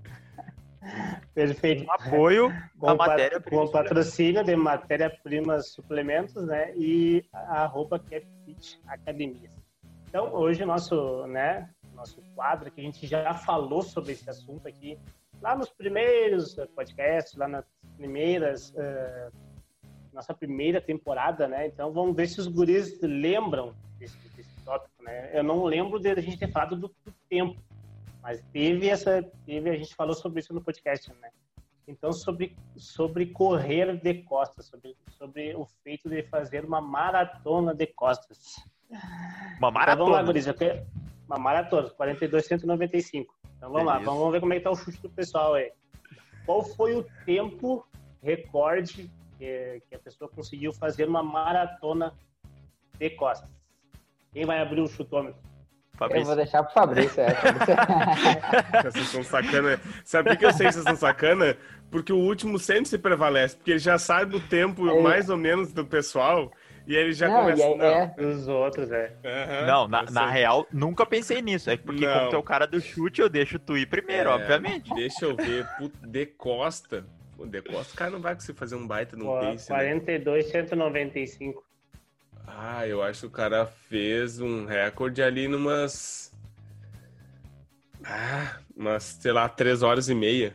Perfeito. 1.35 1.85
Um 1.85 1.92
apoio 1.92 2.53
com, 2.79 2.94
matéria 2.94 3.40
com 3.40 3.57
o 3.57 3.70
patrocínio 3.70 4.44
de 4.44 4.57
matéria-primas 4.57 5.68
suplementos, 5.68 6.46
né? 6.46 6.72
E 6.77 7.25
a 7.33 7.64
arroba 7.64 7.99
Capfit 7.99 8.81
Academia. 8.87 9.51
Então, 10.09 10.33
hoje 10.33 10.64
nosso, 10.64 11.27
né, 11.27 11.68
nosso 11.94 12.22
quadro 12.35 12.70
que 12.70 12.81
a 12.81 12.85
gente 12.85 13.07
já 13.07 13.35
falou 13.35 13.83
sobre 13.83 14.12
esse 14.12 14.29
assunto 14.31 14.66
aqui 14.66 14.99
lá 15.42 15.55
nos 15.55 15.68
primeiros 15.68 16.55
podcasts, 16.75 17.37
lá 17.37 17.46
nas 17.49 17.64
primeiras 17.96 18.70
uh, 18.70 19.33
nossa 20.16 20.33
primeira 20.33 20.81
temporada, 20.81 21.46
né? 21.46 21.66
Então, 21.66 21.92
vamos 21.92 22.16
ver 22.16 22.27
se 22.27 22.40
os 22.40 22.46
guris 22.46 22.99
lembram 23.03 23.75
desse, 23.99 24.16
desse 24.31 24.51
tópico, 24.64 25.03
né? 25.03 25.31
Eu 25.35 25.42
não 25.42 25.62
lembro 25.64 26.01
de 26.01 26.09
a 26.09 26.20
gente 26.20 26.38
ter 26.38 26.51
falado 26.51 26.75
do, 26.75 26.88
do 26.88 27.12
tempo 27.29 27.61
mas 28.26 28.42
teve 28.52 28.88
essa, 28.88 29.22
teve, 29.44 29.70
a 29.70 29.76
gente 29.76 29.94
falou 29.94 30.12
sobre 30.12 30.40
isso 30.40 30.52
no 30.52 30.60
podcast, 30.60 31.12
né? 31.20 31.30
Então, 31.86 32.12
sobre, 32.12 32.56
sobre 32.76 33.26
correr 33.26 34.00
de 34.00 34.14
costas, 34.24 34.66
sobre, 34.66 34.96
sobre 35.10 35.54
o 35.54 35.64
feito 35.84 36.10
de 36.10 36.24
fazer 36.24 36.64
uma 36.64 36.80
maratona 36.80 37.72
de 37.72 37.86
costas. 37.86 38.56
Uma 39.60 39.70
maratona? 39.70 39.92
Então, 39.92 39.96
vamos 40.06 40.12
lá, 40.12 40.22
Guriz, 40.24 40.46
uma 41.28 41.38
maratona, 41.38 41.88
42,195. 41.90 43.32
Então, 43.56 43.70
vamos 43.70 43.86
Beleza. 43.92 44.10
lá, 44.10 44.16
vamos 44.16 44.32
ver 44.32 44.40
como 44.40 44.52
é 44.54 44.56
que 44.56 44.64
tá 44.64 44.72
o 44.72 44.76
chute 44.76 45.00
do 45.00 45.08
pessoal 45.08 45.54
aí. 45.54 45.70
Qual 46.44 46.64
foi 46.64 46.96
o 46.96 47.04
tempo 47.24 47.86
recorde 48.20 49.08
que, 49.38 49.82
que 49.88 49.94
a 49.94 50.00
pessoa 50.00 50.28
conseguiu 50.28 50.72
fazer 50.72 51.08
uma 51.08 51.22
maratona 51.22 52.12
de 52.98 53.08
costas. 53.10 53.54
Quem 54.32 54.44
vai 54.44 54.60
abrir 54.60 54.80
o 54.80 54.88
chutômetro? 54.88 55.45
Fabrício. 55.96 56.22
Eu 56.22 56.26
vou 56.26 56.37
deixar 56.37 56.62
pro 56.62 56.74
Fabrício, 56.74 57.20
é. 57.20 57.28
vocês 58.85 59.09
são 59.09 59.22
sacana. 59.22 59.80
Sabe 60.04 60.30
por 60.30 60.38
que 60.38 60.46
eu 60.46 60.52
sei 60.52 60.66
que 60.66 60.72
vocês 60.72 60.85
são 60.85 60.96
sacana? 60.96 61.56
Porque 61.90 62.12
o 62.12 62.18
último 62.18 62.59
sempre 62.59 62.87
se 62.87 62.98
prevalece, 62.98 63.56
porque 63.56 63.72
ele 63.72 63.78
já 63.78 63.98
sabe 63.98 64.37
o 64.37 64.40
tempo 64.40 64.88
é. 64.88 65.02
mais 65.02 65.30
ou 65.30 65.37
menos 65.37 65.72
do 65.72 65.85
pessoal. 65.85 66.52
E 66.87 66.94
ele 66.94 67.12
já 67.12 67.28
não, 67.28 67.40
começa. 67.40 67.64
Aí, 67.64 67.76
não, 67.76 67.85
é. 67.85 68.14
Os 68.18 68.46
outros, 68.46 68.92
é. 68.92 69.12
Uhum, 69.24 69.66
não, 69.66 69.88
na, 69.88 70.02
na, 70.04 70.30
real, 70.30 70.64
nunca 70.72 71.04
pensei 71.04 71.42
nisso. 71.42 71.68
É 71.68 71.76
porque, 71.76 72.06
não. 72.06 72.14
como 72.14 72.30
tu 72.30 72.37
é 72.37 72.38
o 72.38 72.42
cara 72.44 72.64
do 72.64 72.80
chute, 72.80 73.20
eu 73.20 73.28
deixo 73.28 73.59
tu 73.59 73.76
ir 73.76 73.87
primeiro, 73.87 74.30
é, 74.30 74.32
obviamente. 74.32 74.94
Deixa 74.94 75.24
eu 75.24 75.35
ver. 75.35 75.66
de 76.06 76.26
Costa. 76.26 77.04
de 77.44 77.62
Costa, 77.62 77.92
o 77.92 77.96
cara 77.96 78.11
não 78.12 78.20
vai 78.20 78.35
conseguir 78.37 78.56
fazer 78.56 78.76
um 78.76 78.87
baita 78.87 79.16
no 79.16 79.24
pace. 79.24 79.66
42, 79.66 80.44
né? 80.44 80.50
195. 80.52 81.64
Ah, 82.46 82.87
eu 82.87 83.02
acho 83.02 83.20
que 83.20 83.26
o 83.26 83.30
cara 83.30 83.66
fez 83.66 84.40
um 84.40 84.64
recorde 84.64 85.22
ali 85.22 85.48
numas. 85.48 86.32
Ah, 88.04 88.59
umas, 88.76 89.02
sei 89.02 89.32
lá, 89.32 89.48
3 89.48 89.82
horas 89.82 90.09
e 90.09 90.14
meia. 90.14 90.54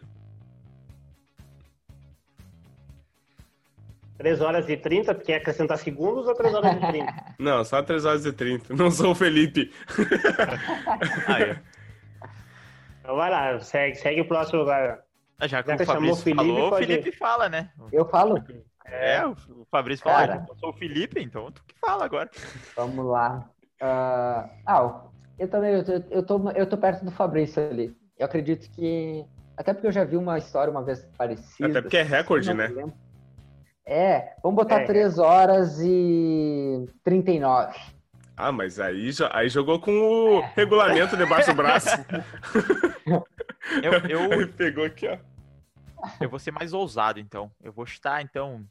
3 4.18 4.40
horas 4.40 4.70
e 4.70 4.78
30, 4.78 5.16
porque 5.16 5.34
acrescentar 5.34 5.80
segundos 5.80 6.28
ou 6.28 6.36
3 6.36 6.54
horas 6.54 6.76
e 6.76 6.80
30? 6.80 7.14
Não, 7.40 7.66
só 7.66 7.82
3 7.82 8.06
horas 8.06 8.26
e 8.26 8.32
30. 8.32 8.74
Não 8.76 8.92
sou 8.92 9.12
o 9.12 9.16
Felipe. 9.16 9.74
então 13.02 13.16
vai 13.16 13.32
lá, 13.32 13.60
segue, 13.60 13.96
segue 13.96 14.22
o 14.22 14.28
próximo 14.28 14.60
lugar. 14.60 15.04
Ah, 15.40 15.48
já 15.48 15.64
que 15.64 15.70
Já 15.70 15.76
o 15.76 15.86
Fabrício 15.86 16.24
Felipe, 16.24 16.46
falou, 16.46 16.72
o 16.72 16.78
Felipe 16.78 17.12
fala, 17.14 17.50
né? 17.50 17.72
Eu 17.92 18.06
falo. 18.06 18.36
É, 18.92 19.26
o 19.26 19.66
Fabrício 19.72 20.04
fala, 20.04 20.28
Cara, 20.28 20.46
eu 20.50 20.56
sou 20.58 20.70
o 20.70 20.74
Felipe, 20.74 21.22
então 21.22 21.50
tu 21.52 21.64
que 21.66 21.74
fala 21.80 22.04
agora. 22.04 22.30
Vamos 22.76 23.06
lá. 23.06 23.50
Uh, 23.82 24.50
ah, 24.66 25.02
eu 25.40 25.48
também, 25.48 25.74
eu 25.74 25.84
tô, 25.84 25.92
eu, 25.92 26.24
tô, 26.24 26.52
eu 26.52 26.66
tô 26.68 26.78
perto 26.78 27.06
do 27.06 27.12
Fabrício 27.12 27.64
ali. 27.64 27.96
Eu 28.20 28.26
acredito 28.26 28.70
que. 28.72 29.26
Até 29.58 29.74
porque 29.74 29.88
eu 29.88 29.92
já 29.92 30.04
vi 30.04 30.18
uma 30.18 30.38
história 30.38 30.70
uma 30.70 30.84
vez 30.84 31.04
parecida. 31.18 31.70
Até 31.70 31.82
porque 31.82 31.98
é 31.98 32.04
recorde, 32.04 32.54
né? 32.54 32.68
Lembro. 32.68 32.94
É, 33.86 34.36
vamos 34.44 34.58
botar 34.58 34.82
é. 34.82 34.86
3 34.86 35.18
horas 35.18 35.80
e 35.82 36.86
39. 37.04 37.78
Ah, 38.38 38.52
mas 38.52 38.80
aí, 38.80 39.10
aí 39.32 39.50
jogou 39.50 39.80
com 39.80 39.92
o 39.92 40.42
é. 40.42 40.54
regulamento 40.56 41.18
debaixo 41.18 41.52
do 41.52 41.56
braço. 41.56 41.90
eu, 43.84 43.94
eu... 44.10 44.32
Aí 44.34 44.48
pegou 44.48 44.86
aqui, 44.86 45.08
ó. 45.08 45.18
Eu 46.20 46.30
vou 46.30 46.40
ser 46.40 46.52
mais 46.52 46.74
ousado, 46.74 47.20
então. 47.20 47.52
Eu 47.62 47.72
vou 47.72 47.86
chutar, 47.86 48.22
então. 48.22 48.66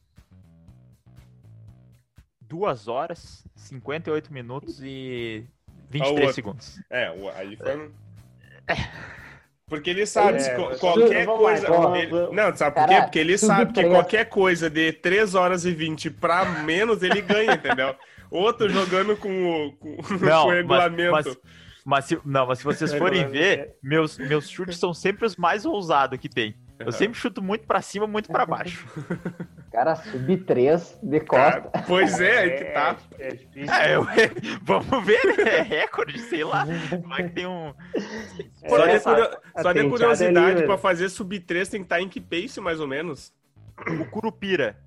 2 2.51 2.87
horas, 2.89 3.45
58 3.55 4.33
minutos 4.33 4.81
e 4.83 5.45
23 5.89 6.35
segundos. 6.35 6.81
É, 6.89 7.07
aí 7.35 7.55
foi. 7.55 7.91
É. 8.67 8.75
Porque 9.67 9.89
ele 9.89 10.05
sabe 10.05 10.39
é, 10.39 10.75
qualquer 10.77 11.25
coisa. 11.25 11.67
ele, 11.95 12.11
não, 12.35 12.53
sabe 12.53 12.75
por 12.75 12.89
quê? 12.89 13.01
Porque 13.03 13.19
ele 13.19 13.37
sabe 13.37 13.71
que 13.71 13.87
qualquer 13.87 14.25
coisa 14.25 14.69
de 14.69 14.91
3 14.91 15.33
horas 15.33 15.63
e 15.63 15.71
20 15.71 16.09
para 16.09 16.43
menos 16.63 17.01
ele 17.01 17.21
ganha, 17.21 17.53
entendeu? 17.53 17.95
Outro 18.29 18.67
jogando 18.67 19.15
com 19.15 19.29
o, 19.29 19.71
com, 19.77 19.95
não, 20.19 20.43
com 20.43 20.49
o 20.49 20.51
regulamento. 20.51 21.11
Mas, 21.11 21.25
mas, 21.25 21.37
mas, 21.85 22.05
se, 22.05 22.19
não, 22.25 22.47
mas 22.47 22.57
se 22.57 22.65
vocês 22.65 22.91
forem 22.95 23.25
ver, 23.29 23.77
meus, 23.81 24.17
meus 24.17 24.49
chutes 24.49 24.77
são 24.77 24.93
sempre 24.93 25.25
os 25.25 25.37
mais 25.37 25.65
ousados 25.65 26.19
que 26.19 26.27
tem. 26.27 26.53
Eu 26.85 26.91
sempre 26.91 27.17
chuto 27.17 27.41
muito 27.41 27.65
para 27.65 27.81
cima, 27.81 28.07
muito 28.07 28.29
para 28.29 28.45
baixo. 28.45 28.85
Cara, 29.71 29.95
sub 29.95 30.37
3 30.37 30.99
de 31.01 31.19
costa. 31.21 31.61
Cara, 31.61 31.85
pois 31.87 32.19
é, 32.19 32.39
aí 32.39 32.51
que 32.51 32.65
tá. 32.65 32.97
É, 33.17 33.27
é 33.27 33.31
difícil. 33.31 33.73
É, 33.73 33.95
eu, 33.95 34.05
vamos 34.63 35.05
ver, 35.05 35.25
né? 35.25 35.43
É 35.43 35.61
recorde, 35.61 36.19
sei 36.19 36.43
lá. 36.43 36.65
Vai 37.05 37.23
que 37.23 37.35
tem 37.35 37.47
um. 37.47 37.73
Só, 38.67 38.85
de, 38.85 38.99
só 39.61 39.73
de 39.73 39.89
curiosidade, 39.89 40.63
para 40.63 40.77
fazer 40.77 41.07
sub 41.09 41.39
3 41.39 41.69
tem 41.69 41.81
que 41.81 41.85
estar 41.85 41.95
tá 41.95 42.01
em 42.01 42.09
que 42.09 42.19
pace, 42.19 42.59
mais 42.59 42.81
ou 42.81 42.87
menos? 42.87 43.33
O 43.99 44.05
Curupira. 44.05 44.77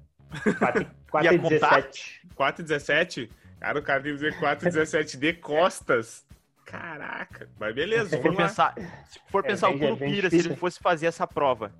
4 1.10 1.34
e 1.34 1.38
17. 1.38 2.28
4 2.34 2.62
e 2.62 2.64
17? 2.64 3.30
Cara, 3.60 3.78
o 3.78 3.82
cara 3.82 4.02
tem 4.02 4.12
que 4.12 4.18
dizer 4.18 4.38
4 4.38 4.68
e 4.68 4.70
17 4.70 5.16
de 5.16 5.32
costas. 5.32 6.26
Caraca, 6.64 7.48
mas 7.58 7.74
beleza. 7.74 8.16
Se 8.16 8.22
for 8.22 8.34
pensar, 8.34 8.74
se 9.06 9.20
for 9.28 9.44
é, 9.44 9.48
pensar 9.48 9.68
o 9.68 9.78
Curupira, 9.78 10.30
se 10.30 10.36
ele 10.36 10.56
fosse 10.56 10.80
fazer 10.80 11.06
essa 11.06 11.26
prova, 11.26 11.72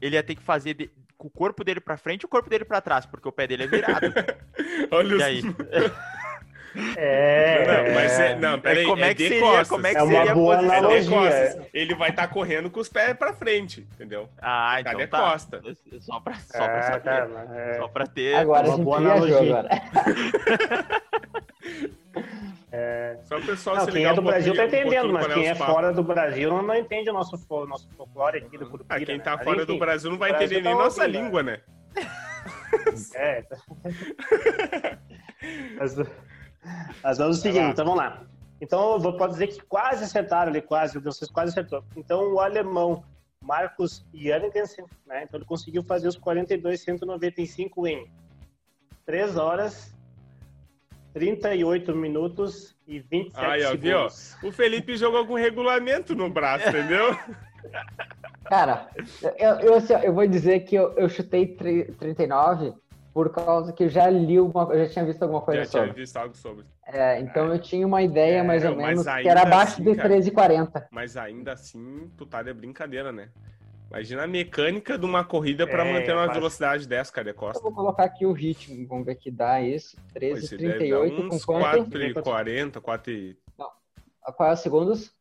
ele 0.00 0.16
ia 0.16 0.22
ter 0.22 0.34
que 0.34 0.42
fazer 0.42 0.74
de, 0.74 0.90
com 1.16 1.28
o 1.28 1.30
corpo 1.30 1.64
dele 1.64 1.80
para 1.80 1.96
frente 1.96 2.22
e 2.22 2.26
o 2.26 2.28
corpo 2.28 2.50
dele 2.50 2.64
para 2.64 2.80
trás, 2.80 3.06
porque 3.06 3.28
o 3.28 3.32
pé 3.32 3.46
dele 3.46 3.64
é 3.64 3.66
virado. 3.66 4.12
Olha 4.90 5.16
e 5.16 5.22
aí? 5.22 5.42
É. 6.96 7.66
Não, 7.66 7.94
mas 7.94 8.20
é, 8.20 8.36
não, 8.36 8.60
peraí, 8.60 8.84
como 8.84 9.02
é, 9.02 9.10
é 9.10 9.14
que 9.14 9.28
seria. 9.28 9.64
Como 9.64 9.86
é 9.86 9.94
que 9.94 9.96
é 9.96 10.06
seria 10.06 10.22
uma 10.22 10.34
boa 10.34 10.58
analogia. 10.58 11.28
É 11.28 11.66
ele 11.72 11.94
vai 11.94 12.10
estar 12.10 12.28
tá 12.28 12.32
correndo 12.32 12.70
com 12.70 12.78
os 12.78 12.88
pés 12.88 13.16
para 13.16 13.32
frente, 13.32 13.86
entendeu? 13.94 14.28
Ah, 14.40 14.76
então 14.78 14.92
Cadê 14.92 15.06
tá. 15.06 15.18
costa? 15.18 15.62
Só 16.00 16.20
para 16.20 16.34
só 16.34 16.68
pra 16.68 16.82
saber. 16.82 17.02
Tá, 17.02 17.28
é... 17.54 17.78
Só 17.78 17.88
para 17.88 18.06
ter 18.06 18.36
agora 18.36 18.68
uma 18.68 18.78
boa 18.78 18.98
analogia. 18.98 19.64
É... 22.70 23.18
Só 23.24 23.38
o 23.38 23.46
pessoal 23.46 23.76
não, 23.76 23.86
quem 23.86 24.04
é 24.04 24.12
do 24.12 24.20
um 24.20 24.24
Brasil 24.24 24.54
tá 24.54 24.66
entendendo, 24.66 25.08
um 25.08 25.12
mas 25.12 25.26
quem 25.32 25.48
é 25.48 25.54
fora 25.54 25.92
do 25.92 26.02
Brasil 26.02 26.50
não, 26.50 26.62
não 26.62 26.74
entende 26.74 27.08
o 27.08 27.12
nosso, 27.12 27.36
nosso 27.66 27.88
folclore 27.96 28.38
aqui 28.38 28.58
do 28.58 28.68
Curupira. 28.68 29.02
Ah, 29.02 29.04
quem 29.04 29.20
tá 29.20 29.36
né? 29.36 29.44
fora 29.44 29.62
enfim, 29.62 29.72
do 29.72 29.78
Brasil 29.78 30.10
não 30.10 30.18
vai 30.18 30.30
entender 30.30 30.60
nem 30.62 30.74
tá 30.74 30.82
nossa 30.82 31.02
ouvindo, 31.02 31.22
língua, 31.22 31.42
né? 31.42 31.60
É. 33.14 33.44
mas, 35.78 35.96
mas 37.02 37.18
vamos 37.18 37.38
seguir, 37.38 37.60
então 37.60 37.84
vamos 37.84 37.98
lá. 37.98 38.26
Então, 38.60 38.92
eu 38.92 39.00
vou, 39.00 39.16
pode 39.16 39.32
dizer 39.32 39.46
que 39.48 39.60
quase 39.62 40.04
acertaram 40.04 40.50
ali, 40.50 40.60
quase, 40.60 40.98
vocês 40.98 41.30
quase 41.30 41.52
acertou. 41.52 41.82
Então, 41.96 42.34
o 42.34 42.40
alemão 42.40 43.04
Marcos 43.40 44.04
Jankensen, 44.12 44.84
né? 45.06 45.24
Então, 45.24 45.38
ele 45.38 45.46
conseguiu 45.46 45.82
fazer 45.82 46.08
os 46.08 46.16
42 46.16 46.80
195 46.80 47.86
em 47.86 48.10
3 49.06 49.36
horas 49.36 49.96
38 51.12 51.94
minutos 51.94 52.76
e 52.86 53.00
27 53.00 53.44
Aí, 53.44 53.64
ó, 53.64 53.70
segundos. 53.70 54.36
Viu? 54.40 54.50
O 54.50 54.52
Felipe 54.52 54.96
jogou 54.96 55.26
com 55.26 55.34
regulamento 55.34 56.14
no 56.14 56.30
braço, 56.30 56.68
entendeu? 56.70 57.16
Cara, 58.44 58.88
eu, 59.36 59.54
eu, 59.60 59.74
assim, 59.74 59.94
eu 60.02 60.12
vou 60.12 60.26
dizer 60.26 60.60
que 60.60 60.74
eu, 60.74 60.92
eu 60.96 61.08
chutei 61.08 61.46
39 61.46 62.72
por 63.12 63.30
causa 63.30 63.72
que 63.72 63.84
eu 63.84 63.88
já 63.88 64.08
li 64.08 64.38
uma, 64.38 64.62
eu 64.72 64.84
já 64.84 64.92
tinha 64.92 65.04
visto 65.04 65.22
alguma 65.22 65.40
coisa 65.40 65.64
já 65.64 65.66
sobre. 65.66 65.86
Já 65.88 65.92
tinha 65.92 66.04
visto 66.04 66.16
algo 66.16 66.36
sobre. 66.36 66.64
É, 66.86 67.20
então 67.20 67.50
é. 67.50 67.56
eu 67.56 67.58
tinha 67.60 67.86
uma 67.86 68.00
ideia 68.00 68.44
mais 68.44 68.64
ou 68.64 68.76
menos 68.76 69.04
que 69.04 69.28
era 69.28 69.42
abaixo 69.42 69.74
assim, 69.74 69.82
de 69.82 69.90
13,40. 69.90 70.86
Mas 70.90 71.16
ainda 71.16 71.52
assim, 71.52 72.10
tu 72.16 72.24
tá 72.24 72.42
de 72.42 72.54
brincadeira, 72.54 73.10
né? 73.10 73.28
Imagina 73.90 74.24
a 74.24 74.26
mecânica 74.26 74.98
de 74.98 75.06
uma 75.06 75.24
corrida 75.24 75.66
para 75.66 75.84
é, 75.86 75.92
manter 75.92 76.12
uma 76.12 76.26
mas... 76.26 76.36
velocidade 76.36 76.86
dessa, 76.86 77.10
cara, 77.10 77.32
Costa. 77.32 77.58
Eu 77.58 77.62
vou 77.62 77.72
colocar 77.72 78.04
aqui 78.04 78.26
o 78.26 78.32
ritmo, 78.32 78.86
vamos 78.86 79.06
ver 79.06 79.14
que 79.14 79.30
dá 79.30 79.62
isso. 79.62 79.96
13,38 80.14 81.28
com 81.28 81.40
quanto? 81.40 81.90
4,40, 81.90 82.80
4 82.80 83.12
e... 83.12 83.36
Não. 83.58 83.70
É 84.26 84.52
os 84.52 84.60
segundos? 84.60 85.14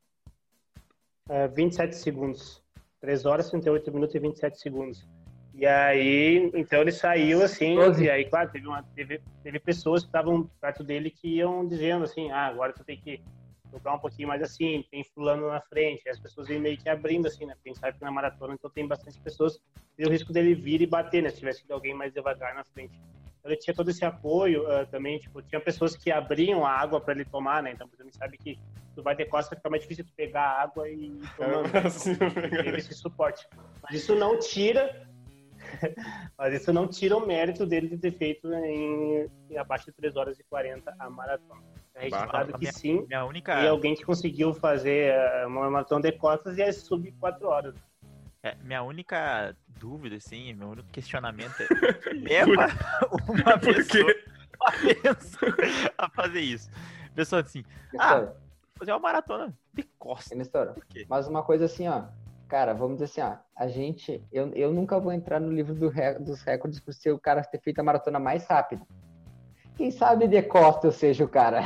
É, 1.30 1.48
27 1.48 1.96
segundos. 1.96 2.62
3 3.00 3.26
horas, 3.26 3.50
38 3.50 3.94
minutos 3.94 4.16
e 4.16 4.20
27 4.20 4.60
segundos. 4.60 5.08
E 5.54 5.66
aí, 5.66 6.52
então 6.54 6.82
ele 6.82 6.92
saiu 6.92 7.42
assim, 7.42 7.76
12. 7.76 8.04
e 8.04 8.10
aí, 8.10 8.26
claro, 8.26 8.52
teve, 8.52 8.68
uma, 8.68 8.84
teve, 8.96 9.22
teve 9.42 9.60
pessoas 9.60 10.04
que 10.04 10.10
estavam 10.10 10.48
perto 10.62 10.84
dele 10.84 11.10
que 11.10 11.38
iam 11.38 11.66
dizendo 11.66 12.04
assim, 12.04 12.30
ah, 12.32 12.46
agora 12.46 12.74
tu 12.74 12.84
tem 12.84 12.96
que 12.96 13.22
tocar 13.78 13.94
um 13.94 14.00
pouquinho 14.00 14.28
mais 14.28 14.42
assim, 14.42 14.84
tem 14.90 15.04
fulano 15.04 15.48
na 15.48 15.62
frente, 15.62 16.08
as 16.10 16.20
pessoas 16.20 16.48
vêm 16.48 16.60
meio 16.60 16.78
que 16.78 16.90
abrindo 16.90 17.28
assim, 17.28 17.46
né? 17.46 17.54
Porque 17.56 17.70
a 17.70 17.74
gente 17.74 17.82
sabe 17.82 17.98
que 17.98 18.04
na 18.04 18.12
maratona, 18.12 18.54
então 18.54 18.70
tem 18.70 18.88
bastante 18.88 19.20
pessoas, 19.20 19.60
tem 19.96 20.06
o 20.06 20.10
risco 20.10 20.34
dele 20.34 20.56
vir 20.56 20.82
e 20.82 20.88
bater, 20.88 21.22
né? 21.22 21.30
Se 21.30 21.38
tivesse 21.38 21.64
alguém 21.70 21.94
mais 21.94 22.14
devagar 22.14 22.56
na 22.56 22.64
frente. 22.64 23.00
Então, 23.40 23.52
ele 23.52 23.58
tinha 23.58 23.74
todo 23.74 23.90
esse 23.90 24.04
apoio 24.04 24.64
uh, 24.64 24.86
também, 24.88 25.20
tipo, 25.20 25.42
tinha 25.42 25.62
pessoas 25.62 25.96
que 25.96 26.12
abriam 26.12 26.66
a 26.66 26.72
água 26.72 27.00
para 27.00 27.14
ele 27.14 27.26
tomar, 27.26 27.62
né? 27.62 27.72
Então, 27.72 27.88
a 28.00 28.04
gente 28.04 28.18
sabe 28.18 28.38
que 28.38 28.60
tu 28.96 29.04
vai 29.04 29.16
ter 29.16 29.26
costa, 29.26 29.56
fica 29.56 29.70
mais 29.70 29.84
difícil 29.84 30.04
tu 30.06 30.14
pegar 30.14 30.42
a 30.42 30.64
água 30.64 30.90
e 30.90 31.06
ir 31.06 31.36
tomando. 31.36 31.68
É, 31.78 31.88
assim, 31.88 32.16
teve 32.16 32.78
esse 32.78 32.94
suporte. 32.94 33.48
Mas 33.84 34.02
isso 34.02 34.16
não 34.16 34.40
tira 34.40 35.08
mas 36.38 36.54
isso 36.54 36.72
não 36.72 36.88
tira 36.88 37.18
o 37.18 37.26
mérito 37.26 37.66
dele 37.66 37.90
de 37.90 37.98
ter 37.98 38.12
feito 38.12 38.52
em, 38.54 39.30
em 39.50 39.58
abaixo 39.58 39.86
de 39.86 39.92
3 39.94 40.16
horas 40.16 40.40
e 40.40 40.44
40 40.44 40.96
a 40.98 41.10
maratona. 41.10 41.62
É 41.98 42.04
registrado 42.04 42.54
que 42.54 42.60
minha, 42.60 42.72
sim. 42.72 43.06
Minha 43.08 43.26
única... 43.26 43.62
E 43.62 43.68
alguém 43.68 43.96
que 43.96 44.06
conseguiu 44.06 44.54
fazer 44.54 45.14
eh, 45.14 45.46
uma 45.48 45.70
maratona 45.70 46.04
de 46.04 46.12
costas 46.12 46.58
e 46.58 46.62
é 46.62 46.72
sub 46.72 47.12
4 47.20 47.48
horas. 47.48 47.76
É, 48.44 48.56
minha 48.64 48.84
única 48.84 49.56
dúvida, 49.68 50.16
assim, 50.16 50.54
meu 50.54 50.70
único 50.70 50.88
questionamento 50.90 51.56
é 51.60 51.68
leva 52.14 52.68
uma 53.28 53.58
pessoa, 53.58 54.16
uma 54.62 54.72
pessoa 55.14 55.56
a 55.98 56.10
fazer 56.10 56.42
isso. 56.42 56.70
Pessoa 57.16 57.42
assim, 57.42 57.66
ah, 58.00 58.32
fazer 58.78 58.92
uma 58.92 59.00
maratona 59.00 59.52
de 59.74 59.84
costas. 59.98 60.38
Mas 61.10 61.28
uma 61.28 61.42
coisa 61.42 61.66
assim, 61.66 61.88
ó, 61.88 62.04
cara, 62.48 62.74
vamos 62.74 63.00
dizer 63.00 63.06
assim, 63.06 63.22
ó, 63.22 63.38
a 63.56 63.68
gente, 63.68 64.24
eu, 64.32 64.54
eu 64.54 64.72
nunca 64.72 65.00
vou 65.00 65.12
entrar 65.12 65.40
no 65.40 65.52
livro 65.52 65.74
do, 65.74 65.92
dos 66.20 66.44
recordes 66.44 66.80
por 66.80 66.94
ser 66.94 67.12
o 67.12 67.20
cara 67.20 67.44
ter 67.44 67.60
feito 67.60 67.80
a 67.80 67.84
maratona 67.84 68.20
mais 68.20 68.46
rápida. 68.46 68.86
Quem 69.78 69.92
sabe 69.92 70.28
de 70.28 70.42
Costa 70.42 70.88
eu 70.88 70.92
seja 70.92 71.24
o 71.24 71.28
cara. 71.28 71.62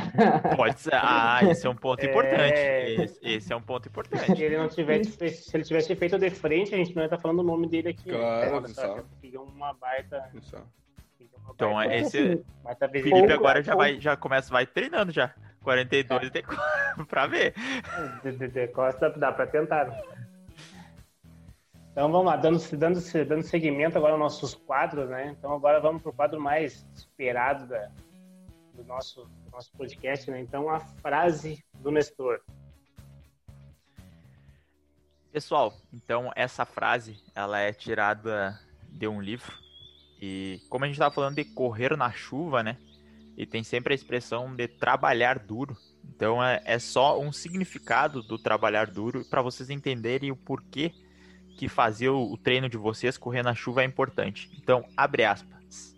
Pode 0.54 0.78
ser. 0.80 0.94
Ah, 0.94 1.40
esse 1.48 1.66
é 1.66 1.70
um 1.70 1.74
ponto 1.74 2.04
importante. 2.06 2.58
É... 2.58 3.02
Esse, 3.02 3.18
esse, 3.22 3.52
é 3.52 3.56
um 3.56 3.62
ponto 3.62 3.88
importante. 3.88 4.36
Se 4.36 4.42
ele 4.42 4.58
não 4.58 4.68
tivesse, 4.68 5.30
se 5.30 5.56
ele 5.56 5.64
tivesse 5.64 5.96
feito 5.96 6.18
de 6.18 6.28
frente, 6.28 6.74
a 6.74 6.78
gente 6.78 6.94
não 6.94 7.02
ia 7.02 7.06
estar 7.06 7.18
falando 7.18 7.40
o 7.40 7.42
nome 7.42 7.66
dele 7.66 7.88
aqui. 7.88 8.10
Claro, 8.10 8.60
né? 8.60 8.68
Só, 8.68 9.02
uma 9.40 9.72
baita. 9.72 10.30
Então, 11.54 11.72
baita, 11.72 11.94
esse. 11.96 12.44
Baita 12.62 12.88
Felipe 12.88 13.32
agora 13.32 13.62
já, 13.62 13.74
vai, 13.74 13.98
já 13.98 14.14
começa, 14.14 14.52
vai 14.52 14.66
treinando 14.66 15.10
já. 15.10 15.32
42 15.62 16.22
é. 16.22 16.30
de 16.30 16.42
pra 17.08 17.26
ver. 17.26 17.54
De, 18.22 18.32
de, 18.32 18.48
de 18.48 18.68
Costa 18.68 19.08
dá 19.10 19.32
pra 19.32 19.46
tentar. 19.46 19.88
Então 21.92 22.10
vamos 22.10 22.24
lá, 22.24 22.36
dando, 22.36 22.58
dando, 22.78 23.00
dando 23.26 23.42
seguimento 23.42 23.98
agora 23.98 24.14
aos 24.14 24.20
nossos 24.20 24.54
quadros, 24.54 25.10
né? 25.10 25.34
Então 25.38 25.52
agora 25.52 25.78
vamos 25.78 26.00
para 26.00 26.10
o 26.10 26.14
quadro 26.14 26.40
mais 26.40 26.86
esperado 26.94 27.66
da, 27.66 27.90
do, 28.72 28.82
nosso, 28.84 29.26
do 29.44 29.50
nosso 29.52 29.70
podcast, 29.72 30.30
né? 30.30 30.40
Então 30.40 30.70
a 30.70 30.80
frase 30.80 31.62
do 31.74 31.90
Nestor. 31.90 32.40
Pessoal, 35.30 35.74
então 35.92 36.32
essa 36.34 36.64
frase 36.64 37.22
ela 37.34 37.60
é 37.60 37.74
tirada 37.74 38.58
de 38.88 39.06
um 39.06 39.20
livro 39.20 39.52
e 40.18 40.62
como 40.70 40.84
a 40.84 40.88
gente 40.88 40.94
estava 40.94 41.14
falando 41.14 41.36
de 41.36 41.44
correr 41.44 41.94
na 41.94 42.10
chuva, 42.10 42.62
né? 42.62 42.78
E 43.36 43.44
tem 43.44 43.62
sempre 43.62 43.92
a 43.92 43.94
expressão 43.94 44.54
de 44.54 44.66
trabalhar 44.66 45.38
duro. 45.38 45.76
Então 46.02 46.42
é, 46.42 46.62
é 46.64 46.78
só 46.78 47.20
um 47.20 47.30
significado 47.30 48.22
do 48.22 48.38
trabalhar 48.38 48.86
duro 48.86 49.26
para 49.28 49.42
vocês 49.42 49.68
entenderem 49.68 50.30
o 50.30 50.36
porquê 50.36 50.94
que 51.56 51.68
fazer 51.68 52.08
o 52.08 52.36
treino 52.36 52.68
de 52.68 52.76
vocês 52.76 53.16
correr 53.18 53.42
na 53.42 53.54
chuva 53.54 53.82
é 53.82 53.84
importante. 53.84 54.50
Então, 54.60 54.84
abre 54.96 55.24
aspas. 55.24 55.94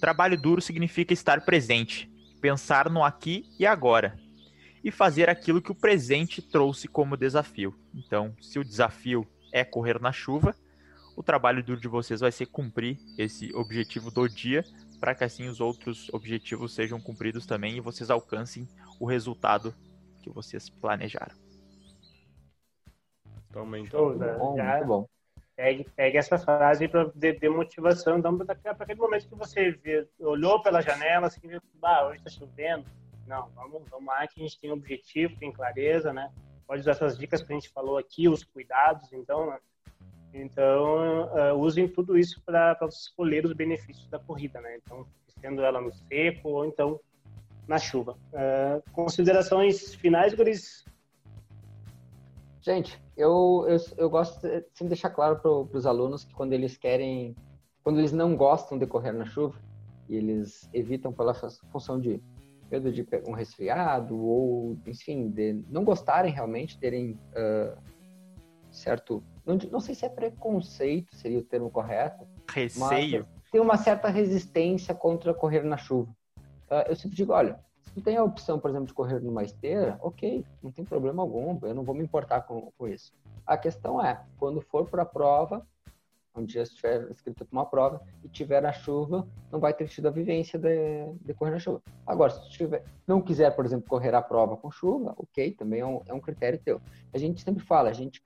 Trabalho 0.00 0.40
duro 0.40 0.60
significa 0.60 1.12
estar 1.12 1.44
presente, 1.44 2.10
pensar 2.40 2.90
no 2.90 3.04
aqui 3.04 3.48
e 3.58 3.66
agora 3.66 4.18
e 4.84 4.90
fazer 4.90 5.30
aquilo 5.30 5.62
que 5.62 5.70
o 5.70 5.74
presente 5.74 6.42
trouxe 6.42 6.88
como 6.88 7.16
desafio. 7.16 7.74
Então, 7.94 8.34
se 8.40 8.58
o 8.58 8.64
desafio 8.64 9.26
é 9.52 9.64
correr 9.64 10.00
na 10.00 10.12
chuva, 10.12 10.54
o 11.16 11.22
trabalho 11.22 11.62
duro 11.62 11.80
de 11.80 11.88
vocês 11.88 12.20
vai 12.20 12.32
ser 12.32 12.46
cumprir 12.46 12.98
esse 13.16 13.54
objetivo 13.54 14.10
do 14.10 14.28
dia, 14.28 14.64
para 14.98 15.14
que 15.14 15.24
assim 15.24 15.48
os 15.48 15.60
outros 15.60 16.08
objetivos 16.12 16.74
sejam 16.74 17.00
cumpridos 17.00 17.46
também 17.46 17.76
e 17.76 17.80
vocês 17.80 18.10
alcancem 18.10 18.68
o 18.98 19.06
resultado 19.06 19.74
que 20.22 20.30
vocês 20.30 20.68
planejaram. 20.68 21.41
Totalmente. 23.52 23.90
Show, 23.90 24.16
né? 24.16 24.34
bom, 24.38 24.56
já 24.56 24.72
muito 24.76 24.86
bom. 24.86 25.08
Pegue, 25.54 25.86
pegue 25.94 26.16
essa 26.16 26.38
frase 26.38 26.88
para 26.88 27.04
de, 27.14 27.32
de, 27.32 27.48
motivação, 27.48 28.18
então 28.18 28.36
para 28.38 28.56
aquele 28.70 28.98
momento 28.98 29.28
que 29.28 29.34
você 29.34 29.70
vê, 29.70 30.08
olhou 30.18 30.62
pela 30.62 30.80
janela, 30.80 31.26
assim, 31.26 31.46
viu, 31.46 31.60
ah, 31.82 32.06
hoje 32.06 32.18
está 32.18 32.30
chovendo. 32.30 32.86
Não, 33.26 33.48
vamos, 33.50 33.82
vamos 33.90 34.06
lá 34.06 34.26
que 34.26 34.40
a 34.40 34.42
gente 34.42 34.58
tem 34.58 34.70
um 34.70 34.74
objetivo, 34.74 35.36
tem 35.38 35.52
clareza, 35.52 36.12
né? 36.12 36.32
Pode 36.66 36.80
usar 36.80 36.92
essas 36.92 37.18
dicas 37.18 37.42
que 37.42 37.52
a 37.52 37.54
gente 37.54 37.68
falou 37.68 37.98
aqui, 37.98 38.28
os 38.28 38.42
cuidados, 38.42 39.12
então, 39.12 39.50
né? 39.50 39.58
Então, 40.34 41.28
uh, 41.28 41.54
usem 41.58 41.86
tudo 41.86 42.18
isso 42.18 42.40
para 42.42 42.76
escolher 42.88 43.44
os 43.44 43.52
benefícios 43.52 44.08
da 44.08 44.18
corrida, 44.18 44.60
né? 44.60 44.78
Então, 44.82 45.06
sendo 45.40 45.62
ela 45.62 45.80
no 45.80 45.92
seco 45.92 46.48
ou 46.48 46.64
então 46.64 46.98
na 47.68 47.78
chuva. 47.78 48.16
Uh, 48.32 48.90
considerações 48.92 49.94
finais, 49.94 50.32
Guris? 50.32 50.84
Gente, 52.62 53.02
eu, 53.16 53.66
eu, 53.68 53.76
eu 53.96 54.08
gosto 54.08 54.40
de 54.40 54.64
sempre 54.72 54.90
deixar 54.90 55.10
claro 55.10 55.40
para 55.40 55.76
os 55.76 55.84
alunos 55.84 56.24
que 56.24 56.32
quando 56.32 56.52
eles 56.52 56.76
querem, 56.76 57.34
quando 57.82 57.98
eles 57.98 58.12
não 58.12 58.36
gostam 58.36 58.78
de 58.78 58.86
correr 58.86 59.10
na 59.10 59.24
chuva, 59.24 59.58
e 60.08 60.14
eles 60.14 60.70
evitam 60.72 61.12
pela 61.12 61.34
função 61.34 62.00
de 62.00 62.22
medo 62.70 62.92
de 62.92 63.04
um 63.26 63.32
resfriado 63.32 64.16
ou, 64.16 64.78
enfim, 64.86 65.28
de 65.28 65.64
não 65.68 65.84
gostarem 65.84 66.32
realmente, 66.32 66.78
terem 66.78 67.18
uh, 67.32 67.76
certo, 68.70 69.24
não, 69.44 69.58
não 69.70 69.80
sei 69.80 69.96
se 69.96 70.06
é 70.06 70.08
preconceito, 70.08 71.16
seria 71.16 71.40
o 71.40 71.44
termo 71.44 71.68
correto. 71.68 72.24
Receio. 72.48 73.26
tem 73.50 73.60
uma 73.60 73.76
certa 73.76 74.08
resistência 74.08 74.94
contra 74.94 75.34
correr 75.34 75.64
na 75.64 75.76
chuva. 75.76 76.14
Uh, 76.70 76.88
eu 76.88 76.94
sempre 76.94 77.16
digo, 77.16 77.32
olha, 77.32 77.58
tu 77.94 78.00
tem 78.00 78.16
a 78.16 78.24
opção, 78.24 78.58
por 78.58 78.70
exemplo, 78.70 78.86
de 78.86 78.94
correr 78.94 79.20
numa 79.20 79.42
esteira, 79.42 79.98
ok, 80.00 80.44
não 80.62 80.70
tem 80.70 80.84
problema 80.84 81.22
algum, 81.22 81.58
eu 81.62 81.74
não 81.74 81.84
vou 81.84 81.94
me 81.94 82.02
importar 82.02 82.42
com, 82.42 82.72
com 82.76 82.88
isso. 82.88 83.12
A 83.46 83.56
questão 83.56 84.04
é, 84.04 84.22
quando 84.38 84.60
for 84.60 84.88
para 84.88 85.02
a 85.02 85.06
prova, 85.06 85.66
um 86.34 86.44
dia 86.44 86.62
estiver 86.62 87.10
escrito 87.10 87.44
para 87.44 87.52
uma 87.52 87.66
prova 87.66 88.00
e 88.24 88.28
tiver 88.28 88.64
a 88.64 88.72
chuva, 88.72 89.26
não 89.50 89.60
vai 89.60 89.74
ter 89.74 89.88
tido 89.88 90.08
a 90.08 90.10
vivência 90.10 90.58
de, 90.58 91.12
de 91.20 91.34
correr 91.34 91.50
na 91.50 91.58
chuva. 91.58 91.82
Agora, 92.06 92.30
se 92.30 92.48
tiver, 92.50 92.84
não 93.06 93.20
quiser, 93.20 93.54
por 93.54 93.64
exemplo, 93.66 93.88
correr 93.88 94.14
a 94.14 94.22
prova 94.22 94.56
com 94.56 94.70
chuva, 94.70 95.14
ok, 95.18 95.52
também 95.52 95.80
é 95.80 95.86
um, 95.86 96.00
é 96.06 96.14
um 96.14 96.20
critério 96.20 96.58
teu. 96.58 96.80
A 97.12 97.18
gente 97.18 97.42
sempre 97.42 97.62
fala, 97.62 97.90
a 97.90 97.92
gente 97.92 98.22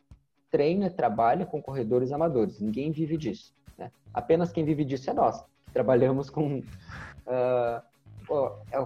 treina, 0.51 0.89
trabalha 0.89 1.45
com 1.45 1.61
corredores 1.61 2.13
amadores, 2.13 2.61
ninguém 2.61 2.93
vive 2.93 3.17
disso. 3.17 3.53
Né? 3.77 3.91
Apenas 4.15 4.53
quem 4.53 4.65
vive 4.65 4.85
disso 4.85 5.11
é 5.11 5.13
nós, 5.13 5.43
que 5.65 5.73
trabalhamos 5.73 6.31
com 6.31 6.59
uh, 6.59 7.83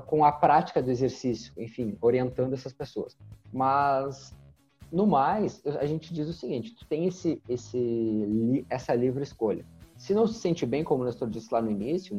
com 0.06 0.24
a 0.24 0.32
prática 0.32 0.82
do 0.82 0.90
exercício, 0.90 1.52
enfim, 1.56 1.96
orientando 2.00 2.52
essas 2.52 2.72
pessoas. 2.72 3.16
Mas 3.52 4.34
no 4.92 5.06
mais, 5.06 5.64
a 5.64 5.86
gente 5.86 6.12
diz 6.12 6.28
o 6.28 6.32
seguinte: 6.32 6.74
tu 6.74 6.84
tem 6.86 7.06
esse, 7.06 7.40
esse, 7.48 8.66
essa 8.68 8.94
livre 8.94 9.22
escolha. 9.22 9.64
Se 9.96 10.14
não 10.14 10.26
se 10.26 10.34
sente 10.34 10.66
bem, 10.66 10.82
como 10.82 11.02
o 11.02 11.06
Nestor 11.06 11.28
disse 11.28 11.52
lá 11.52 11.60
no 11.60 11.70
início, 11.70 12.16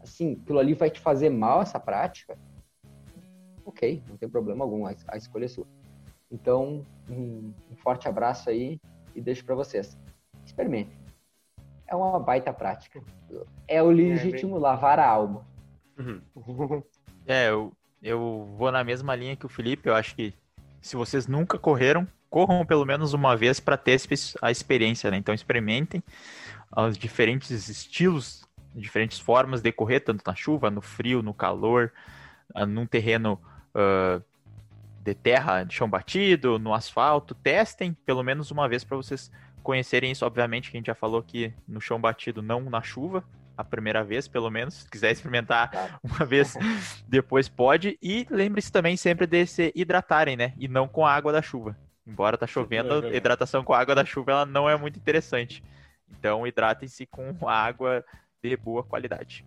assim, 0.00 0.38
aquilo 0.42 0.58
ali 0.58 0.74
vai 0.74 0.90
te 0.90 1.00
fazer 1.00 1.28
mal 1.28 1.60
essa 1.60 1.78
prática, 1.78 2.38
ok, 3.64 4.02
não 4.08 4.16
tem 4.16 4.28
problema 4.28 4.64
algum, 4.64 4.86
a, 4.86 5.16
escolha 5.16 5.44
é 5.44 5.48
sua. 5.48 5.66
Então, 6.30 6.84
um, 7.10 7.52
forte 7.76 8.08
abraço 8.08 8.48
aí 8.48 8.80
e 9.14 9.20
deixo 9.20 9.44
para 9.44 9.54
vocês. 9.54 9.98
Experimentem. 10.44 10.96
É 11.86 11.94
uma 11.94 12.18
baita 12.18 12.52
prática. 12.52 13.02
É 13.68 13.82
o 13.82 13.90
legítimo 13.90 14.56
é, 14.56 14.60
lavar 14.60 14.98
a 14.98 15.08
alma. 15.08 15.44
Uhum. 15.98 16.82
é, 17.26 17.48
eu, 17.48 17.72
eu 18.02 18.54
vou 18.56 18.70
na 18.70 18.84
mesma 18.84 19.14
linha 19.14 19.36
que 19.36 19.46
o 19.46 19.48
Felipe. 19.48 19.88
Eu 19.88 19.94
acho 19.94 20.14
que 20.14 20.34
se 20.80 20.96
vocês 20.96 21.26
nunca 21.26 21.58
correram, 21.58 22.06
corram 22.28 22.64
pelo 22.64 22.84
menos 22.84 23.12
uma 23.12 23.36
vez 23.36 23.58
para 23.58 23.76
ter 23.76 24.00
a 24.42 24.50
experiência, 24.50 25.10
né? 25.10 25.16
Então 25.16 25.34
experimentem 25.34 26.02
os 26.76 26.98
diferentes 26.98 27.68
estilos, 27.68 28.46
diferentes 28.74 29.18
formas 29.18 29.62
de 29.62 29.72
correr, 29.72 30.00
tanto 30.00 30.22
na 30.26 30.34
chuva, 30.34 30.70
no 30.70 30.80
frio, 30.80 31.22
no 31.22 31.32
calor, 31.32 31.92
ah, 32.54 32.66
num 32.66 32.86
terreno 32.86 33.40
uh, 33.74 34.22
de 35.02 35.14
terra, 35.14 35.64
de 35.64 35.74
chão 35.74 35.88
batido, 35.88 36.58
no 36.58 36.74
asfalto. 36.74 37.34
Testem 37.34 37.96
pelo 38.04 38.22
menos 38.22 38.50
uma 38.50 38.68
vez 38.68 38.84
para 38.84 38.96
vocês 38.96 39.30
conhecerem 39.62 40.10
isso. 40.10 40.26
Obviamente, 40.26 40.70
que 40.70 40.76
a 40.76 40.78
gente 40.78 40.86
já 40.86 40.94
falou 40.94 41.20
aqui 41.20 41.52
no 41.66 41.80
chão 41.80 42.00
batido, 42.00 42.42
não 42.42 42.60
na 42.60 42.82
chuva, 42.82 43.24
a 43.56 43.64
primeira 43.64 44.04
vez, 44.04 44.28
pelo 44.28 44.50
menos. 44.50 44.74
Se 44.74 44.90
quiser 44.90 45.12
experimentar 45.12 45.70
tá. 45.70 46.00
uma 46.04 46.24
vez, 46.24 46.54
depois 47.08 47.48
pode. 47.48 47.98
E 48.02 48.26
lembre-se 48.30 48.70
também 48.70 48.96
sempre 48.96 49.26
de 49.26 49.46
se 49.46 49.72
hidratarem, 49.74 50.36
né? 50.36 50.52
E 50.58 50.68
não 50.68 50.86
com 50.86 51.06
a 51.06 51.12
água 51.12 51.32
da 51.32 51.42
chuva. 51.42 51.76
Embora 52.06 52.38
tá 52.38 52.46
chovendo, 52.46 53.06
é 53.06 53.16
hidratação 53.16 53.64
com 53.64 53.72
a 53.72 53.80
água 53.80 53.94
da 53.94 54.04
chuva 54.04 54.30
ela 54.30 54.46
não 54.46 54.70
é 54.70 54.76
muito 54.76 54.98
interessante. 54.98 55.62
Então 56.08 56.46
hidratem-se 56.46 57.04
com 57.06 57.34
água 57.48 58.04
de 58.40 58.56
boa 58.56 58.84
qualidade. 58.84 59.44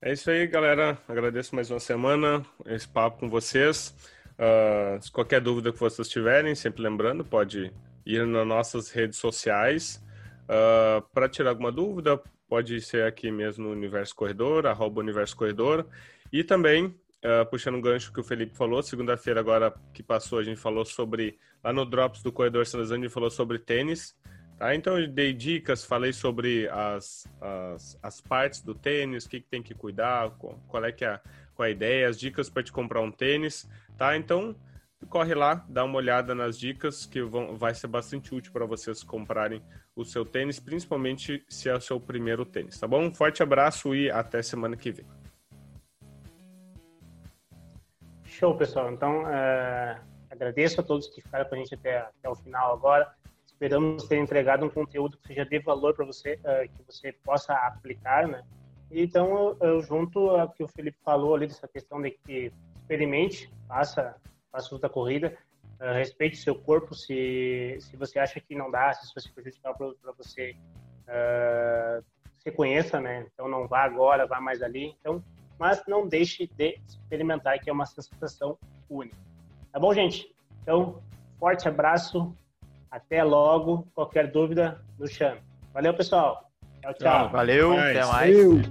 É 0.00 0.12
isso 0.12 0.30
aí, 0.30 0.46
galera. 0.46 0.96
Agradeço 1.08 1.56
mais 1.56 1.70
uma 1.72 1.80
semana 1.80 2.46
esse 2.66 2.86
papo 2.86 3.18
com 3.18 3.28
vocês. 3.28 3.92
Uh, 4.38 5.02
se 5.02 5.10
qualquer 5.10 5.40
dúvida 5.40 5.72
que 5.72 5.80
vocês 5.80 6.08
tiverem, 6.08 6.54
sempre 6.54 6.82
lembrando, 6.82 7.24
pode 7.24 7.72
ir 8.06 8.24
nas 8.24 8.46
nossas 8.46 8.90
redes 8.92 9.18
sociais 9.18 10.00
uh, 10.44 11.02
para 11.12 11.28
tirar 11.28 11.50
alguma 11.50 11.72
dúvida, 11.72 12.20
pode 12.48 12.80
ser 12.80 13.04
aqui 13.04 13.30
mesmo 13.30 13.64
no 13.64 13.72
Universo 13.72 14.14
Corredor, 14.14 14.66
arroba 14.66 15.00
Universo 15.00 15.36
Corredor. 15.36 15.86
E 16.32 16.42
também, 16.42 16.86
uh, 16.86 17.44
puxando 17.50 17.76
um 17.76 17.80
gancho 17.80 18.12
que 18.12 18.20
o 18.20 18.24
Felipe 18.24 18.56
falou, 18.56 18.82
segunda-feira 18.82 19.40
agora 19.40 19.74
que 19.92 20.02
passou, 20.02 20.38
a 20.38 20.42
gente 20.42 20.58
falou 20.58 20.84
sobre, 20.84 21.38
lá 21.62 21.72
no 21.72 21.84
Drops 21.84 22.22
do 22.22 22.32
Corredor 22.32 22.66
Salazar, 22.66 22.98
a 22.98 23.02
gente 23.02 23.12
falou 23.12 23.30
sobre 23.30 23.58
tênis. 23.58 24.16
Tá? 24.58 24.74
Então, 24.74 24.98
eu 24.98 25.06
dei 25.06 25.32
dicas, 25.32 25.84
falei 25.84 26.12
sobre 26.12 26.68
as, 26.68 27.28
as, 27.40 27.98
as 28.02 28.20
partes 28.20 28.62
do 28.62 28.74
tênis, 28.74 29.24
o 29.24 29.28
que, 29.28 29.40
que 29.40 29.48
tem 29.48 29.62
que 29.62 29.74
cuidar, 29.74 30.30
qual 30.66 30.84
é 30.84 30.90
que 30.90 31.04
é 31.04 31.08
a, 31.08 31.20
qual 31.54 31.66
é 31.66 31.68
a 31.68 31.72
ideia, 31.72 32.08
as 32.08 32.18
dicas 32.18 32.48
para 32.48 32.62
te 32.62 32.72
comprar 32.72 33.00
um 33.00 33.10
tênis. 33.10 33.68
Tá? 33.96 34.16
Então, 34.16 34.56
corre 35.08 35.34
lá, 35.34 35.64
dá 35.68 35.84
uma 35.84 35.96
olhada 35.96 36.34
nas 36.34 36.58
dicas 36.58 37.06
que 37.06 37.22
vão, 37.22 37.56
vai 37.56 37.74
ser 37.74 37.86
bastante 37.86 38.34
útil 38.34 38.52
para 38.52 38.66
vocês 38.66 39.02
comprarem 39.02 39.62
o 39.98 40.04
seu 40.04 40.24
tênis, 40.24 40.60
principalmente 40.60 41.44
se 41.48 41.68
é 41.68 41.74
o 41.74 41.80
seu 41.80 41.98
primeiro 41.98 42.44
tênis, 42.44 42.78
tá 42.78 42.86
bom? 42.86 43.02
Um 43.02 43.12
forte 43.12 43.42
abraço 43.42 43.96
e 43.96 44.08
até 44.08 44.40
semana 44.40 44.76
que 44.76 44.92
vem. 44.92 45.04
Show, 48.22 48.56
pessoal. 48.56 48.92
Então, 48.92 49.28
é, 49.28 50.00
agradeço 50.30 50.80
a 50.80 50.84
todos 50.84 51.08
que 51.08 51.20
ficaram 51.20 51.48
com 51.48 51.56
a 51.56 51.58
gente 51.58 51.74
até, 51.74 51.98
até 51.98 52.28
o 52.28 52.36
final 52.36 52.72
agora. 52.72 53.12
Esperamos 53.44 54.04
ter 54.04 54.18
entregado 54.18 54.64
um 54.64 54.70
conteúdo 54.70 55.18
que 55.18 55.26
seja 55.26 55.44
de 55.44 55.58
valor 55.58 55.96
para 55.96 56.04
você, 56.04 56.34
uh, 56.44 56.68
que 56.76 56.84
você 56.86 57.12
possa 57.24 57.52
aplicar, 57.54 58.28
né? 58.28 58.44
Então, 58.92 59.56
eu, 59.60 59.68
eu 59.68 59.80
junto 59.82 60.30
ao 60.30 60.48
que 60.48 60.62
o 60.62 60.68
Felipe 60.68 60.96
falou 61.04 61.34
ali, 61.34 61.48
dessa 61.48 61.66
questão 61.66 62.00
de 62.00 62.12
que 62.12 62.52
experimente, 62.76 63.52
faça, 63.66 64.14
faça 64.52 64.72
luta 64.72 64.88
corrida, 64.88 65.36
uh, 65.80 65.92
respeite 65.94 66.36
seu 66.36 66.54
corpo, 66.54 66.94
se, 66.94 67.76
se 67.80 67.96
você 67.96 68.18
acha 68.18 68.40
que 68.40 68.54
não 68.54 68.70
dá, 68.70 68.92
se 68.92 69.04
isso 69.04 69.14
vai 69.14 69.22
se 69.22 69.32
prejudicar 69.32 69.74
para 69.74 70.12
você, 70.16 70.56
uh, 71.08 72.04
se 72.38 72.50
conheça, 72.50 73.00
né? 73.00 73.26
Então, 73.32 73.48
não 73.48 73.66
vá 73.66 73.82
agora, 73.82 74.26
vá 74.26 74.40
mais 74.40 74.62
ali. 74.62 74.94
Então, 75.00 75.22
mas 75.58 75.82
não 75.88 76.06
deixe 76.06 76.46
de 76.46 76.78
experimentar, 76.86 77.58
que 77.58 77.68
é 77.68 77.72
uma 77.72 77.86
sensação 77.86 78.56
única. 78.88 79.16
Tá 79.72 79.78
bom, 79.78 79.92
gente? 79.92 80.32
Então, 80.62 81.02
forte 81.38 81.68
abraço, 81.68 82.34
até 82.90 83.22
logo. 83.22 83.86
Qualquer 83.94 84.30
dúvida, 84.30 84.80
nos 84.98 85.10
chame. 85.10 85.40
Valeu, 85.74 85.94
pessoal. 85.94 86.48
Tchau, 86.80 86.94
tchau. 86.94 87.28
Valeu, 87.30 87.72
até 87.72 88.04
mais. 88.06 88.36
Valeu. 88.36 88.62